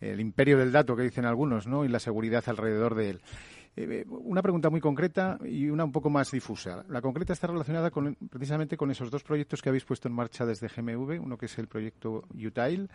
el 0.00 0.20
imperio 0.20 0.58
del 0.58 0.72
dato 0.72 0.96
que 0.96 1.02
dicen 1.02 1.24
algunos, 1.24 1.66
¿no? 1.66 1.84
Y 1.84 1.88
la 1.88 2.00
seguridad 2.00 2.42
alrededor 2.46 2.94
de 2.94 3.10
él. 3.10 3.20
Eh, 3.76 4.04
una 4.08 4.42
pregunta 4.42 4.70
muy 4.70 4.80
concreta 4.80 5.38
y 5.44 5.68
una 5.68 5.84
un 5.84 5.92
poco 5.92 6.10
más 6.10 6.30
difusa. 6.30 6.84
La 6.88 7.02
concreta 7.02 7.32
está 7.32 7.48
relacionada 7.48 7.90
con, 7.90 8.14
precisamente 8.30 8.76
con 8.76 8.90
esos 8.90 9.10
dos 9.10 9.22
proyectos 9.22 9.62
que 9.62 9.68
habéis 9.68 9.84
puesto 9.84 10.08
en 10.08 10.14
marcha 10.14 10.46
desde 10.46 10.68
GMV, 10.68 11.20
uno 11.20 11.36
que 11.36 11.46
es 11.46 11.58
el 11.58 11.66
proyecto 11.66 12.24
Utile 12.34 12.88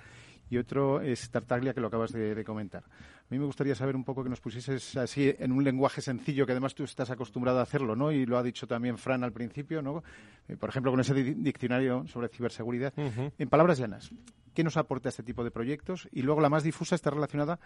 y 0.49 0.57
otro 0.57 1.01
es 1.01 1.29
Tartaglia, 1.29 1.73
que 1.73 1.81
lo 1.81 1.87
acabas 1.87 2.11
de, 2.11 2.43
comentar. 2.43 2.83
A 2.83 3.27
mí 3.29 3.37
me 3.37 3.45
gustaría 3.45 3.75
saber 3.75 3.95
un 3.95 4.03
poco 4.03 4.23
que 4.23 4.29
nos 4.29 4.41
pusieses 4.41 4.97
así 4.97 5.33
en 5.37 5.51
un 5.51 5.63
lenguaje 5.63 6.01
sencillo, 6.01 6.45
que 6.45 6.53
además 6.53 6.73
tú 6.73 6.83
estás 6.83 7.09
acostumbrado 7.11 7.59
a 7.59 7.63
hacerlo, 7.63 7.95
¿no? 7.95 8.11
Y 8.11 8.25
lo 8.25 8.37
ha 8.37 8.43
dicho 8.43 8.67
también 8.67 8.97
Fran 8.97 9.23
al 9.23 9.31
principio, 9.31 9.81
¿no? 9.81 10.03
Eh, 10.47 10.57
por 10.57 10.69
ejemplo, 10.69 10.91
con 10.91 10.99
ese 10.99 11.13
diccionario 11.13 12.07
sobre 12.07 12.29
ciberseguridad. 12.29 12.93
En 12.97 13.49
palabras 13.49 13.77
llanas, 13.77 14.09
¿qué 14.53 14.63
nos 14.63 14.77
aporta 14.77 15.09
este 15.09 15.23
tipo 15.23 15.43
de 15.43 15.51
proyectos? 15.51 16.07
Y 16.11 16.23
luego 16.23 16.41
la 16.41 16.49
más 16.49 16.63
difusa 16.63 16.95
está 16.95 17.11
relacionada 17.11 17.59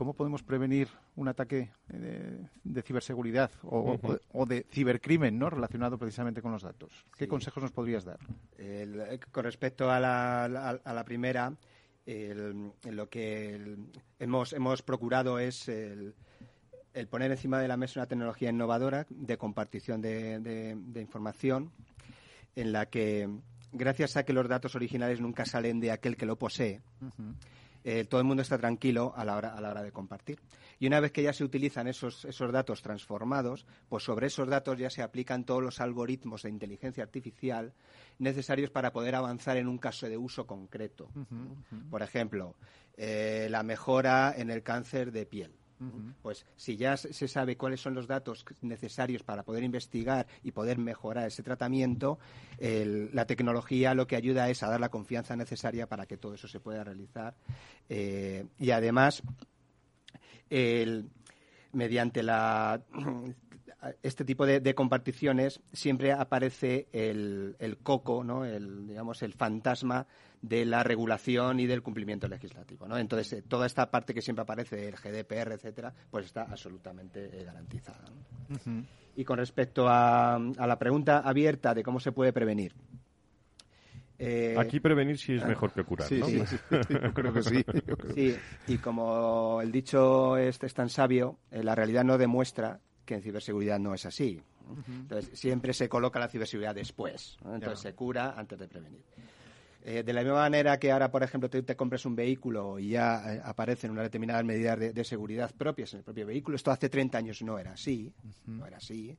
¿Cómo 0.00 0.14
podemos 0.14 0.42
prevenir 0.42 0.88
un 1.16 1.28
ataque 1.28 1.72
eh, 1.90 2.46
de, 2.64 2.82
ciberseguridad 2.82 3.50
o, 3.64 4.46
de 4.46 4.64
cibercrimen 4.70 5.38
¿no? 5.38 5.50
relacionado 5.50 5.98
precisamente 5.98 6.40
con 6.40 6.52
los 6.52 6.62
datos? 6.62 7.04
¿Qué 7.18 7.28
consejos 7.28 7.62
nos 7.62 7.72
podrías 7.72 8.06
dar? 8.06 8.18
con 9.30 9.44
respecto 9.44 9.90
a 9.90 10.00
la, 10.00 11.02
primera, 11.04 11.52
lo 12.90 13.08
que 13.08 13.76
hemos, 14.18 14.52
hemos 14.52 14.82
procurado 14.82 15.38
es 15.38 15.68
el, 15.68 16.14
poner 17.08 17.30
encima 17.30 17.60
de 17.60 17.68
la 17.68 17.76
mesa 17.76 18.00
una 18.00 18.06
tecnología 18.06 18.50
innovadora 18.50 19.06
de 19.08 19.36
compartición 19.38 20.00
de, 20.00 20.76
información 20.96 21.70
en 22.56 22.72
la 22.72 22.86
que, 22.86 23.28
gracias 23.72 24.16
a 24.16 24.24
que 24.24 24.32
los 24.32 24.48
datos 24.48 24.74
originales 24.74 25.20
nunca 25.20 25.44
salen 25.44 25.80
de 25.80 25.92
aquel 25.92 26.16
que 26.16 26.26
lo 26.26 26.36
posee, 26.36 26.80
eh, 27.84 28.04
todo 28.04 28.20
el 28.20 28.26
mundo 28.26 28.42
está 28.42 28.58
tranquilo 28.58 29.12
a 29.16 29.24
la, 29.24 29.36
hora, 29.36 29.54
a 29.54 29.60
la 29.60 29.70
hora 29.70 29.82
de 29.82 29.92
compartir. 29.92 30.40
Y 30.78 30.86
una 30.86 31.00
vez 31.00 31.12
que 31.12 31.22
ya 31.22 31.32
se 31.32 31.44
utilizan 31.44 31.88
esos, 31.88 32.24
esos 32.24 32.52
datos 32.52 32.82
transformados, 32.82 33.66
pues 33.88 34.04
sobre 34.04 34.28
esos 34.28 34.48
datos 34.48 34.78
ya 34.78 34.90
se 34.90 35.02
aplican 35.02 35.44
todos 35.44 35.62
los 35.62 35.80
algoritmos 35.80 36.42
de 36.42 36.50
inteligencia 36.50 37.02
artificial 37.04 37.72
necesarios 38.18 38.70
para 38.70 38.92
poder 38.92 39.14
avanzar 39.14 39.56
en 39.56 39.68
un 39.68 39.78
caso 39.78 40.08
de 40.08 40.16
uso 40.16 40.46
concreto. 40.46 41.10
Por 41.90 42.02
ejemplo, 42.02 42.54
eh, 42.96 43.48
la 43.50 43.62
mejora 43.62 44.34
en 44.36 44.50
el 44.50 44.62
cáncer 44.62 45.12
de 45.12 45.26
piel. 45.26 45.59
Pues 46.22 46.44
si 46.56 46.76
ya 46.76 46.96
se 46.96 47.26
sabe 47.26 47.56
cuáles 47.56 47.80
son 47.80 47.94
los 47.94 48.06
datos 48.06 48.44
necesarios 48.60 49.22
para 49.22 49.44
poder 49.44 49.62
investigar 49.62 50.26
y 50.42 50.52
poder 50.52 50.78
mejorar 50.78 51.26
ese 51.26 51.42
tratamiento, 51.42 52.18
la 52.58 53.26
tecnología 53.26 53.94
lo 53.94 54.06
que 54.06 54.16
ayuda 54.16 54.50
es 54.50 54.62
a 54.62 54.68
dar 54.68 54.80
la 54.80 54.90
confianza 54.90 55.36
necesaria 55.36 55.86
para 55.86 56.06
que 56.06 56.18
todo 56.18 56.34
eso 56.34 56.48
se 56.48 56.60
pueda 56.60 56.84
realizar. 56.84 57.34
Eh, 57.88 58.46
y 58.58 58.70
además, 58.70 59.22
mediante 61.72 62.22
la 62.22 62.82
este 64.02 64.24
tipo 64.24 64.46
de, 64.46 64.74
comparticiones 64.74 65.60
siempre 65.72 66.12
aparece 66.12 66.88
el, 66.92 67.78
coco, 67.82 68.24
¿no? 68.24 68.44
el, 68.44 68.86
digamos, 68.86 69.22
el 69.22 69.32
fantasma 69.32 70.06
de 70.42 70.64
la 70.64 70.82
regulación 70.82 71.60
y 71.60 71.66
del 71.66 71.82
cumplimiento 71.82 72.26
legislativo. 72.28 72.88
¿no? 72.88 72.96
Entonces, 72.96 73.32
eh, 73.34 73.42
toda 73.42 73.66
esta 73.66 73.90
parte 73.90 74.14
que 74.14 74.22
siempre 74.22 74.42
aparece, 74.42 74.88
el 74.88 74.94
GDPR, 74.96 75.52
etcétera, 75.52 75.92
pues 76.10 76.26
está 76.26 76.42
absolutamente 76.42 77.26
eh, 77.40 77.44
garantizada. 77.44 78.04
Y 79.16 79.24
con 79.24 79.38
respecto 79.38 79.86
a, 79.88 80.38
la 80.38 80.78
pregunta 80.78 81.18
abierta 81.18 81.74
de 81.74 81.82
cómo 81.82 82.00
se 82.00 82.12
puede 82.12 82.32
prevenir, 82.32 82.74
Eh, 84.22 84.54
Aquí 84.58 84.80
prevenir 84.80 85.16
sí 85.16 85.34
es 85.34 85.46
mejor 85.46 85.72
que 85.72 85.82
curar, 85.82 86.06
Sí, 86.06 86.20
¿no? 86.20 86.26
sí, 86.26 86.36
sí, 86.46 86.46
yo 87.02 87.14
creo 87.14 87.32
que 87.32 87.42
sí. 87.42 87.64
Sí, 88.14 88.36
y 88.66 88.76
como 88.76 89.62
el 89.62 89.72
dicho 89.72 90.36
este 90.36 90.66
es 90.66 90.74
tan 90.74 90.90
sabio, 90.90 91.38
eh, 91.50 91.62
la 91.62 91.74
realidad 91.74 92.04
no 92.04 92.18
demuestra 92.18 92.80
que 93.06 93.14
en 93.14 93.22
ciberseguridad 93.22 93.78
no 93.78 93.94
es 93.94 94.04
así. 94.04 94.42
Entonces, 94.86 95.38
siempre 95.38 95.72
se 95.72 95.88
coloca 95.88 96.20
la 96.20 96.28
ciberseguridad 96.28 96.74
después. 96.74 97.38
¿no? 97.42 97.54
Entonces, 97.54 97.80
se 97.80 97.94
cura 97.94 98.34
antes 98.36 98.58
de 98.58 98.68
prevenir. 98.68 99.02
Eh, 99.82 100.02
de 100.02 100.12
la 100.12 100.20
misma 100.22 100.36
manera 100.40 100.78
que 100.78 100.92
ahora, 100.92 101.10
por 101.10 101.22
ejemplo, 101.22 101.48
tú 101.48 101.62
te 101.62 101.74
compras 101.74 102.04
un 102.04 102.14
vehículo 102.14 102.78
y 102.78 102.90
ya 102.90 103.34
eh, 103.36 103.40
aparecen 103.42 103.90
unas 103.90 104.04
determinadas 104.04 104.44
medidas 104.44 104.78
de, 104.78 104.92
de 104.92 105.04
seguridad 105.04 105.50
propias 105.56 105.92
en 105.94 105.98
el 106.00 106.04
propio 106.04 106.26
vehículo, 106.26 106.56
esto 106.56 106.70
hace 106.70 106.88
30 106.90 107.16
años 107.18 107.40
no 107.42 107.58
era 107.58 107.72
así, 107.72 108.12
no 108.46 108.66
era 108.66 108.76
así. 108.76 109.16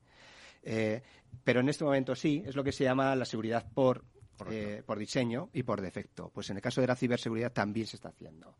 Eh, 0.64 1.02
pero 1.44 1.62
en 1.62 1.70
este 1.70 1.84
momento 1.84 2.14
sí, 2.16 2.44
es 2.46 2.56
lo 2.56 2.64
que 2.64 2.72
se 2.72 2.84
llama 2.84 3.16
la 3.16 3.26
seguridad 3.26 3.66
por, 3.74 4.04
eh, 4.52 4.84
por 4.86 5.00
diseño 5.00 5.50
y 5.54 5.64
por 5.64 5.82
defecto. 5.82 6.30
Pues 6.32 6.50
en 6.52 6.58
el 6.58 6.62
caso 6.62 6.80
de 6.82 6.86
la 6.88 6.96
ciberseguridad 6.96 7.52
también 7.52 7.88
se 7.88 7.96
está 7.96 8.10
haciendo. 8.10 8.56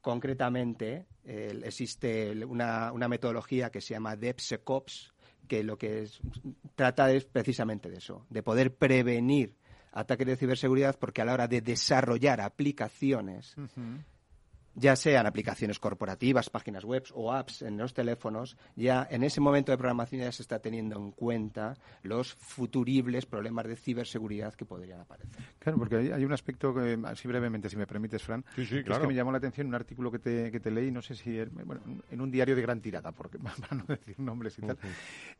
Concretamente, 0.00 1.06
existe 1.24 2.44
una, 2.44 2.90
una 2.90 3.06
metodología 3.06 3.70
que 3.70 3.80
se 3.80 3.94
llama 3.94 4.16
DevSecOps, 4.16 5.12
que 5.46 5.62
lo 5.62 5.78
que 5.78 6.02
es- 6.02 6.20
trata 6.74 7.12
es 7.12 7.24
precisamente 7.24 7.88
de 7.88 7.98
eso, 7.98 8.26
de 8.28 8.42
poder 8.42 8.74
prevenir 8.74 9.54
ataques 9.92 10.26
de 10.26 10.36
ciberseguridad, 10.36 10.98
porque 10.98 11.22
a 11.22 11.24
la 11.24 11.34
hora 11.34 11.48
de 11.48 11.60
desarrollar 11.60 12.40
aplicaciones, 12.40 13.54
ya 14.74 14.96
sean 14.96 15.26
aplicaciones 15.26 15.78
corporativas, 15.78 16.50
páginas 16.50 16.84
web 16.84 17.04
o 17.14 17.32
apps 17.32 17.62
en 17.62 17.76
los 17.78 17.92
teléfonos, 17.94 18.56
ya 18.76 19.06
en 19.10 19.22
ese 19.24 19.40
momento 19.40 19.72
de 19.72 19.78
programación 19.78 20.22
ya 20.22 20.32
se 20.32 20.42
está 20.42 20.58
teniendo 20.60 20.96
en 20.96 21.10
cuenta 21.12 21.74
los 22.02 22.34
futuribles 22.34 23.26
problemas 23.26 23.66
de 23.66 23.76
ciberseguridad 23.76 24.54
que 24.54 24.64
podrían 24.64 25.00
aparecer. 25.00 25.42
Claro, 25.58 25.78
porque 25.78 25.96
hay, 25.96 26.10
hay 26.12 26.24
un 26.24 26.32
aspecto 26.32 26.74
que, 26.74 26.98
así 27.04 27.28
brevemente, 27.28 27.68
si 27.68 27.76
me 27.76 27.86
permites, 27.86 28.22
Fran, 28.22 28.44
Sí, 28.56 28.62
es 28.62 28.84
que 28.98 29.06
me 29.06 29.14
llamó 29.14 29.32
la 29.32 29.38
atención 29.38 29.66
un 29.66 29.74
artículo 29.74 30.10
que 30.10 30.18
te, 30.18 30.50
que 30.50 30.60
te 30.60 30.70
leí, 30.70 30.90
no 30.90 31.02
sé 31.02 31.14
si, 31.14 31.30
er- 31.36 31.50
bueno, 31.50 31.82
en 32.10 32.20
un 32.20 32.30
diario 32.30 32.56
de 32.56 32.62
gran 32.62 32.80
tirada, 32.80 33.12
porque, 33.12 33.38
para 33.60 33.76
no 33.76 33.84
decir 33.86 34.18
nombres 34.20 34.58
y 34.58 34.62
tal, 34.62 34.78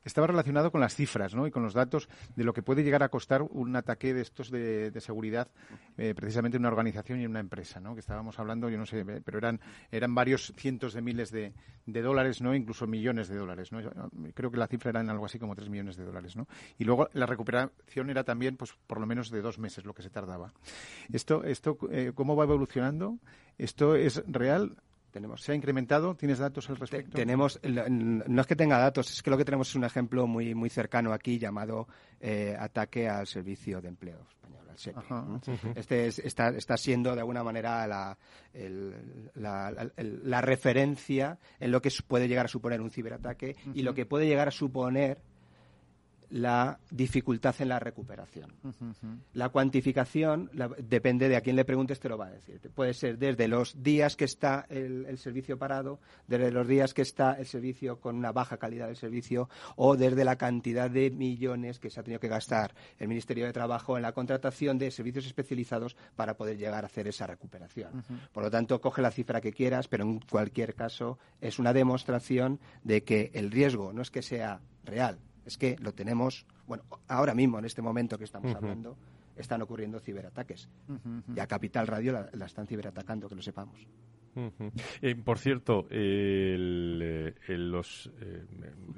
estaba 0.04 0.26
relacionado 0.26 0.70
con 0.70 0.80
las 0.80 0.94
cifras 0.94 1.34
¿no? 1.34 1.46
y 1.46 1.50
con 1.50 1.62
los 1.62 1.74
datos 1.74 2.08
de 2.36 2.44
lo 2.44 2.52
que 2.52 2.62
puede 2.62 2.82
llegar 2.82 3.02
a 3.02 3.08
costar 3.08 3.42
un 3.42 3.74
ataque 3.76 4.14
de 4.14 4.20
estos 4.22 4.50
de, 4.50 4.90
de 4.90 5.00
seguridad, 5.00 5.48
eh, 5.96 6.14
precisamente 6.14 6.56
en 6.56 6.62
una 6.62 6.68
organización 6.70 7.20
y 7.20 7.24
en 7.24 7.30
una 7.30 7.40
empresa, 7.40 7.80
¿no? 7.80 7.94
que 7.94 8.00
estábamos 8.00 8.38
hablando, 8.38 8.68
yo 8.68 8.78
no 8.78 8.86
sé, 8.86 9.04
pero 9.22 9.38
eran, 9.38 9.60
eran 9.90 10.14
varios 10.14 10.52
cientos 10.56 10.94
de 10.94 11.02
miles 11.02 11.30
de, 11.30 11.52
de 11.86 12.02
dólares, 12.02 12.40
no 12.40 12.54
incluso 12.54 12.86
millones 12.86 13.28
de 13.28 13.36
dólares. 13.36 13.72
¿no? 13.72 13.80
Creo 14.34 14.50
que 14.50 14.58
la 14.58 14.66
cifra 14.66 14.90
era 14.90 15.00
en 15.00 15.10
algo 15.10 15.26
así 15.26 15.38
como 15.38 15.54
tres 15.54 15.68
millones 15.68 15.96
de 15.96 16.04
dólares. 16.04 16.36
¿no? 16.36 16.46
Y 16.78 16.84
luego 16.84 17.08
la 17.12 17.26
recuperación 17.26 18.10
era 18.10 18.24
también, 18.24 18.56
pues 18.56 18.74
por 18.86 19.00
lo 19.00 19.06
menos 19.06 19.30
de 19.30 19.42
dos 19.42 19.58
meses 19.58 19.84
lo 19.84 19.94
que 19.94 20.02
se 20.02 20.10
tardaba. 20.10 20.52
Esto, 21.12 21.44
esto 21.44 21.78
eh, 21.90 22.12
¿cómo 22.14 22.36
va 22.36 22.44
evolucionando? 22.44 23.18
¿Esto 23.58 23.94
es 23.94 24.22
real? 24.26 24.76
Tenemos 25.12 25.42
¿Se 25.42 25.52
ha 25.52 25.54
incrementado? 25.54 26.14
¿Tienes 26.16 26.38
datos 26.38 26.68
al 26.70 26.76
Te- 26.76 26.80
respecto? 26.80 27.16
tenemos 27.16 27.60
no 27.62 28.40
es 28.40 28.46
que 28.46 28.56
tenga 28.56 28.78
datos 28.78 29.10
es 29.12 29.22
que 29.22 29.30
lo 29.30 29.36
que 29.36 29.44
tenemos 29.44 29.68
es 29.68 29.74
un 29.76 29.84
ejemplo 29.84 30.26
muy 30.26 30.54
muy 30.54 30.70
cercano 30.70 31.12
aquí 31.12 31.38
llamado 31.38 31.86
eh, 32.20 32.56
ataque 32.58 33.08
al 33.08 33.26
servicio 33.26 33.80
de 33.80 33.88
empleo 33.88 34.18
español 34.28 34.68
al 34.70 34.78
SEPE, 34.78 34.98
Ajá. 34.98 35.22
¿no? 35.28 35.40
este 35.76 36.06
es- 36.06 36.18
está 36.18 36.48
está 36.48 36.76
siendo 36.78 37.14
de 37.14 37.20
alguna 37.20 37.44
manera 37.44 37.86
la, 37.86 38.16
el- 38.54 39.30
la, 39.34 39.70
la- 39.70 39.90
el- 39.96 40.22
la 40.24 40.40
referencia 40.40 41.38
en 41.60 41.70
lo 41.72 41.82
que 41.82 41.90
puede 42.06 42.26
llegar 42.26 42.46
a 42.46 42.48
suponer 42.48 42.80
un 42.80 42.90
ciberataque 42.90 43.54
y 43.74 43.82
lo 43.82 43.92
que 43.94 44.06
puede 44.06 44.26
llegar 44.26 44.48
a 44.48 44.50
suponer 44.52 45.20
la 46.32 46.78
dificultad 46.90 47.54
en 47.60 47.68
la 47.68 47.78
recuperación. 47.78 48.50
La 49.34 49.50
cuantificación 49.50 50.48
la- 50.54 50.68
depende 50.78 51.28
de 51.28 51.36
a 51.36 51.42
quién 51.42 51.56
le 51.56 51.64
preguntes, 51.66 52.00
te 52.00 52.08
lo 52.08 52.16
va 52.16 52.28
a 52.28 52.30
decir. 52.30 52.58
Puede 52.74 52.94
ser 52.94 53.18
desde 53.18 53.48
los 53.48 53.82
días 53.82 54.16
que 54.16 54.24
está 54.24 54.64
el, 54.70 55.04
el 55.06 55.18
servicio 55.18 55.58
parado, 55.58 56.00
desde 56.26 56.50
los 56.50 56.66
días 56.66 56.94
que 56.94 57.02
está 57.02 57.34
el 57.34 57.44
servicio 57.44 58.00
con 58.00 58.16
una 58.16 58.32
baja 58.32 58.56
calidad 58.56 58.86
del 58.86 58.96
servicio, 58.96 59.50
o 59.76 59.94
desde 59.94 60.24
la 60.24 60.36
cantidad 60.36 60.90
de 60.90 61.10
millones 61.10 61.78
que 61.78 61.90
se 61.90 62.00
ha 62.00 62.02
tenido 62.02 62.18
que 62.20 62.28
gastar 62.28 62.74
el 62.98 63.08
Ministerio 63.08 63.44
de 63.44 63.52
Trabajo 63.52 63.96
en 63.98 64.02
la 64.02 64.12
contratación 64.12 64.78
de 64.78 64.90
servicios 64.90 65.26
especializados 65.26 65.96
para 66.16 66.34
poder 66.38 66.56
llegar 66.56 66.84
a 66.84 66.86
hacer 66.86 67.06
esa 67.08 67.26
recuperación. 67.26 68.02
Por 68.32 68.42
lo 68.42 68.50
tanto, 68.50 68.80
coge 68.80 69.02
la 69.02 69.10
cifra 69.10 69.42
que 69.42 69.52
quieras, 69.52 69.86
pero 69.86 70.04
en 70.04 70.18
cualquier 70.20 70.74
caso 70.74 71.18
es 71.42 71.58
una 71.58 71.74
demostración 71.74 72.58
de 72.84 73.04
que 73.04 73.30
el 73.34 73.50
riesgo 73.50 73.92
no 73.92 74.00
es 74.00 74.10
que 74.10 74.22
sea 74.22 74.60
real, 74.84 75.18
es 75.46 75.58
que 75.58 75.76
lo 75.80 75.92
tenemos, 75.92 76.46
bueno, 76.66 76.84
ahora 77.08 77.34
mismo, 77.34 77.58
en 77.58 77.64
este 77.64 77.82
momento 77.82 78.18
que 78.18 78.24
estamos 78.24 78.54
hablando, 78.54 78.96
están 79.36 79.62
ocurriendo 79.62 79.98
ciberataques. 80.00 80.68
Y 81.34 81.40
a 81.40 81.46
Capital 81.46 81.86
Radio 81.86 82.12
la, 82.12 82.28
la 82.32 82.46
están 82.46 82.66
ciberatacando, 82.66 83.28
que 83.28 83.34
lo 83.34 83.42
sepamos. 83.42 83.86
Eh, 85.02 85.14
por 85.14 85.38
cierto, 85.38 85.86
eh, 85.90 86.54
el- 86.54 87.70
los, 87.70 88.10
eh, 88.20 88.44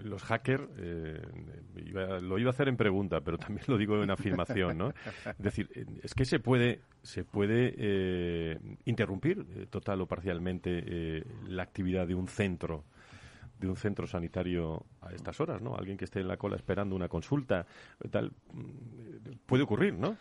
los 0.05 0.23
hackers, 0.23 0.69
eh, 0.79 1.21
iba- 1.87 2.21
lo 2.21 2.39
iba 2.39 2.51
a 2.51 2.53
hacer 2.53 2.69
en 2.69 2.77
pregunta, 2.77 3.21
pero 3.21 3.37
también 3.39 3.65
lo 3.67 3.77
digo 3.77 4.01
en 4.03 4.11
afirmación, 4.13 4.79
¿no? 4.79 4.91
Es 5.27 5.39
decir, 5.39 5.69
es 6.03 6.15
que 6.15 6.25
se 6.25 6.39
puede, 6.39 6.83
se 7.03 7.25
puede 7.25 7.75
eh, 7.77 8.59
interrumpir 8.85 9.45
eh, 9.57 9.67
total 9.69 10.03
o 10.03 10.07
parcialmente 10.07 10.71
eh, 10.87 11.25
la 11.49 11.65
actividad 11.65 12.07
de 12.07 12.15
un 12.15 12.29
centro 12.29 12.85
de 13.59 13.69
un 13.69 13.77
centro 13.77 14.07
sanitario 14.07 14.85
a 15.01 15.13
estas 15.13 15.41
horas, 15.41 15.63
¿no? 15.63 15.75
Alguien 15.77 15.97
que 15.97 16.05
esté 16.05 16.21
en 16.21 16.29
la 16.29 16.37
cola 16.37 16.57
esperando 16.57 16.95
una 16.97 17.09
consulta, 17.09 17.67
tal, 18.11 18.33
mm, 18.53 19.37
puede 19.47 19.63
ocurrir, 19.63 19.95
¿no? 19.95 20.17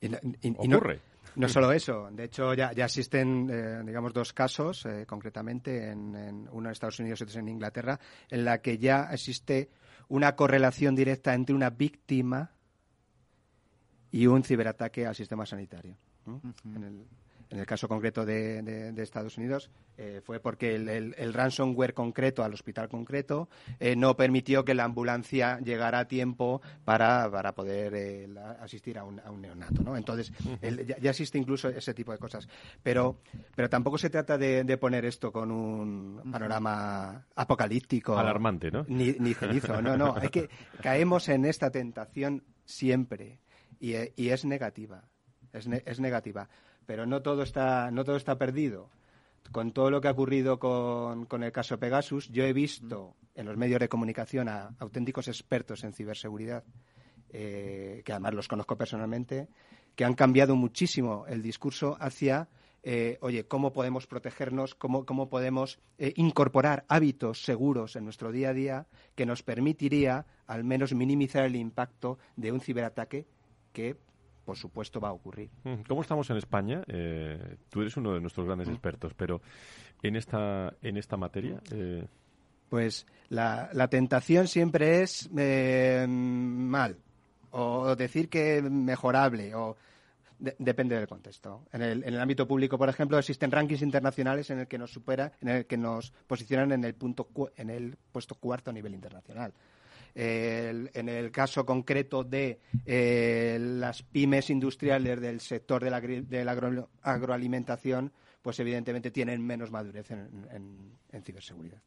Y, 0.00 0.08
no- 0.08 0.18
y- 0.42 0.48
y 0.48 0.68
no- 0.68 0.76
Ocurre. 0.76 1.00
No, 1.36 1.48
solo 1.48 1.72
eso, 1.72 2.08
de 2.12 2.24
hecho 2.24 2.52
ya, 2.54 2.72
ya 2.72 2.84
existen, 2.84 3.48
eh, 3.50 3.82
digamos, 3.84 4.12
dos 4.12 4.32
casos, 4.32 4.84
eh, 4.86 5.04
concretamente 5.06 5.90
en, 5.90 6.14
en 6.14 6.48
uno 6.52 6.68
en 6.68 6.72
Estados 6.72 7.00
Unidos 7.00 7.20
y 7.20 7.24
otro 7.24 7.40
en 7.40 7.48
Inglaterra, 7.48 7.98
en 8.30 8.44
la 8.44 8.58
que 8.60 8.78
ya 8.78 9.08
existe 9.10 9.70
una 10.08 10.36
correlación 10.36 10.94
directa 10.94 11.34
entre 11.34 11.54
una 11.54 11.70
víctima 11.70 12.50
y 14.12 14.26
un 14.26 14.44
ciberataque 14.44 15.06
al 15.06 15.14
sistema 15.14 15.44
sanitario. 15.46 15.96
¿no? 16.26 16.40
en, 16.64 16.84
el, 16.84 17.04
en 17.54 17.60
el 17.60 17.66
caso 17.66 17.88
concreto 17.88 18.26
de, 18.26 18.62
de- 18.62 18.92
de 18.92 19.02
Estados 19.02 19.38
Unidos 19.38 19.70
eh, 19.96 20.20
fue 20.24 20.40
porque 20.40 20.74
el, 20.74 20.88
el- 20.88 21.14
el 21.16 21.32
ransomware 21.32 21.94
concreto 21.94 22.42
al 22.44 22.52
hospital 22.52 22.88
concreto 22.88 23.48
eh, 23.80 23.94
no 23.96 24.16
permitió 24.16 24.64
que 24.64 24.74
la 24.74 24.84
ambulancia 24.84 25.60
llegara 25.60 26.00
a 26.00 26.08
tiempo 26.08 26.60
para, 26.84 27.30
para 27.30 27.54
poder 27.54 27.94
eh, 27.94 28.26
la- 28.28 28.52
asistir 28.60 28.98
a 28.98 29.04
un, 29.04 29.20
a 29.20 29.30
un 29.30 29.40
neonato. 29.40 29.82
¿no? 29.82 29.96
Entonces, 29.96 30.32
el- 30.60 30.84
ya, 30.84 30.98
ya 30.98 31.10
existe 31.10 31.38
incluso 31.38 31.68
ese 31.68 31.94
tipo 31.94 32.10
de 32.12 32.18
cosas. 32.18 32.48
Pero, 32.82 33.18
pero 33.54 33.70
tampoco 33.70 33.98
se 33.98 34.10
trata 34.10 34.36
de, 34.36 34.64
de 34.64 34.76
poner 34.76 35.04
esto 35.04 35.30
con 35.32 35.50
un 35.50 36.20
panorama 36.32 37.24
apocalíptico. 37.36 38.18
Alarmante, 38.18 38.70
¿no? 38.70 38.84
Ni, 38.88 39.12
ni 39.20 39.32
cenizo, 39.34 39.80
no, 39.80 39.96
no. 39.96 40.16
Es 40.18 40.30
que 40.30 40.48
caemos 40.82 41.28
en 41.28 41.44
esta 41.44 41.70
tentación 41.70 42.42
siempre 42.64 43.38
y, 43.80 43.94
y 44.16 44.30
es 44.30 44.44
negativa. 44.44 45.04
Es, 45.52 45.68
ne- 45.68 45.82
es 45.86 46.00
negativa. 46.00 46.48
Pero 46.86 47.06
no 47.06 47.22
todo 47.22 47.42
está, 47.42 47.90
no 47.90 48.04
todo 48.04 48.16
está 48.16 48.36
perdido. 48.36 48.90
Con 49.52 49.72
todo 49.72 49.90
lo 49.90 50.00
que 50.00 50.08
ha 50.08 50.12
ocurrido 50.12 50.58
con, 50.58 51.26
con 51.26 51.42
el 51.42 51.52
caso 51.52 51.78
Pegasus, 51.78 52.28
yo 52.30 52.44
he 52.44 52.52
visto 52.52 53.14
en 53.34 53.46
los 53.46 53.56
medios 53.56 53.80
de 53.80 53.88
comunicación 53.88 54.48
a 54.48 54.74
auténticos 54.78 55.28
expertos 55.28 55.84
en 55.84 55.92
ciberseguridad, 55.92 56.64
eh, 57.30 58.02
que 58.04 58.12
además 58.12 58.34
los 58.34 58.48
conozco 58.48 58.76
personalmente, 58.76 59.48
que 59.94 60.04
han 60.04 60.14
cambiado 60.14 60.56
muchísimo 60.56 61.26
el 61.28 61.42
discurso 61.42 61.96
hacia, 62.00 62.48
eh, 62.82 63.18
oye, 63.20 63.46
cómo 63.46 63.72
podemos 63.72 64.06
protegernos, 64.06 64.74
cómo, 64.74 65.04
cómo 65.04 65.28
podemos 65.28 65.78
eh, 65.98 66.12
incorporar 66.16 66.84
hábitos 66.88 67.44
seguros 67.44 67.96
en 67.96 68.04
nuestro 68.04 68.30
día 68.30 68.50
a 68.50 68.54
día 68.54 68.86
que 69.14 69.26
nos 69.26 69.42
permitiría 69.42 70.26
al 70.46 70.64
menos 70.64 70.94
minimizar 70.94 71.44
el 71.44 71.56
impacto 71.56 72.18
de 72.36 72.52
un 72.52 72.60
ciberataque 72.60 73.26
que, 73.72 73.96
por 74.44 74.56
supuesto, 74.56 75.00
va 75.00 75.08
a 75.08 75.12
ocurrir. 75.12 75.48
Mm, 75.64 75.82
¿Cómo 75.88 76.02
estamos 76.02 76.28
en 76.30 76.36
España? 76.36 76.82
Eh, 76.86 77.56
tú 77.70 77.80
eres 77.80 77.96
uno 77.96 78.12
de 78.14 78.20
nuestros 78.20 78.46
grandes 78.46 78.68
expertos, 78.68 79.12
pero 79.14 79.40
en 80.02 80.16
esta 80.16 80.74
en 80.82 80.96
esta 80.96 81.16
materia, 81.16 81.60
eh, 81.72 82.06
Pues 82.68 83.06
la, 83.28 83.70
la 83.72 83.88
tentación 83.88 84.48
siempre 84.48 85.02
es 85.02 85.28
eh, 85.36 86.06
mal, 86.08 86.96
o 87.50 87.94
decir 87.96 88.28
que 88.28 88.60
mejorable, 88.62 89.54
o 89.54 89.76
de- 90.38 90.56
depende 90.58 90.96
del 90.96 91.06
contexto. 91.06 91.62
En 91.72 91.82
el, 91.82 92.02
en 92.02 92.14
el 92.14 92.20
ámbito 92.20 92.46
público, 92.48 92.76
por 92.76 92.88
ejemplo, 92.88 93.16
existen 93.18 93.50
rankings 93.52 93.82
internacionales 93.82 94.50
en 94.50 94.58
el 94.58 94.66
que 94.66 94.76
nos 94.78 94.92
supera, 94.92 95.32
en 95.40 95.48
el 95.48 95.66
que 95.66 95.76
nos 95.76 96.10
posicionan 96.26 96.72
en 96.72 96.84
el 96.84 96.94
punto 96.94 97.24
cu- 97.24 97.50
en 97.56 97.70
el 97.70 97.96
puesto 98.12 98.34
cuarto 98.34 98.70
a 98.70 98.72
nivel 98.74 98.92
internacional. 98.94 99.52
El- 100.14 100.90
en 100.94 101.08
el 101.08 101.30
caso 101.32 101.66
concreto 101.66 102.22
de 102.24 102.60
eh, 102.86 103.58
las 103.60 104.02
pymes 104.02 104.48
industriales 104.50 105.20
del 105.20 105.40
sector 105.40 105.82
de 105.82 105.90
la, 105.90 106.00
agri- 106.00 106.24
de 106.26 106.44
la 106.44 106.52
agro- 106.52 106.88
agroalimentación, 107.02 108.12
pues 108.42 108.60
evidentemente 108.60 109.10
tienen 109.10 109.44
menos 109.44 109.70
madurez 109.70 110.10
en, 110.12 110.28
en- 110.52 110.92
en 111.12 111.22
ciberseguridad. 111.22 111.78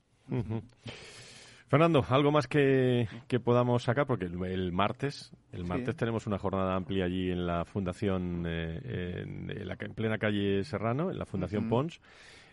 Fernando, 1.70 2.06
algo 2.10 2.32
más 2.32 2.48
que, 2.48 3.08
que 3.28 3.40
podamos 3.42 3.84
sacar, 3.84 4.08
porque 4.08 4.26
el, 4.26 4.72
martes, 4.72 5.32
el 5.52 5.66
martes 5.66 5.96
tenemos 5.98 6.26
una 6.26 6.38
jornada 6.40 6.76
amplia 6.76 7.06
allí 7.06 7.30
en 7.30 7.46
la 7.46 7.66
Fundación, 7.66 8.46
eh, 8.48 9.24
en, 9.26 9.68
la, 9.68 9.76
en, 9.80 9.94
plena 9.94 10.18
calle 10.18 10.64
Serrano, 10.64 11.12
en 11.12 11.20
la 11.20 11.26
Fundación 11.26 11.68
Pons 11.70 12.00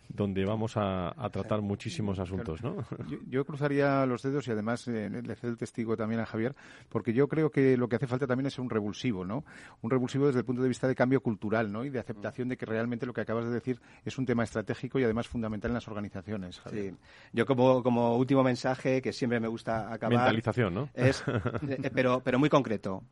donde 0.09 0.45
vamos 0.45 0.77
a, 0.77 1.15
tratar 1.33 1.63
muchísimos 1.63 2.19
asuntos, 2.19 2.63
¿no? 2.63 2.77
Yo, 3.29 3.45
cruzaría 3.45 4.07
los 4.07 4.23
dedos 4.23 4.47
y 4.49 4.53
además 4.53 4.87
eh, 4.89 5.11
le 5.11 5.35
cedo 5.35 5.53
el 5.53 5.59
testigo 5.59 5.97
también 5.97 6.21
a 6.21 6.27
Javier, 6.27 6.55
porque 6.89 7.13
yo 7.13 7.29
creo 7.29 7.51
que 7.51 7.77
lo 7.77 7.89
que 7.89 7.97
hace 7.97 8.07
falta 8.07 8.27
también 8.27 8.47
es 8.47 8.59
un 8.59 8.71
revulsivo, 8.71 9.25
¿no? 9.25 9.45
Un 9.83 9.91
revulsivo 9.91 10.27
desde 10.27 10.41
el 10.41 10.45
punto 10.45 10.63
de 10.63 10.69
vista 10.69 10.87
de 10.87 10.95
cambio 10.95 11.21
cultural, 11.21 11.73
¿no? 11.73 11.85
Y 11.85 11.91
de 11.91 11.99
aceptación 11.99 12.49
de 12.49 12.57
que 12.57 12.67
realmente 12.67 13.07
lo 13.07 13.13
que 13.13 13.23
acabas 13.23 13.47
de 13.47 13.51
decir 13.51 13.81
es 14.05 14.19
un 14.19 14.27
tema 14.27 14.45
estratégico 14.45 14.99
y 14.99 15.05
además 15.05 15.29
fundamental 15.29 15.71
en 15.71 15.75
las 15.75 15.89
organizaciones. 15.89 16.61
Sí. 16.71 16.93
Yo 17.33 17.47
como, 17.47 17.83
como 17.83 18.17
último 18.17 18.43
mensaje, 18.43 19.03
que 19.03 19.13
siempre 19.13 19.41
me 19.41 19.49
gusta 19.49 19.93
acabar... 19.93 20.17
Mentalización, 20.17 20.75
¿no? 20.75 20.89
Es, 20.95 21.25
eh, 21.69 21.91
pero, 21.93 22.21
pero 22.21 22.39
muy 22.39 22.49
concreto. 22.49 23.03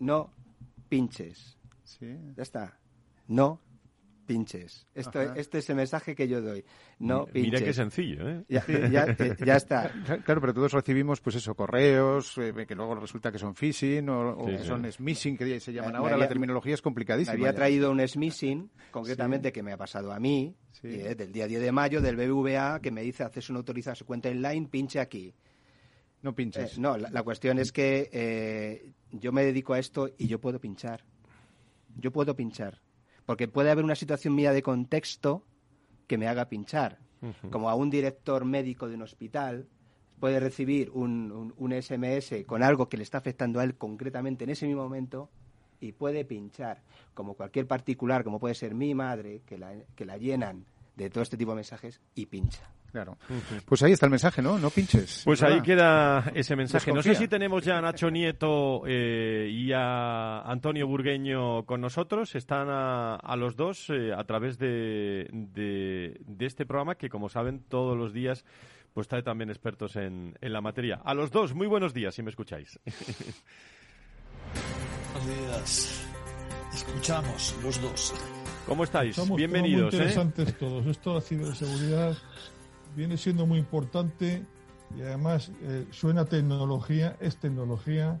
No 0.00 0.30
pinches. 0.88 1.58
Sí. 1.84 2.16
Ya 2.36 2.42
está. 2.42 2.78
No 3.26 3.60
pinches. 4.28 4.86
Esto, 4.94 5.22
este 5.22 5.58
es 5.58 5.70
el 5.70 5.76
mensaje 5.76 6.14
que 6.14 6.28
yo 6.28 6.42
doy. 6.42 6.62
No 6.98 7.24
pinches. 7.24 7.52
Mira 7.52 7.64
qué 7.64 7.72
sencillo, 7.72 8.28
¿eh? 8.28 8.44
Ya, 8.48 9.56
está. 9.56 9.90
Claro, 10.24 10.40
pero 10.40 10.52
todos 10.52 10.72
recibimos, 10.72 11.20
pues 11.20 11.36
eso, 11.36 11.54
correos, 11.54 12.36
eh, 12.36 12.52
que 12.66 12.74
luego 12.74 12.94
resulta 12.96 13.32
que 13.32 13.38
son 13.38 13.54
phishing 13.54 14.08
o, 14.10 14.44
que 14.44 14.58
son 14.58 14.90
smishing, 14.90 15.36
que 15.36 15.58
se 15.58 15.72
llaman 15.72 15.96
ahora. 15.96 16.16
la 16.18 16.28
terminología 16.28 16.74
es 16.74 16.82
complicadísima. 16.82 17.34
Me 17.34 17.48
había 17.48 17.54
traído 17.54 17.90
un 17.90 18.06
smishing, 18.06 18.70
concretamente, 18.90 19.50
que 19.50 19.62
me 19.62 19.72
ha 19.72 19.78
pasado 19.78 20.12
a 20.12 20.20
mí, 20.20 20.54
eh, 20.82 21.14
del 21.16 21.32
día 21.32 21.46
10 21.46 21.62
de 21.62 21.72
mayo, 21.72 22.02
del 22.02 22.16
BBVA, 22.16 22.80
que 22.80 22.90
me 22.90 23.00
dice, 23.00 23.24
haces 23.24 23.48
una 23.48 23.60
autorización 23.60 23.96
su 23.96 24.04
cuenta 24.04 24.28
online, 24.28 24.68
pinche 24.68 25.00
aquí. 25.00 25.34
No 26.20 26.34
pinches. 26.34 26.76
Eh, 26.76 26.80
no, 26.80 26.98
la, 26.98 27.22
cuestión 27.22 27.58
es 27.58 27.72
que 27.72 28.92
yo 29.10 29.32
me 29.32 29.44
dedico 29.44 29.72
a 29.72 29.78
esto 29.78 30.10
y 30.18 30.26
yo 30.26 30.38
puedo 30.38 30.60
pinchar. 30.60 31.02
Yo 31.96 32.12
puedo 32.12 32.36
pinchar 32.36 32.82
porque 33.28 33.46
puede 33.46 33.70
haber 33.70 33.84
una 33.84 33.94
situación 33.94 34.34
mía 34.34 34.54
de 34.54 34.62
contexto 34.62 35.44
que 36.06 36.16
me 36.16 36.28
haga 36.28 36.48
pinchar. 36.48 36.98
Como 37.50 37.68
a 37.68 37.74
un 37.74 37.90
director 37.90 38.46
médico 38.46 38.88
de 38.88 38.94
un 38.94 39.02
hospital 39.02 39.68
puede 40.18 40.40
recibir 40.40 40.88
un, 40.94 41.52
SMS 41.78 42.46
con 42.46 42.62
algo 42.62 42.88
que 42.88 42.96
le 42.96 43.02
está 43.02 43.18
afectando 43.18 43.60
a 43.60 43.64
él 43.64 43.74
concretamente 43.74 44.44
en 44.44 44.50
ese 44.50 44.66
mismo 44.66 44.82
momento 44.82 45.28
y 45.78 45.92
puede 45.92 46.24
pinchar. 46.24 46.80
Como 47.12 47.34
cualquier 47.34 47.66
particular, 47.66 48.24
como 48.24 48.40
puede 48.40 48.54
ser 48.54 48.74
mi 48.74 48.94
madre, 48.94 49.42
que 49.44 49.58
la, 49.58 49.74
que 49.94 50.06
la 50.06 50.16
llenan 50.16 50.64
de 50.96 51.10
todo 51.10 51.22
este 51.22 51.36
tipo 51.36 51.50
de 51.50 51.56
mensajes 51.56 52.00
y 52.14 52.24
pincha. 52.24 52.77
Claro. 52.92 53.18
Pues 53.66 53.82
ahí 53.82 53.92
está 53.92 54.06
el 54.06 54.10
mensaje, 54.10 54.40
¿no? 54.40 54.58
No 54.58 54.70
pinches. 54.70 55.22
Pues 55.24 55.42
ahí 55.42 55.60
queda 55.60 56.32
ese 56.34 56.56
mensaje. 56.56 56.90
No 56.92 57.02
sé 57.02 57.14
si 57.14 57.28
tenemos 57.28 57.62
ya 57.64 57.76
a 57.78 57.80
Nacho 57.82 58.10
Nieto 58.10 58.82
eh, 58.86 59.48
y 59.50 59.72
a 59.72 60.40
Antonio 60.40 60.86
Burgueño 60.86 61.66
con 61.66 61.82
nosotros. 61.82 62.34
Están 62.34 62.68
a, 62.70 63.36
los 63.36 63.56
dos 63.56 63.90
eh, 63.90 64.12
a 64.16 64.24
través 64.24 64.58
de, 64.58 65.28
de, 65.30 66.46
este 66.46 66.64
programa 66.64 66.94
que, 66.94 67.10
como 67.10 67.28
saben, 67.28 67.64
todos 67.68 67.96
los 67.96 68.12
días 68.12 68.44
pues 68.94 69.06
trae 69.06 69.22
también 69.22 69.50
expertos 69.50 69.94
en, 69.96 70.36
en 70.40 70.52
la 70.52 70.60
materia. 70.60 71.00
A 71.04 71.14
los 71.14 71.30
dos, 71.30 71.54
muy 71.54 71.66
buenos 71.66 71.92
días, 71.92 72.14
si 72.14 72.22
me 72.22 72.30
escucháis. 72.30 72.80
buenos 75.12 75.26
días. 75.26 76.06
Escuchamos 76.72 77.54
los 77.62 77.80
dos. 77.80 78.14
¿Cómo 78.66 78.84
estáis? 78.84 79.16
Bienvenidos. 79.34 79.92
Muy 79.92 80.00
¿eh? 80.00 80.04
interesantes 80.04 80.58
todos. 80.58 80.86
Esto 80.86 81.10
de 81.10 81.16
la 81.16 81.20
ciberseguridad 81.20 82.16
viene 82.98 83.16
siendo 83.16 83.46
muy 83.46 83.60
importante 83.60 84.44
y 84.96 85.02
además 85.02 85.52
eh, 85.62 85.86
suena 85.92 86.24
tecnología, 86.24 87.16
es 87.20 87.36
tecnología, 87.36 88.18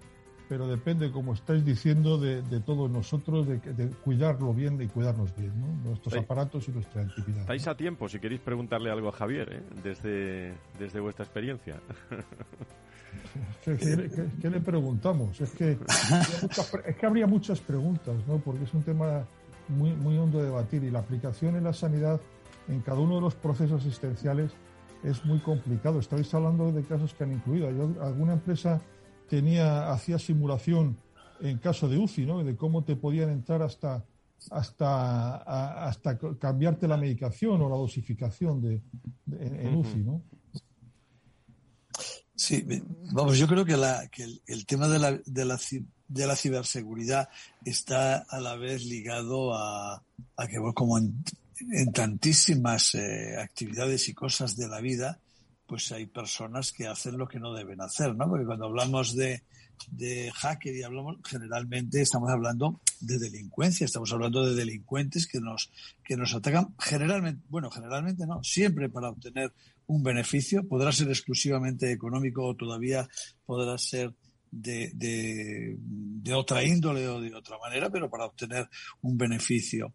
pero 0.48 0.68
depende, 0.68 1.10
como 1.10 1.34
estáis 1.34 1.64
diciendo, 1.64 2.16
de, 2.16 2.42
todos 2.60 2.88
nosotros, 2.88 3.46
de, 3.48 3.58
cuidarlo 4.04 4.54
bien 4.54 4.80
y 4.80 4.86
cuidarnos 4.86 5.34
bien, 5.36 5.52
¿no? 5.60 5.90
nuestros 5.90 6.14
aparatos 6.16 6.68
y 6.68 6.70
nuestra 6.70 7.02
actividad. 7.02 7.40
Estáis 7.40 7.66
a 7.66 7.76
tiempo 7.76 8.08
si 8.08 8.20
queréis 8.20 8.40
preguntarle 8.40 8.90
algo 8.90 9.08
a 9.08 9.12
Javier, 9.12 9.52
¿eh? 9.52 9.62
desde, 9.82 10.54
desde 10.78 11.00
vuestra 11.00 11.24
experiencia. 11.24 11.80
¿Qué, 13.64 14.48
le 14.48 14.60
preguntamos? 14.60 15.40
Es 15.40 15.50
que, 15.50 15.72
es 16.86 16.96
que 16.96 17.06
habría 17.06 17.26
muchas 17.26 17.60
preguntas, 17.60 18.14
¿no? 18.28 18.38
porque 18.38 18.62
es 18.62 18.72
un 18.72 18.84
tema 18.84 19.26
muy, 19.68 19.90
muy 19.90 20.16
hondo 20.16 20.38
de 20.38 20.44
debatir 20.44 20.84
y 20.84 20.90
la 20.90 21.00
aplicación 21.00 21.56
en 21.56 21.64
la 21.64 21.72
sanidad 21.72 22.20
en 22.68 22.80
cada 22.80 23.00
uno 23.00 23.16
de 23.16 23.22
los 23.22 23.34
procesos 23.34 23.80
asistenciales 23.80 24.52
es 25.04 25.24
muy 25.24 25.38
complicado. 25.40 26.00
Estáis 26.00 26.32
hablando 26.34 26.72
de 26.72 26.82
casos 26.82 27.14
que 27.14 27.24
han 27.24 27.32
incluido. 27.32 27.68
alguna 28.02 28.34
empresa 28.34 28.80
tenía, 29.28 29.90
hacía 29.92 30.18
simulación 30.18 30.96
en 31.40 31.58
caso 31.58 31.88
de 31.88 31.98
UCI, 31.98 32.26
¿no? 32.26 32.42
De 32.42 32.56
cómo 32.56 32.84
te 32.84 32.96
podían 32.96 33.30
entrar 33.30 33.62
hasta 33.62 34.04
hasta 34.50 35.36
hasta 35.88 36.16
cambiarte 36.38 36.86
la 36.86 36.96
medicación 36.96 37.60
o 37.60 37.68
la 37.68 37.76
dosificación 37.76 38.62
de, 38.62 38.80
en, 39.32 39.74
UCI, 39.74 39.98
¿no? 39.98 40.22
Sí, 42.36 42.64
vamos, 43.12 43.36
yo 43.36 43.48
creo 43.48 43.64
que, 43.64 43.76
la, 43.76 44.06
que 44.08 44.24
el, 44.46 44.64
tema 44.64 44.86
de 44.86 45.00
la, 45.00 45.10
de, 45.26 45.44
la, 45.44 45.58
de 46.06 46.26
la 46.26 46.36
ciberseguridad 46.36 47.28
está 47.64 48.18
a 48.18 48.40
la 48.40 48.54
vez 48.54 48.84
ligado 48.84 49.54
a, 49.54 50.04
a 50.36 50.46
que, 50.46 50.56
como 50.72 50.98
en 50.98 51.24
en 51.60 51.92
tantísimas 51.92 52.94
eh, 52.94 53.36
actividades 53.38 54.08
y 54.08 54.14
cosas 54.14 54.56
de 54.56 54.68
la 54.68 54.80
vida, 54.80 55.20
pues 55.66 55.92
hay 55.92 56.06
personas 56.06 56.72
que 56.72 56.86
hacen 56.86 57.18
lo 57.18 57.28
que 57.28 57.38
no 57.38 57.52
deben 57.52 57.80
hacer, 57.80 58.14
¿no? 58.14 58.28
Porque 58.28 58.46
cuando 58.46 58.66
hablamos 58.66 59.14
de, 59.14 59.42
de 59.90 60.30
hacker 60.34 60.74
y 60.74 60.82
hablamos, 60.82 61.18
generalmente 61.24 62.00
estamos 62.00 62.30
hablando 62.30 62.80
de 63.00 63.18
delincuencia, 63.18 63.84
estamos 63.84 64.12
hablando 64.12 64.46
de 64.46 64.54
delincuentes 64.54 65.26
que 65.26 65.40
nos, 65.40 65.70
que 66.04 66.16
nos 66.16 66.34
atacan 66.34 66.74
generalmente, 66.78 67.44
bueno, 67.48 67.70
generalmente 67.70 68.26
no, 68.26 68.42
siempre 68.42 68.88
para 68.88 69.10
obtener 69.10 69.52
un 69.86 70.02
beneficio, 70.02 70.66
podrá 70.66 70.92
ser 70.92 71.08
exclusivamente 71.08 71.92
económico 71.92 72.44
o 72.44 72.56
todavía 72.56 73.08
podrá 73.44 73.76
ser 73.78 74.14
de, 74.50 74.90
de, 74.94 75.76
de 75.78 76.32
otra 76.32 76.64
índole 76.64 77.06
o 77.08 77.20
de 77.20 77.34
otra 77.34 77.58
manera, 77.58 77.90
pero 77.90 78.08
para 78.10 78.26
obtener 78.26 78.68
un 79.02 79.16
beneficio. 79.16 79.94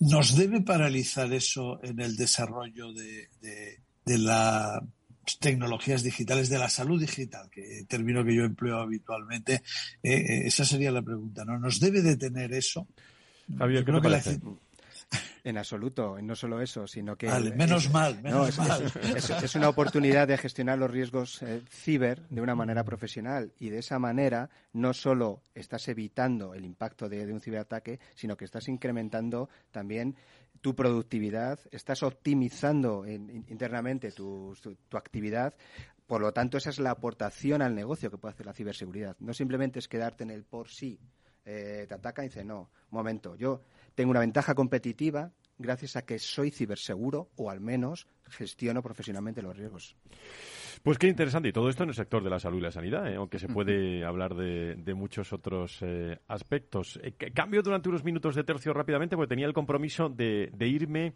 ¿Nos 0.00 0.36
debe 0.36 0.60
paralizar 0.62 1.32
eso 1.32 1.82
en 1.82 2.00
el 2.00 2.16
desarrollo 2.16 2.92
de, 2.92 3.28
de, 4.04 4.18
las 4.18 4.80
tecnologías 5.38 6.02
digitales, 6.02 6.48
de 6.48 6.58
la 6.58 6.68
salud 6.68 7.00
digital, 7.00 7.50
que 7.50 7.84
término 7.88 8.24
que 8.24 8.34
yo 8.34 8.44
empleo 8.44 8.78
habitualmente? 8.78 9.62
Eh, 10.02 10.14
eh, 10.14 10.42
esa 10.46 10.64
sería 10.64 10.90
la 10.90 11.02
pregunta, 11.02 11.44
¿no? 11.44 11.58
¿Nos 11.58 11.80
debe 11.80 12.00
detener 12.02 12.52
eso? 12.54 12.86
Javier, 13.58 13.84
creo 13.84 14.00
que 14.00 14.08
parece? 14.08 14.40
En 15.44 15.58
absoluto, 15.58 16.18
no 16.20 16.34
solo 16.34 16.60
eso, 16.60 16.88
sino 16.88 17.14
que... 17.14 17.28
menos 17.54 17.88
mal, 17.92 18.20
menos 18.20 18.58
mal. 18.58 18.92
Es, 19.14 19.54
una 19.54 19.68
oportunidad 19.68 20.26
de 20.26 20.36
gestionar 20.36 20.76
los 20.76 20.90
riesgos 20.90 21.40
eh, 21.42 21.62
ciber 21.70 22.26
de 22.30 22.40
una 22.40 22.56
manera 22.56 22.82
profesional 22.82 23.52
y 23.60 23.68
de 23.68 23.78
esa 23.78 24.00
manera 24.00 24.50
no 24.72 24.92
solo 24.92 25.42
estás 25.54 25.86
evitando 25.86 26.52
el 26.52 26.64
impacto 26.64 27.08
de, 27.08 27.32
un 27.32 27.40
ciberataque, 27.40 28.00
sino 28.16 28.36
que 28.36 28.44
estás 28.44 28.66
incrementando 28.66 29.48
también 29.70 30.16
tu 30.60 30.74
productividad, 30.74 31.60
estás 31.70 32.02
optimizando 32.02 33.06
internamente 33.06 34.10
tu, 34.10 34.52
actividad 34.94 35.54
por 36.08 36.20
lo 36.20 36.32
tanto, 36.32 36.56
esa 36.56 36.70
es 36.70 36.78
la 36.78 36.90
aportación 36.90 37.62
al 37.62 37.74
negocio 37.74 38.10
que 38.10 38.18
puede 38.18 38.34
hacer 38.34 38.46
la 38.46 38.52
ciberseguridad. 38.52 39.16
No 39.18 39.34
simplemente 39.34 39.80
es 39.80 39.88
quedarte 39.88 40.22
en 40.22 40.30
el 40.30 40.44
por 40.44 40.68
sí. 40.68 41.00
Eh, 41.44 41.84
te 41.88 41.94
ataca 41.94 42.22
y 42.22 42.28
dice, 42.28 42.44
no, 42.44 42.70
un 42.90 42.98
momento, 42.98 43.34
yo 43.36 43.62
tengo 43.96 44.12
una 44.12 44.20
ventaja 44.20 44.54
competitiva 44.54 45.32
gracias 45.58 45.96
a 45.96 46.02
que 46.04 46.18
soy 46.18 46.50
ciberseguro 46.50 47.30
o 47.36 47.50
al 47.50 47.60
menos 47.60 48.06
gestiono 48.28 48.82
profesionalmente 48.82 49.42
los 49.42 49.56
riesgos. 49.56 49.96
Pues 50.82 50.98
qué 50.98 51.08
interesante. 51.08 51.48
Y 51.48 51.52
todo 51.52 51.70
esto 51.70 51.82
en 51.82 51.88
el 51.88 51.94
sector 51.94 52.22
de 52.22 52.30
la 52.30 52.38
salud 52.38 52.58
y 52.58 52.60
la 52.60 52.70
sanidad, 52.70 53.10
¿eh? 53.10 53.16
aunque 53.16 53.38
se 53.38 53.48
puede 53.48 54.04
hablar 54.04 54.34
de, 54.34 54.94
muchos 54.94 55.32
otros 55.32 55.78
eh, 55.80 56.18
aspectos. 56.28 57.00
Eh, 57.02 57.14
cambio 57.34 57.62
durante 57.62 57.88
unos 57.88 58.04
minutos 58.04 58.34
de 58.34 58.44
tercio 58.44 58.72
rápidamente 58.72 59.16
porque 59.16 59.30
tenía 59.30 59.46
el 59.46 59.54
compromiso 59.54 60.08
de 60.08 60.52
irme 60.60 61.14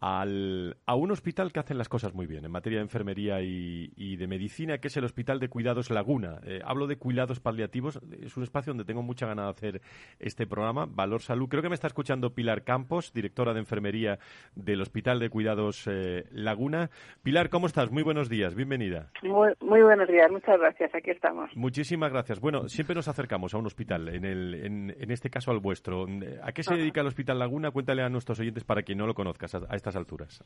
al, 0.00 0.76
a 0.86 0.94
un 0.94 1.10
hospital 1.10 1.52
que 1.52 1.60
hacen 1.60 1.78
las 1.78 1.88
cosas 1.88 2.14
muy 2.14 2.26
bien 2.26 2.44
en 2.44 2.50
materia 2.50 2.78
de 2.78 2.84
enfermería 2.84 3.40
y, 3.42 4.16
de 4.16 4.26
medicina, 4.26 4.78
que 4.78 4.88
es 4.88 4.96
el 4.96 5.04
Hospital 5.04 5.38
de 5.38 5.48
Cuidados 5.48 5.90
Laguna. 5.90 6.40
Eh, 6.44 6.60
hablo 6.64 6.86
de 6.86 6.96
cuidados 6.96 7.40
paliativos, 7.40 8.00
es 8.20 8.36
un 8.36 8.42
espacio 8.42 8.72
donde 8.72 8.84
tengo 8.84 9.02
mucha 9.02 9.26
ganas 9.26 9.46
de 9.46 9.50
hacer 9.50 9.82
este 10.18 10.46
programa, 10.46 10.86
Valor 10.88 11.20
Salud. 11.20 11.48
Creo 11.48 11.62
que 11.62 11.68
me 11.68 11.74
está 11.74 11.86
escuchando 11.86 12.34
Pilar 12.34 12.62
Campos, 12.62 13.12
directora 13.12 13.52
de 13.52 13.60
enfermería 13.60 14.18
del 14.54 14.80
Hospital 14.80 15.18
de 15.18 15.30
Cuidados 15.30 15.86
eh, 15.86 16.24
Laguna. 16.30 16.90
Pilar, 17.22 17.48
¿cómo 17.48 17.66
estás? 17.66 17.90
Muy 17.90 18.02
buenos 18.02 18.28
días, 18.28 18.54
bienvenida. 18.54 19.10
Muy, 19.22 19.52
muy, 19.60 19.82
buenos 19.82 20.08
días, 20.08 20.30
muchas 20.30 20.58
gracias, 20.58 20.94
aquí 20.94 21.10
estamos. 21.10 21.50
Muchísimas 21.56 22.12
gracias. 22.12 22.40
Bueno, 22.40 22.68
siempre 22.68 22.94
nos 22.94 23.08
acercamos 23.08 23.54
a 23.54 23.58
un 23.58 23.66
hospital, 23.66 24.08
en, 24.08 24.24
el, 24.24 24.54
en, 24.54 25.10
este 25.10 25.30
caso 25.30 25.50
al 25.50 25.58
vuestro. 25.58 26.06
¿A 26.42 26.52
qué 26.52 26.62
se 26.62 26.74
dedica 26.74 27.00
el 27.00 27.06
Hospital 27.06 27.38
Laguna? 27.38 27.70
Cuéntale 27.70 28.02
a 28.02 28.08
nuestros 28.08 28.38
oyentes 28.40 28.64
para 28.64 28.82
quien 28.82 28.98
no 28.98 29.06
lo 29.06 29.14
conozca 29.14 29.46
a 29.68 29.76
esta 29.76 29.87
estas 29.88 29.96
alturas? 29.96 30.44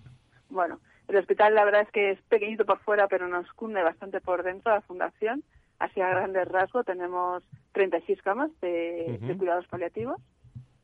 Bueno, 0.49 0.81
el 1.09 1.17
hospital 1.17 1.55
la 1.55 1.65
verdad 1.65 1.83
es 1.83 1.91
que 1.91 2.11
es 2.13 2.23
pequeñito 2.23 2.65
por 2.65 2.79
fuera, 2.81 3.09
pero 3.09 3.29
nos 3.29 3.51
cunde 3.53 3.83
bastante 3.83 4.21
por 4.21 4.43
dentro 4.43 4.73
la 4.73 4.81
fundación. 4.83 5.43
Así 5.79 6.01
a 6.01 6.09
grandes 6.09 6.47
rasgos 6.49 6.87
tenemos 6.87 7.43
36 7.73 8.23
camas 8.23 8.51
de, 8.61 9.19
de 9.21 9.37
cuidados 9.37 9.67
paliativos, 9.67 10.21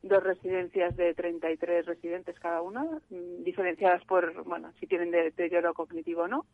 dos 0.03 0.23
residencias 0.23 0.97
de 0.97 1.15
33 1.15 1.87
residentes 1.87 2.39
cada 2.41 2.63
una, 2.63 2.83
mm, 3.11 3.45
diferenciadas 3.45 4.05
por, 4.07 4.43
bueno, 4.45 4.73
si 4.81 4.87
tienen 4.87 5.13
deterioro 5.13 5.73
cognitivo 5.75 6.23
o 6.23 6.29
no, 6.29 6.47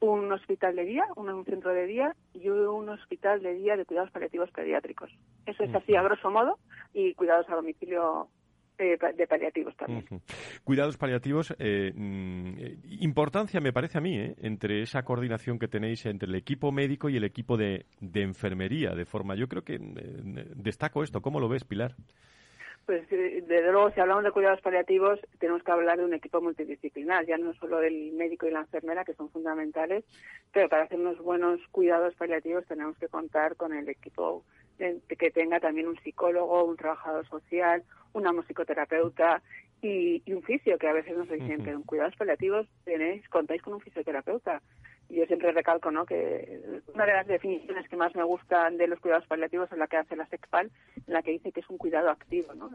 un 0.00 0.30
hospital 0.32 0.76
de 0.76 0.84
día, 0.84 1.04
un, 1.16 1.44
centro 1.46 1.72
de 1.72 1.86
día 1.86 2.14
y 2.34 2.48
un 2.48 2.88
hospital 2.90 3.42
de 3.42 3.54
día 3.54 3.76
de 3.76 3.86
cuidados 3.86 4.10
paliativos 4.10 4.50
pediátricos. 4.50 5.10
Eso 5.46 5.64
es 5.64 5.74
así 5.74 5.96
a 5.96 6.02
grosso 6.02 6.30
modo 6.30 6.58
y 6.92 7.14
cuidados 7.14 7.48
a 7.48 7.56
domicilio 7.56 8.28
eh, 8.76 8.98
de 9.14 9.26
paliativos 9.26 9.76
también. 9.76 10.04
Cuidados 10.64 10.96
paliativos, 10.96 11.54
eh, 11.60 11.92
mm, 11.94 12.54
importancia 13.00 13.60
me 13.60 13.72
parece 13.72 13.98
a 13.98 14.00
mí, 14.00 14.18
eh, 14.18 14.34
entre 14.42 14.82
esa 14.82 15.04
coordinación 15.04 15.58
que 15.58 15.68
tenéis 15.68 16.04
entre 16.06 16.28
el 16.28 16.34
equipo 16.34 16.72
médico 16.72 17.08
y 17.08 17.16
el 17.16 17.24
equipo 17.24 17.56
de, 17.56 17.86
de 18.00 18.22
enfermería, 18.22 18.90
de 18.90 19.04
forma, 19.04 19.36
yo 19.36 19.48
creo 19.48 19.62
que 19.62 19.78
destaco 20.56 21.04
esto, 21.04 21.22
¿cómo 21.22 21.38
lo 21.38 21.48
ves, 21.48 21.64
Pilar? 21.64 21.94
Pues 22.86 23.08
desde 23.08 23.72
luego, 23.72 23.90
si 23.92 24.00
hablamos 24.00 24.24
de 24.24 24.32
cuidados 24.32 24.60
paliativos, 24.60 25.18
tenemos 25.38 25.62
que 25.62 25.72
hablar 25.72 25.96
de 25.96 26.04
un 26.04 26.12
equipo 26.12 26.42
multidisciplinar, 26.42 27.24
ya 27.24 27.38
no 27.38 27.54
solo 27.54 27.80
el 27.80 28.12
médico 28.12 28.46
y 28.46 28.50
la 28.50 28.60
enfermera, 28.60 29.04
que 29.04 29.14
son 29.14 29.30
fundamentales, 29.30 30.04
pero 30.52 30.68
para 30.68 30.82
hacer 30.82 31.00
unos 31.00 31.18
buenos 31.18 31.60
cuidados 31.70 32.14
paliativos 32.16 32.66
tenemos 32.66 32.98
que 32.98 33.08
contar 33.08 33.56
con 33.56 33.72
el 33.72 33.88
equipo 33.88 34.44
que 34.76 35.30
tenga 35.30 35.60
también 35.60 35.88
un 35.88 35.98
psicólogo, 36.00 36.64
un 36.64 36.76
trabajador 36.76 37.26
social, 37.28 37.82
una 38.12 38.32
musicoterapeuta 38.32 39.42
y, 39.82 40.22
un 40.32 40.42
fisio, 40.42 40.78
que 40.78 40.88
a 40.88 40.92
veces 40.92 41.16
nos 41.16 41.28
dicen 41.28 41.62
que 41.62 41.70
en 41.70 41.82
cuidados 41.82 42.16
paliativos 42.16 42.66
tenéis, 42.84 43.28
contáis 43.28 43.62
con 43.62 43.74
un 43.74 43.80
fisioterapeuta 43.80 44.62
yo 45.14 45.26
siempre 45.26 45.52
recalco 45.52 45.90
¿no? 45.90 46.06
que 46.06 46.60
una 46.92 47.06
de 47.06 47.12
las 47.12 47.26
definiciones 47.26 47.88
que 47.88 47.96
más 47.96 48.14
me 48.14 48.24
gustan 48.24 48.76
de 48.76 48.88
los 48.88 49.00
cuidados 49.00 49.26
paliativos 49.26 49.70
es 49.70 49.78
la 49.78 49.86
que 49.86 49.96
hace 49.96 50.16
la 50.16 50.26
SECPAL, 50.26 50.70
en 51.06 51.12
la 51.12 51.22
que 51.22 51.32
dice 51.32 51.52
que 51.52 51.60
es 51.60 51.70
un 51.70 51.78
cuidado 51.78 52.10
activo. 52.10 52.54
¿no? 52.54 52.70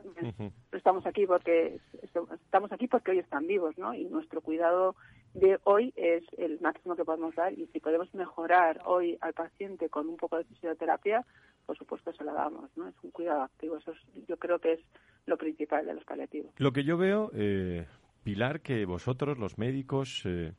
Estamos 0.72 1.06
aquí 1.06 1.26
porque 1.26 1.80
estamos 2.02 2.72
aquí 2.72 2.88
porque 2.88 3.12
hoy 3.12 3.20
están 3.20 3.48
vivos, 3.48 3.78
¿no? 3.78 3.94
Y 3.94 4.06
nuestro 4.06 4.42
cuidado 4.42 4.96
de 5.34 5.60
hoy 5.64 5.94
es 5.96 6.24
el 6.38 6.60
máximo 6.62 6.96
que 6.96 7.06
podemos 7.06 7.36
dar 7.36 7.54
y 7.54 7.68
si 7.68 7.80
podemos 7.80 8.14
mejorar 8.14 8.82
hoy 8.86 9.18
al 9.22 9.34
paciente 9.34 9.90
con 9.90 10.08
un 10.08 10.18
poco 10.18 10.38
de 10.38 10.46
fisioterapia, 10.46 11.26
por 11.70 11.78
supuesto 11.78 12.12
se 12.14 12.24
lo 12.24 12.34
damos, 12.34 12.76
¿no? 12.76 12.88
Es 12.88 12.96
un 13.04 13.12
cuidado 13.12 13.44
activo, 13.44 13.78
eso 13.78 13.94
yo 14.28 14.38
creo 14.38 14.58
que 14.58 14.74
es 14.74 14.80
lo 15.28 15.38
principal 15.38 15.86
de 15.86 15.94
los 15.94 16.04
paliativos. 16.04 16.52
Lo 16.58 16.74
que 16.74 16.84
yo 16.84 16.98
veo, 16.98 17.30
eh, 17.36 17.86
Pilar, 18.24 18.62
que 18.62 18.88
vosotros, 18.88 19.38
los 19.38 19.60
médicos, 19.60 20.24
eh, 20.26 20.54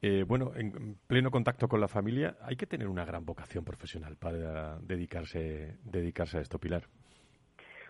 eh, 0.00 0.22
bueno, 0.22 0.52
en 0.54 0.96
pleno 1.08 1.32
contacto 1.32 1.66
con 1.66 1.80
la 1.80 1.88
familia, 1.88 2.36
hay 2.42 2.54
que 2.54 2.68
tener 2.68 2.86
una 2.86 3.04
gran 3.04 3.26
vocación 3.26 3.64
profesional 3.64 4.14
para 4.16 4.78
dedicarse, 4.78 5.78
dedicarse 5.82 6.38
a 6.38 6.42
esto, 6.42 6.60
Pilar. 6.60 6.84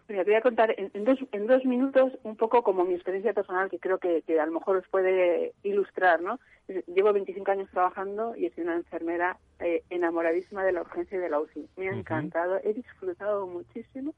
Mira, 0.09 0.25
te 0.25 0.31
voy 0.31 0.39
a 0.39 0.43
contar 0.43 0.75
en, 0.79 1.05
dos, 1.05 1.19
en 1.33 1.47
dos 1.47 1.65
minutos 1.67 2.13
un 2.23 2.37
poco 2.37 2.63
como 2.63 2.85
mi 2.85 2.95
experiencia 2.95 3.35
personal, 3.35 3.69
que 3.69 3.79
creo 3.79 3.99
que, 3.99 4.23
a 4.41 4.47
lo 4.47 4.53
mejor 4.53 4.79
os 4.79 4.89
puede 4.89 5.53
ilustrar, 5.63 6.23
¿no? 6.23 6.41
Llevo 6.87 7.13
25 7.13 7.51
años 7.51 7.71
trabajando 7.71 8.35
y 8.35 8.47
he 8.47 8.51
sido 8.51 8.69
una 8.69 8.77
enfermera 8.77 9.39
eh, 9.61 9.83
enamoradísima 9.91 10.65
de 10.65 10.73
la 10.73 10.81
urgencia 10.81 11.19
y 11.19 11.21
de 11.21 11.29
la 11.29 11.41
UCI. 11.41 11.69
Me 11.77 11.89
ha 11.89 11.93
encantado, 11.93 12.59
he 12.65 12.73
disfrutado 12.73 13.47
muchísimo, 13.47 14.15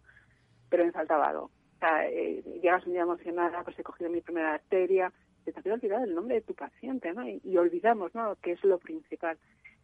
pero 0.68 0.84
me 0.84 0.92
faltaba 0.92 1.28
algo. 1.28 1.44
O 1.44 1.78
sea, 1.80 2.08
eh, 2.08 2.42
llegas 2.62 2.86
un 2.86 2.92
día 2.92 3.02
emocionada, 3.02 3.64
pues 3.64 3.78
he 3.78 3.82
cogido 3.82 4.10
mi 4.10 4.20
primera 4.20 4.54
arteria, 4.54 5.12
te 5.52 5.58
había 5.58 5.74
olvidado 5.74 6.04
el 6.04 6.14
nombre 6.14 6.36
de 6.36 6.42
tu 6.42 6.54
paciente, 6.54 7.12
¿no? 7.12 7.26
Y, 7.26 7.56
olvidamos, 7.56 8.14
¿no? 8.14 8.36
Que 8.36 8.52
es 8.52 8.64
lo 8.64 8.78
principal. 8.78 9.38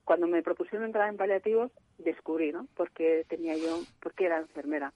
Cuando 0.05 0.27
me 0.27 0.43
propusieron 0.43 0.87
entrar 0.87 1.09
en 1.09 1.17
paliativos, 1.17 1.73
descubrí, 1.99 2.53
¿no? 2.53 2.69
Porque 2.77 3.25
tenía 3.29 3.57
yo, 3.57 3.81
porque 4.01 4.27
era 4.27 4.39
enfermera. 4.39 4.93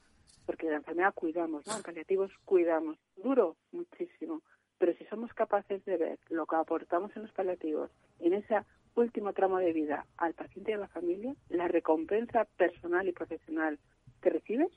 Porque 0.47 0.66
de 0.66 0.72
la 0.72 0.78
enfermera 0.78 1.12
cuidamos, 1.12 1.66
¿no? 1.66 1.76
En 1.76 1.82
paliativos 1.82 2.30
cuidamos. 2.45 2.99
Duro, 3.16 3.57
muchísimo. 3.72 4.43
Pero 4.78 4.95
si 4.95 5.05
somos 5.07 5.32
capaces 5.34 5.84
de 5.84 5.97
ver 5.97 6.18
lo 6.28 6.47
que 6.47 6.57
aportamos 6.57 7.14
en 7.16 7.22
los 7.22 7.32
paliativos, 7.32 7.91
en 8.18 8.32
ese 8.32 8.61
último 8.95 9.32
tramo 9.32 9.59
de 9.59 9.72
vida 9.72 10.07
al 10.16 10.34
paciente 10.34 10.72
y 10.72 10.74
a 10.74 10.78
la 10.78 10.88
familia, 10.88 11.34
la 11.49 11.68
recompensa 11.68 12.47
personal 12.57 13.07
y 13.07 13.12
profesional 13.12 13.78
que 14.20 14.30
recibes, 14.30 14.70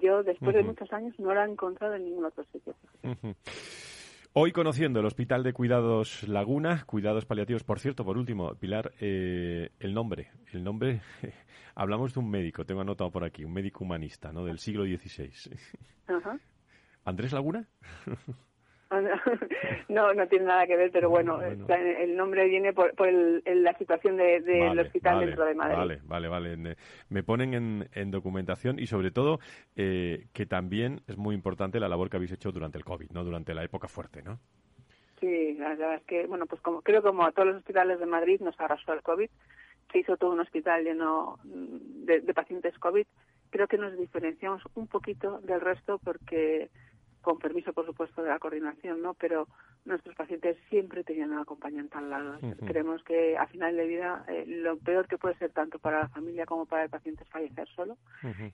yo 0.00 0.22
después 0.22 0.54
de 0.54 0.62
muchos 0.62 0.92
años 0.92 1.18
no 1.18 1.34
la 1.34 1.44
he 1.44 1.50
encontrado 1.50 1.94
en 1.94 2.04
ningún 2.04 2.24
otro 2.24 2.44
sitio. 2.44 2.74
Hoy 4.40 4.52
conociendo 4.52 5.00
el 5.00 5.06
Hospital 5.06 5.42
de 5.42 5.52
Cuidados 5.52 6.22
Laguna, 6.28 6.84
cuidados 6.86 7.24
paliativos, 7.24 7.64
por 7.64 7.80
cierto, 7.80 8.04
por 8.04 8.16
último, 8.16 8.54
Pilar, 8.54 8.92
eh, 9.00 9.70
el 9.80 9.92
nombre, 9.92 10.30
el 10.52 10.62
nombre, 10.62 11.00
hablamos 11.74 12.14
de 12.14 12.20
un 12.20 12.30
médico, 12.30 12.64
tengo 12.64 12.82
anotado 12.82 13.10
por 13.10 13.24
aquí, 13.24 13.44
un 13.44 13.52
médico 13.52 13.82
humanista, 13.82 14.30
¿no? 14.32 14.44
Del 14.44 14.60
siglo 14.60 14.84
XVI. 14.84 15.32
¿Andrés 17.04 17.32
Laguna? 17.32 17.68
no, 19.88 20.14
no 20.14 20.28
tiene 20.28 20.46
nada 20.46 20.66
que 20.66 20.76
ver, 20.76 20.90
pero 20.90 21.10
bueno, 21.10 21.40
el 21.42 22.16
nombre 22.16 22.48
viene 22.48 22.72
por, 22.72 22.92
la 23.12 23.76
situación 23.76 24.16
del 24.16 24.44
de, 24.44 24.80
hospital 24.80 25.20
dentro 25.20 25.44
de 25.44 25.54
Madrid. 25.54 25.76
Vale, 25.76 26.00
vale, 26.04 26.28
vale. 26.28 26.76
Me 27.10 27.22
ponen 27.22 27.88
en, 27.92 28.10
documentación 28.10 28.78
y 28.78 28.86
sobre 28.86 29.10
todo 29.10 29.40
eh, 29.76 30.26
que 30.32 30.46
también 30.46 31.02
es 31.06 31.18
muy 31.18 31.34
importante 31.34 31.80
la 31.80 31.88
labor 31.88 32.08
que 32.08 32.16
habéis 32.16 32.32
hecho 32.32 32.50
durante 32.50 32.78
el 32.78 32.84
COVID, 32.84 33.10
¿no? 33.10 33.24
Durante 33.24 33.54
la 33.54 33.62
época 33.62 33.88
fuerte, 33.88 34.22
¿no? 34.22 34.38
Sí, 35.20 35.54
la 35.54 35.70
verdad 35.70 35.94
es 35.96 36.02
que, 36.04 36.26
bueno, 36.26 36.46
pues 36.46 36.62
como 36.62 36.80
creo 36.80 37.02
como 37.02 37.24
a 37.26 37.32
todos 37.32 37.48
los 37.48 37.56
hospitales 37.56 37.98
de 37.98 38.06
Madrid 38.06 38.40
nos 38.40 38.58
arrasó 38.58 38.94
el 38.94 39.02
COVID, 39.02 39.28
se 39.92 39.98
hizo 39.98 40.16
todo 40.16 40.32
un 40.32 40.40
hospital 40.40 40.84
lleno 40.84 41.38
de, 41.44 42.20
de 42.20 42.34
pacientes 42.34 42.78
COVID, 42.78 43.06
creo 43.50 43.66
que 43.66 43.78
nos 43.78 43.96
diferenciamos 43.98 44.62
un 44.74 44.86
poquito 44.86 45.40
del 45.40 45.60
resto 45.60 45.98
porque 45.98 46.70
con 47.22 47.38
permiso, 47.38 47.72
por 47.72 47.86
supuesto, 47.86 48.22
de 48.22 48.30
la 48.30 48.38
coordinación, 48.38 49.02
¿no? 49.02 49.14
Pero 49.14 49.48
nuestros 49.84 50.14
pacientes 50.14 50.56
siempre 50.68 51.04
tenían 51.04 51.32
un 51.32 51.38
acompañante 51.38 51.96
al 51.98 52.10
lado. 52.10 52.38
Creemos 52.66 53.02
que 53.04 53.36
a 53.36 53.46
final 53.46 53.76
de 53.76 53.86
vida 53.86 54.24
eh, 54.28 54.44
lo 54.46 54.78
peor 54.78 55.06
que 55.08 55.18
puede 55.18 55.36
ser 55.36 55.50
tanto 55.50 55.78
para 55.78 56.00
la 56.00 56.08
familia 56.08 56.46
como 56.46 56.66
para 56.66 56.84
el 56.84 56.90
paciente 56.90 57.24
es 57.24 57.30
fallecer 57.30 57.68
solo 57.68 57.96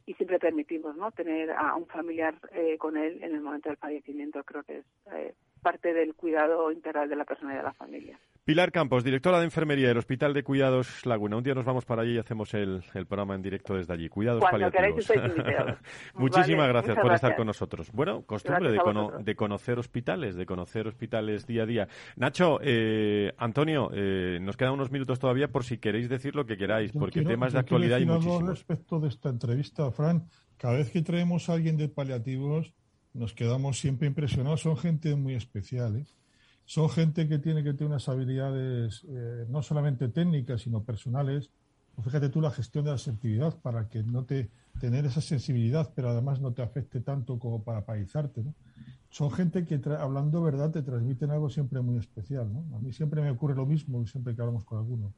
y 0.07 0.15
siempre 0.15 0.39
permitimos, 0.39 0.97
¿no? 0.97 1.11
Tener 1.13 1.51
a 1.51 1.75
un 1.77 1.87
familiar 1.87 2.35
eh, 2.53 2.79
con 2.79 2.97
él 2.97 3.23
en 3.23 3.35
el 3.35 3.41
momento 3.41 3.69
del 3.69 3.79
fallecimiento. 3.79 4.43
Creo 4.45 4.63
que 4.63 4.79
es 4.79 4.87
eh, 5.13 5.35
parte 5.65 5.95
del 5.95 6.15
cuidado 6.15 6.71
integral 6.71 7.09
de 7.09 7.17
la 7.17 7.25
persona 7.25 7.55
y 7.55 7.57
de 7.57 7.63
la 7.63 7.73
familia. 7.73 8.21
Pilar 8.45 8.71
Campos, 8.71 9.03
directora 9.03 9.39
de 9.39 9.47
enfermería 9.47 9.89
del 9.89 9.97
Hospital 9.97 10.35
de 10.35 10.43
Cuidados 10.43 11.07
Laguna. 11.07 11.39
Un 11.39 11.43
día 11.43 11.55
nos 11.55 11.65
vamos 11.65 11.87
para 11.87 12.03
allí 12.03 12.17
y 12.17 12.19
hacemos 12.19 12.53
el, 12.53 12.83
programa 13.09 13.35
en 13.35 13.41
directo 13.41 13.75
desde 13.75 13.95
allí. 13.95 14.11
Cuidados 14.11 14.45
paliativos. 14.45 15.09
Muchísimas 16.15 16.69
gracias 16.69 16.99
por 16.99 17.15
estar 17.15 17.35
con 17.37 17.47
nosotros. 17.47 17.91
Bueno, 17.93 18.21
costumbre 18.27 18.71
de, 18.71 19.35
conocer 19.35 19.79
hospitales, 19.79 20.37
de 20.37 20.45
conocer 20.45 20.87
hospitales 20.87 21.47
día 21.47 21.63
a 21.63 21.67
día. 21.67 21.89
Nacho, 22.17 22.59
eh, 22.61 23.33
Antonio, 23.39 23.91
eh, 23.95 24.39
nos 24.43 24.59
quedan 24.59 24.75
unos 24.75 24.91
minutos 24.91 25.19
todavía 25.19 25.49
por 25.49 25.65
si 25.65 25.79
queréis 25.79 26.11
decir 26.11 26.37
lo 26.37 26.45
que 26.45 26.59
queráis, 26.59 26.93
porque 26.93 27.23
temas 27.23 27.55
de 27.55 27.61
actualidad 27.61 27.97
hay 27.97 28.05
muchísimos. 28.05 28.47
respecto 28.47 29.01
de 29.01 29.09
esta 29.09 29.31
entrevista, 29.31 29.91
Fran, 29.91 30.29
cada 30.59 30.75
vez 30.75 30.91
que 30.91 31.01
traemos 31.01 31.49
a 31.49 31.55
alguien 31.55 31.79
de 31.79 31.89
paliativos 31.89 32.75
nos 33.15 33.33
quedamos 33.33 33.79
siempre 33.79 34.09
impresionados. 34.09 34.61
Son 34.61 34.77
gente 34.77 35.15
muy 35.15 35.35
especial, 35.35 35.97
¿eh? 35.97 36.07
Son 36.67 36.89
gente 36.89 37.29
que 37.29 37.39
tiene 37.39 37.63
que 37.63 37.73
tener 37.75 37.91
unas 37.91 38.09
habilidades 38.09 39.05
eh, 39.09 39.47
no 39.49 39.63
solamente 39.63 40.09
técnicas, 40.09 40.63
sino 40.63 40.83
personales. 40.83 41.51
Pues 41.95 42.07
fíjate 42.07 42.29
tú 42.29 42.41
la 42.41 42.51
gestión 42.51 42.85
de 42.85 42.91
la 42.91 42.99
sensibilidad 42.99 43.57
para 43.61 43.89
que 43.89 44.03
no 44.03 44.25
te 44.25 44.51
tener 44.81 45.05
esa 45.05 45.21
sensibilidad, 45.21 45.93
pero 45.95 46.09
además 46.09 46.41
no 46.41 46.53
te 46.53 46.63
afecte 46.63 47.01
tanto 47.01 47.39
como 47.39 47.63
para 47.63 47.85
paizarte, 47.85 48.43
¿no? 48.43 48.55
Son 49.11 49.31
gente 49.31 49.65
que, 49.65 49.81
hablando 49.97 50.43
verdad, 50.43 50.73
te 50.73 50.83
transmiten 50.83 51.31
algo 51.31 51.49
siempre 51.49 51.81
muy 51.81 51.99
especial. 51.99 52.51
A 52.75 52.79
mí 52.81 52.93
siempre 52.93 53.23
me 53.23 53.31
ocurre 53.31 53.55
lo 53.55 53.65
mismo 53.65 54.05
siempre 54.07 54.35
que 54.35 54.43
hablamos 54.43 54.65
con 54.65 54.79
alguno. 54.79 55.13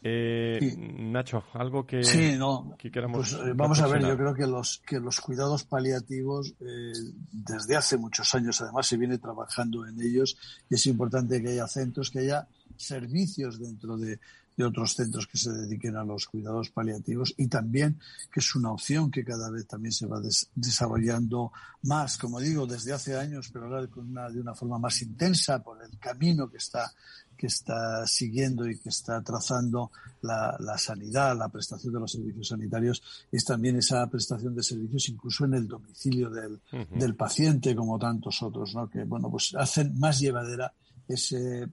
Eh, 0.00 0.76
Nacho, 0.76 1.42
algo 1.54 1.84
que, 1.84 2.04
sí, 2.04 2.36
no, 2.38 2.76
pues, 3.12 3.32
eh, 3.32 3.52
vamos 3.52 3.80
a 3.80 3.88
ver, 3.88 4.00
yo 4.00 4.16
creo 4.16 4.32
que 4.32 4.46
los, 4.46 4.80
que 4.86 5.00
los 5.00 5.20
cuidados 5.20 5.64
paliativos, 5.64 6.54
eh, 6.60 6.92
desde 7.32 7.74
hace 7.74 7.96
muchos 7.96 8.32
años 8.36 8.60
además 8.60 8.86
se 8.86 8.96
viene 8.96 9.18
trabajando 9.18 9.84
en 9.84 10.00
ellos 10.00 10.38
y 10.70 10.76
es 10.76 10.86
importante 10.86 11.42
que 11.42 11.48
haya 11.48 11.66
centros, 11.66 12.10
que 12.10 12.20
haya 12.20 12.46
servicios 12.76 13.58
dentro 13.58 13.96
de, 13.96 14.20
de 14.58 14.64
otros 14.64 14.94
centros 14.94 15.28
que 15.28 15.38
se 15.38 15.52
dediquen 15.52 15.96
a 15.96 16.04
los 16.04 16.26
cuidados 16.26 16.70
paliativos 16.70 17.32
y 17.36 17.46
también 17.46 18.00
que 18.32 18.40
es 18.40 18.54
una 18.56 18.72
opción 18.72 19.08
que 19.08 19.24
cada 19.24 19.50
vez 19.50 19.68
también 19.68 19.92
se 19.92 20.06
va 20.06 20.20
desarrollando 20.54 21.52
más, 21.82 22.18
como 22.18 22.40
digo, 22.40 22.66
desde 22.66 22.92
hace 22.92 23.16
años, 23.16 23.50
pero 23.52 23.66
ahora 23.66 23.86
con 23.86 24.10
una, 24.10 24.28
de 24.28 24.40
una 24.40 24.56
forma 24.56 24.80
más 24.80 25.00
intensa 25.00 25.62
por 25.62 25.80
el 25.80 25.96
camino 26.00 26.50
que 26.50 26.56
está 26.56 26.92
que 27.38 27.46
está 27.46 28.06
siguiendo 28.06 28.68
y 28.68 28.78
que 28.78 28.88
está 28.88 29.22
trazando 29.22 29.90
la, 30.22 30.56
la, 30.58 30.76
sanidad, 30.76 31.38
la 31.38 31.48
prestación 31.48 31.94
de 31.94 32.00
los 32.00 32.12
servicios 32.12 32.48
sanitarios, 32.48 33.02
es 33.32 33.44
también 33.44 33.76
esa 33.76 34.06
prestación 34.08 34.54
de 34.54 34.62
servicios 34.62 35.08
incluso 35.08 35.44
en 35.44 35.54
el 35.54 35.68
domicilio 35.68 36.28
del, 36.28 36.60
del 36.90 37.14
paciente, 37.14 37.74
como 37.74 37.98
tantos 37.98 38.42
otros, 38.42 38.74
¿no? 38.74 38.90
que 38.90 39.04
bueno, 39.04 39.30
pues 39.30 39.54
hacen 39.56 39.98
más 39.98 40.18
llevadera 40.18 40.72
ese 41.06 41.68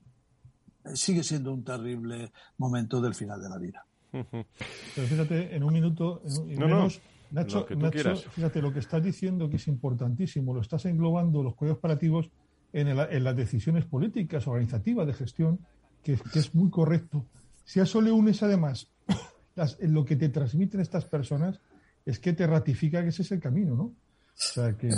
sigue 0.93 1.23
siendo 1.23 1.51
un 1.51 1.63
terrible 1.63 2.31
momento 2.57 3.01
del 3.01 3.15
final 3.15 3.41
de 3.41 3.49
la 3.49 3.57
vida. 3.57 3.85
Pero 4.11 5.07
fíjate, 5.07 5.55
en 5.55 5.63
un 5.63 5.73
minuto, 5.73 6.21
en, 6.47 6.59
menos, 6.59 7.01
Nacho, 7.31 7.65
fíjate 7.65 8.61
lo 8.61 8.71
que 8.71 8.79
estás 8.79 9.03
diciendo 9.03 9.49
que 9.49 9.57
es 9.57 9.67
importantísimo, 9.67 10.53
lo 10.53 10.61
estás 10.61 10.85
englobando 10.85 11.43
los 11.43 11.55
cuidados 11.55 11.79
paliativos 11.79 12.29
en, 12.75 12.89
en 12.89 13.23
las 13.23 13.35
decisiones 13.35 13.85
políticas, 13.85 14.47
organizativas, 14.47 15.07
de 15.07 15.13
gestión, 15.13 15.59
que, 16.03 16.17
es 16.35 16.53
muy 16.53 16.69
correcto. 16.69 17.25
Si 17.63 17.79
a 17.79 17.83
eso 17.83 18.01
le 18.01 18.11
unes 18.11 18.43
además 18.43 18.89
lo 19.79 20.03
que 20.03 20.17
te 20.17 20.29
transmiten 20.29 20.81
estas 20.81 21.05
personas, 21.05 21.59
es 22.05 22.19
que 22.19 22.33
te 22.33 22.45
ratifica 22.45 23.01
que 23.01 23.09
ese 23.09 23.23
es 23.23 23.31
el 23.31 23.39
camino, 23.39 23.75
¿no? 23.75 23.93
que... 24.77 24.89
Eh, 24.89 24.93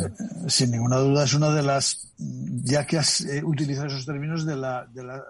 sin 0.48 0.72
ninguna 0.72 0.98
duda 0.98 1.24
es 1.24 1.34
una 1.36 1.54
de 1.54 1.62
las, 1.62 2.12
ya 2.18 2.86
que 2.86 2.98
has 2.98 3.22
eh, 3.22 3.44
utilizado 3.44 3.88
esos 3.88 4.06
términos, 4.06 4.46
de 4.46 4.56
la, 4.56 4.88
de 4.88 5.04
la 5.04 5.24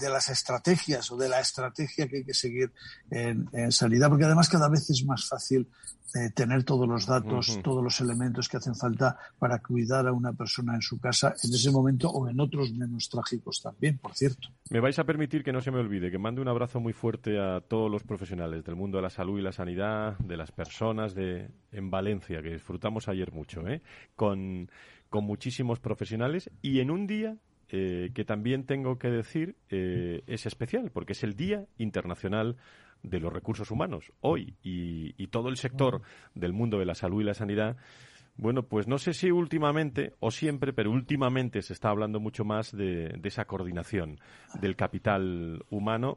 de 0.00 0.08
las 0.08 0.28
estrategias 0.28 1.10
o 1.10 1.16
de 1.16 1.28
la 1.28 1.40
estrategia 1.40 2.08
que 2.08 2.18
hay 2.18 2.24
que 2.24 2.34
seguir 2.34 2.72
en, 3.10 3.48
sanidad, 3.70 4.08
porque 4.08 4.24
además 4.24 4.48
cada 4.48 4.68
vez 4.68 4.88
es 4.90 5.04
más 5.04 5.28
fácil 5.28 5.68
eh, 6.14 6.30
tener 6.34 6.64
todos 6.64 6.88
los 6.88 7.06
datos, 7.06 7.60
todos 7.62 7.84
los 7.84 8.00
elementos 8.00 8.48
que 8.48 8.56
hacen 8.56 8.74
falta 8.74 9.16
para 9.38 9.60
cuidar 9.60 10.08
a 10.08 10.12
una 10.12 10.32
persona 10.32 10.74
en 10.74 10.82
su 10.82 10.98
casa 10.98 11.34
en 11.44 11.54
ese 11.54 11.70
momento 11.70 12.10
o 12.10 12.28
en 12.28 12.40
otros 12.40 12.72
menos 12.72 13.08
trágicos 13.08 13.62
también, 13.62 13.98
por 13.98 14.14
cierto. 14.14 14.48
Me 14.70 14.80
vais 14.80 14.98
a 14.98 15.04
permitir 15.04 15.44
que 15.44 15.52
no 15.52 15.60
se 15.60 15.70
me 15.70 15.78
olvide, 15.78 16.10
que 16.10 16.18
mande 16.18 16.40
un 16.40 16.48
abrazo 16.48 16.80
muy 16.80 16.92
fuerte 16.92 17.38
a 17.38 17.60
todos 17.60 17.90
los 17.90 18.02
profesionales 18.02 18.64
del 18.64 18.74
mundo 18.74 18.98
de 18.98 19.02
la 19.02 19.10
salud 19.10 19.38
y 19.38 19.42
la 19.42 19.52
sanidad, 19.52 20.18
de 20.18 20.36
las 20.36 20.50
personas 20.50 21.14
de 21.14 21.50
en 21.70 21.90
Valencia, 21.90 22.42
que 22.42 22.50
disfrutamos 22.50 23.06
ayer 23.08 23.30
mucho, 23.32 23.66
¿eh? 23.68 23.82
con, 24.16 24.68
con 25.08 25.24
muchísimos 25.24 25.78
profesionales 25.78 26.50
y 26.62 26.80
en 26.80 26.90
un 26.90 27.06
día 27.06 27.36
eh, 27.72 28.10
que 28.14 28.24
también 28.24 28.64
tengo 28.64 28.98
que 28.98 29.10
decir 29.10 29.56
eh, 29.68 30.22
es 30.26 30.46
especial, 30.46 30.90
porque 30.90 31.12
es 31.12 31.22
el 31.22 31.34
Día 31.34 31.66
Internacional 31.78 32.56
de 33.02 33.20
los 33.20 33.32
Recursos 33.32 33.70
Humanos. 33.70 34.12
Hoy 34.20 34.54
y 34.62 35.26
todo 35.28 35.48
el 35.48 35.56
sector 35.56 36.02
del 36.34 36.52
mundo 36.52 36.78
de 36.78 36.84
la 36.84 36.94
salud 36.94 37.22
y 37.22 37.24
la 37.24 37.34
sanidad 37.34 37.76
bueno, 38.36 38.62
pues 38.62 38.88
no 38.88 38.98
sé 38.98 39.12
si 39.12 39.30
últimamente 39.30 40.14
o 40.20 40.30
siempre, 40.30 40.72
pero 40.72 40.90
últimamente 40.90 41.62
se 41.62 41.72
está 41.72 41.90
hablando 41.90 42.20
mucho 42.20 42.44
más 42.44 42.74
de, 42.74 43.18
esa 43.22 43.44
coordinación 43.44 44.18
del 44.60 44.76
capital 44.76 45.64
humano. 45.70 46.16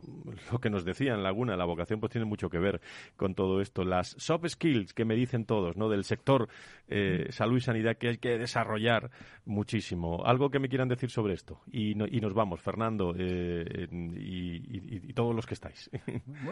Lo 0.52 0.60
que 0.60 0.70
nos 0.70 0.86
decía 0.86 1.14
en 1.14 1.24
Laguna, 1.24 1.58
la 1.58 1.66
vocación 1.66 2.00
pues 2.00 2.12
tiene 2.12 2.26
mucho 2.26 2.50
que 2.50 2.60
ver 2.60 2.82
con 3.18 3.36
todo 3.36 3.62
esto. 3.62 3.84
Las 3.84 4.16
soft 4.18 4.48
skills 4.48 4.94
que 4.94 5.06
me 5.06 5.16
dicen 5.16 5.46
todos, 5.46 5.76
¿no? 5.76 5.90
Del 5.90 6.04
sector 6.06 6.48
eh, 6.88 7.28
salud 7.32 7.58
y 7.58 7.62
sanidad 7.62 7.98
que 7.98 8.10
hay 8.10 8.18
que 8.18 8.38
desarrollar 8.38 9.10
muchísimo. 9.46 10.24
Algo 10.26 10.50
que 10.50 10.60
me 10.60 10.70
quieran 10.70 10.88
decir 10.88 11.10
sobre 11.10 11.34
esto. 11.34 11.62
Y, 11.72 11.96
nos 11.96 12.34
vamos, 12.34 12.62
Fernando 12.62 13.14
eh, 13.18 13.88
y, 13.92 15.14
todos 15.14 15.36
los 15.36 15.46
que 15.46 15.54
estáis. 15.54 15.90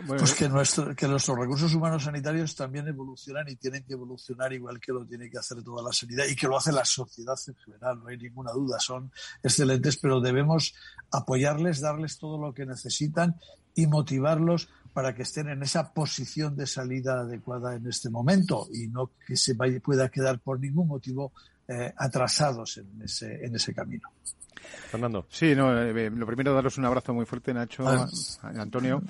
pues 0.08 0.34
que, 0.36 0.50
nuestro, 0.50 0.96
que 0.96 1.08
nuestros 1.08 1.38
recursos 1.38 1.74
humanos 1.74 2.04
sanitarios 2.04 2.56
también 2.56 2.88
evolucionan 2.88 3.48
y 3.50 3.56
tienen 3.56 3.84
que 3.84 3.94
evolucionar 3.94 4.52
igual 4.54 4.80
que 4.80 4.92
lo 4.92 5.06
tiene 5.06 5.30
que 5.30 5.38
hacer 5.38 5.61
toda 5.64 5.84
la 5.84 5.94
sanidad 5.94 6.26
y 6.30 6.36
que 6.36 6.48
lo 6.48 6.58
hace 6.58 6.72
la 6.72 6.86
sociedad 6.86 7.38
en 7.48 7.56
general, 7.56 8.00
no 8.00 8.08
hay 8.08 8.18
ninguna 8.18 8.52
duda, 8.52 8.80
son 8.80 9.12
excelentes, 9.44 9.98
pero 9.98 10.20
debemos 10.20 10.74
apoyarles, 11.12 11.82
darles 11.82 12.18
todo 12.18 12.38
lo 12.38 12.54
que 12.54 12.66
necesitan 12.66 13.36
y 13.76 13.88
motivarlos 13.88 14.70
para 14.94 15.16
que 15.16 15.24
estén 15.24 15.48
en 15.50 15.64
esa 15.64 15.94
posición 15.94 16.56
de 16.56 16.68
salida 16.68 17.22
adecuada 17.22 17.76
en 17.76 17.88
este 17.88 18.10
momento 18.10 18.68
y 18.74 18.88
no 18.88 19.12
que 19.26 19.38
se 19.38 19.54
vaya, 19.54 19.80
pueda 19.80 20.10
quedar 20.10 20.40
por 20.40 20.60
ningún 20.60 20.88
motivo 20.88 21.32
eh, 21.68 21.94
atrasados 21.96 22.78
en 22.78 23.02
ese, 23.02 23.46
en 23.46 23.56
ese 23.56 23.74
camino. 23.74 24.10
Fernando. 24.90 25.26
Sí, 25.30 25.56
no, 25.56 25.82
eh, 25.82 26.10
lo 26.10 26.26
primero 26.26 26.54
daros 26.54 26.78
un 26.78 26.86
abrazo 26.86 27.14
muy 27.14 27.26
fuerte, 27.26 27.54
Nacho, 27.54 27.88
ah. 27.88 28.08
Antonio. 28.42 29.02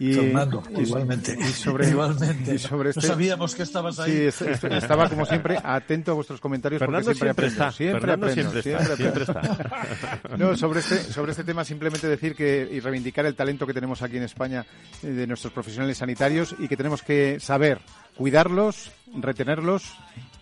Y, 0.00 0.14
Fernando, 0.14 0.62
igualmente. 0.78 1.36
Y 1.38 1.52
sobre, 1.52 1.90
igualmente. 1.90 2.54
Y 2.54 2.58
sobre 2.58 2.88
este, 2.88 3.02
no 3.02 3.06
sabíamos 3.06 3.54
que 3.54 3.62
estabas 3.64 3.98
ahí. 3.98 4.30
Sí, 4.32 4.46
estaba 4.70 5.10
como 5.10 5.26
siempre 5.26 5.58
atento 5.62 6.12
a 6.12 6.14
vuestros 6.14 6.40
comentarios 6.40 6.78
Fernando 6.78 7.10
porque 7.10 7.18
siempre, 7.18 7.50
siempre 7.50 7.66
está. 7.66 7.70
Siempre 7.70 8.00
Fernando 8.00 8.26
aprendo, 8.26 8.62
siempre, 8.62 8.96
siempre, 8.96 9.22
está. 9.24 10.36
No, 10.38 10.56
sobre 10.56 10.80
este, 10.80 11.00
sobre 11.00 11.32
este 11.32 11.44
tema 11.44 11.64
simplemente 11.66 12.08
decir 12.08 12.34
que 12.34 12.66
y 12.72 12.80
reivindicar 12.80 13.26
el 13.26 13.34
talento 13.34 13.66
que 13.66 13.74
tenemos 13.74 14.00
aquí 14.00 14.16
en 14.16 14.22
España 14.22 14.64
eh, 15.02 15.06
de 15.08 15.26
nuestros 15.26 15.52
profesionales 15.52 15.98
sanitarios 15.98 16.56
y 16.58 16.66
que 16.66 16.78
tenemos 16.78 17.02
que 17.02 17.38
saber 17.38 17.78
cuidarlos, 18.16 18.90
retenerlos 19.20 19.98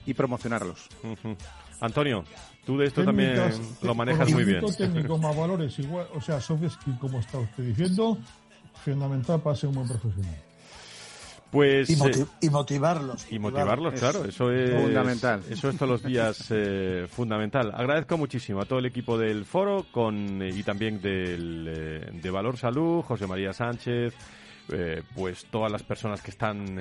y 0.07 0.15
promocionarlos. 0.15 0.87
Antonio, 1.81 2.23
tú 2.65 2.79
de 2.79 2.87
esto 2.87 3.05
también 3.05 3.41
lo 3.83 3.95
manejas 3.97 4.31
muy 4.31 4.45
bien. 4.45 4.65
técnico 4.77 5.19
más 5.19 5.37
valores 5.37 5.77
igual, 5.81 6.07
o 6.15 6.21
sea, 6.21 6.41
soft 6.41 6.63
skill 6.71 6.97
como 7.01 7.19
está 7.19 7.39
usted 7.39 7.65
diciendo, 7.65 8.19
fundamental 8.93 9.41
para 9.41 9.57
ser 9.57 9.69
un 9.69 9.77
buen 9.77 9.89
profesional. 9.89 10.49
Pues, 11.51 11.89
y, 11.89 11.95
eh, 11.95 12.51
motivarlos. 12.51 13.27
Y 13.31 13.39
motivarlos, 13.39 13.95
claro, 13.95 14.25
eso 14.25 14.53
es 14.53 14.83
fundamental. 14.83 15.43
Eso 15.49 15.71
es 15.71 15.77
todos 15.77 15.89
los 15.89 16.03
días 16.03 16.47
eh, 16.51 17.07
fundamental. 17.11 17.73
Agradezco 17.75 18.19
muchísimo 18.19 18.61
a 18.61 18.67
todo 18.67 18.79
el 18.79 18.87
equipo 18.87 19.17
del 19.17 19.47
foro 19.47 19.87
con 19.91 20.43
y 20.43 20.63
también 20.63 21.01
del, 21.01 22.21
de 22.21 22.31
Valor 22.31 22.59
Salud, 22.59 23.03
José 23.03 23.27
María 23.27 23.55
Sánchez, 23.55 24.13
pues 25.15 25.47
todas 25.47 25.73
las 25.73 25.83
personas 25.83 26.21
que 26.21 26.31
están 26.31 26.77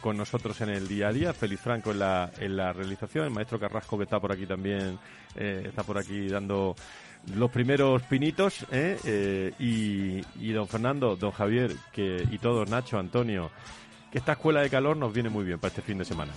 con 0.00 0.16
nosotros 0.16 0.60
en 0.60 0.68
el 0.68 0.86
día 0.86 1.08
a 1.08 1.12
día. 1.12 1.32
Feliz 1.32 1.58
Franco 1.58 1.90
en 1.90 1.98
la, 1.98 2.30
en 2.38 2.56
la 2.56 2.72
realización, 2.72 3.24
el 3.24 3.32
maestro 3.32 3.58
Carrasco 3.58 3.98
que 3.98 4.04
está 4.04 4.20
por 4.20 4.30
aquí 4.30 4.46
también, 4.46 5.00
está 5.34 5.82
por 5.82 5.98
aquí 5.98 6.28
dando 6.28 6.76
los 7.34 7.50
primeros 7.50 8.02
pinitos 8.02 8.66
¿eh? 8.70 8.98
Eh, 9.04 9.52
y, 9.58 10.52
don 10.52 10.68
Fernando, 10.68 11.16
don 11.16 11.30
Javier 11.30 11.74
que, 11.92 12.26
y 12.30 12.38
todos, 12.38 12.68
Nacho, 12.68 12.98
Antonio, 12.98 13.50
que 14.10 14.18
esta 14.18 14.32
escuela 14.32 14.60
de 14.60 14.70
calor 14.70 14.96
nos 14.96 15.12
viene 15.12 15.30
muy 15.30 15.44
bien 15.44 15.58
para 15.58 15.68
este 15.68 15.82
fin 15.82 15.98
de 15.98 16.04
semana. 16.04 16.32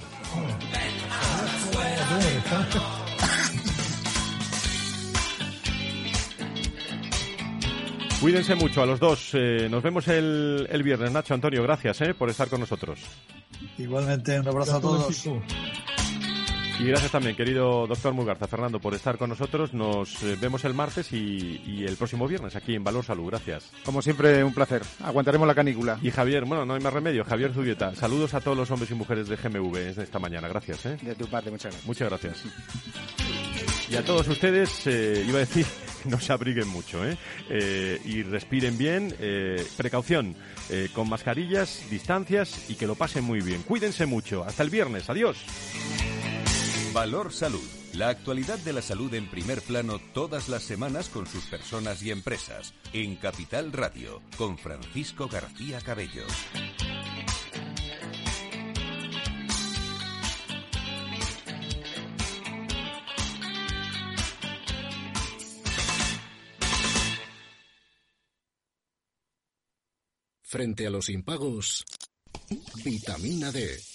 Cuídense 8.21 8.55
mucho 8.55 8.81
a 8.81 8.85
los 8.85 8.99
dos. 8.99 9.31
Eh, 9.33 9.67
nos 9.69 9.83
vemos 9.83 10.07
el, 10.07 10.67
el, 10.71 10.83
viernes. 10.83 11.11
Nacho, 11.11 11.33
Antonio, 11.33 11.61
gracias 11.63 11.99
por 12.17 12.29
estar 12.29 12.47
con 12.47 12.61
nosotros. 12.61 12.99
Igualmente, 13.77 14.39
un 14.39 14.47
abrazo 14.47 14.77
a 14.77 14.81
todos. 14.81 15.27
Y 16.77 16.83
gracias 16.83 17.11
también, 17.11 17.37
querido 17.37 17.87
doctor 17.87 18.13
Mugarza, 18.13 18.47
Fernando, 18.47 18.79
por 18.79 18.93
estar 18.93 19.17
con 19.17 19.29
nosotros. 19.29 19.73
Nos 19.73 20.21
eh, 20.23 20.35
vemos 20.39 20.65
el 20.65 20.73
martes 20.73 21.13
y, 21.13 21.85
el 21.85 21.95
próximo 21.95 22.27
viernes 22.27 22.55
aquí 22.55 22.75
en 22.75 22.83
Valor 22.83 23.05
Salud. 23.05 23.27
Gracias. 23.27 23.71
Como 23.85 24.01
siempre, 24.01 24.43
un 24.43 24.53
placer. 24.53 24.81
Aguantaremos 25.01 25.47
la 25.47 25.55
canícula. 25.55 25.97
Y 26.01 26.11
Javier, 26.11 26.43
bueno, 26.43 26.65
no 26.65 26.73
hay 26.73 26.81
más 26.81 26.91
remedio. 26.91 27.23
Javier 27.23 27.53
Zubieta, 27.53 27.95
saludos 27.95 28.33
a 28.33 28.41
todos 28.41 28.57
los 28.57 28.69
hombres 28.71 28.91
y 28.91 28.93
mujeres 28.93 29.29
de 29.29 29.37
GMV 29.37 29.77
esta 30.01 30.19
mañana. 30.19 30.49
Gracias. 30.49 30.85
¿eh? 30.85 30.97
De 31.01 31.15
tu 31.15 31.27
parte, 31.27 31.49
muchas 31.49 31.71
gracias. 31.71 31.87
Muchas 31.87 32.09
gracias. 32.09 32.43
Y 33.89 33.95
a 33.95 34.03
todos 34.03 34.27
ustedes, 34.27 34.85
eh, 34.87 35.23
iba 35.25 35.37
a 35.37 35.41
decir, 35.41 35.65
no 36.05 36.19
se 36.19 36.33
abriguen 36.33 36.67
mucho, 36.67 37.05
¿eh? 37.05 37.17
eh 37.49 38.01
y 38.03 38.23
respiren 38.23 38.77
bien, 38.77 39.15
precaución, 39.77 40.35
con 40.93 41.07
mascarillas, 41.07 41.89
distancias 41.89 42.69
y 42.69 42.75
que 42.75 42.85
lo 42.85 42.95
pasen 42.95 43.23
muy 43.23 43.39
bien. 43.39 43.61
Cuídense 43.61 44.05
mucho. 44.05 44.43
Hasta 44.43 44.63
el 44.63 44.69
viernes. 44.69 45.09
Adiós. 45.09 45.37
Valor 46.95 47.33
Salud. 47.33 47.67
La 47.91 48.07
actualidad 48.07 48.57
de 48.59 48.71
la 48.71 48.81
salud 48.81 49.13
en 49.15 49.29
primer 49.29 49.61
plano 49.61 49.99
todas 50.13 50.47
las 50.47 50.63
semanas 50.63 51.09
con 51.09 51.27
sus 51.27 51.43
personas 51.43 52.01
y 52.01 52.09
empresas. 52.09 52.73
En 52.93 53.17
Capital 53.17 53.73
Radio, 53.73 54.21
con 54.37 54.57
Francisco 54.57 55.27
García 55.27 55.81
Cabello. 55.81 56.23
Frente 70.43 70.87
a 70.87 70.89
los 70.89 71.09
impagos, 71.09 71.83
vitamina 72.85 73.51
D 73.51 73.94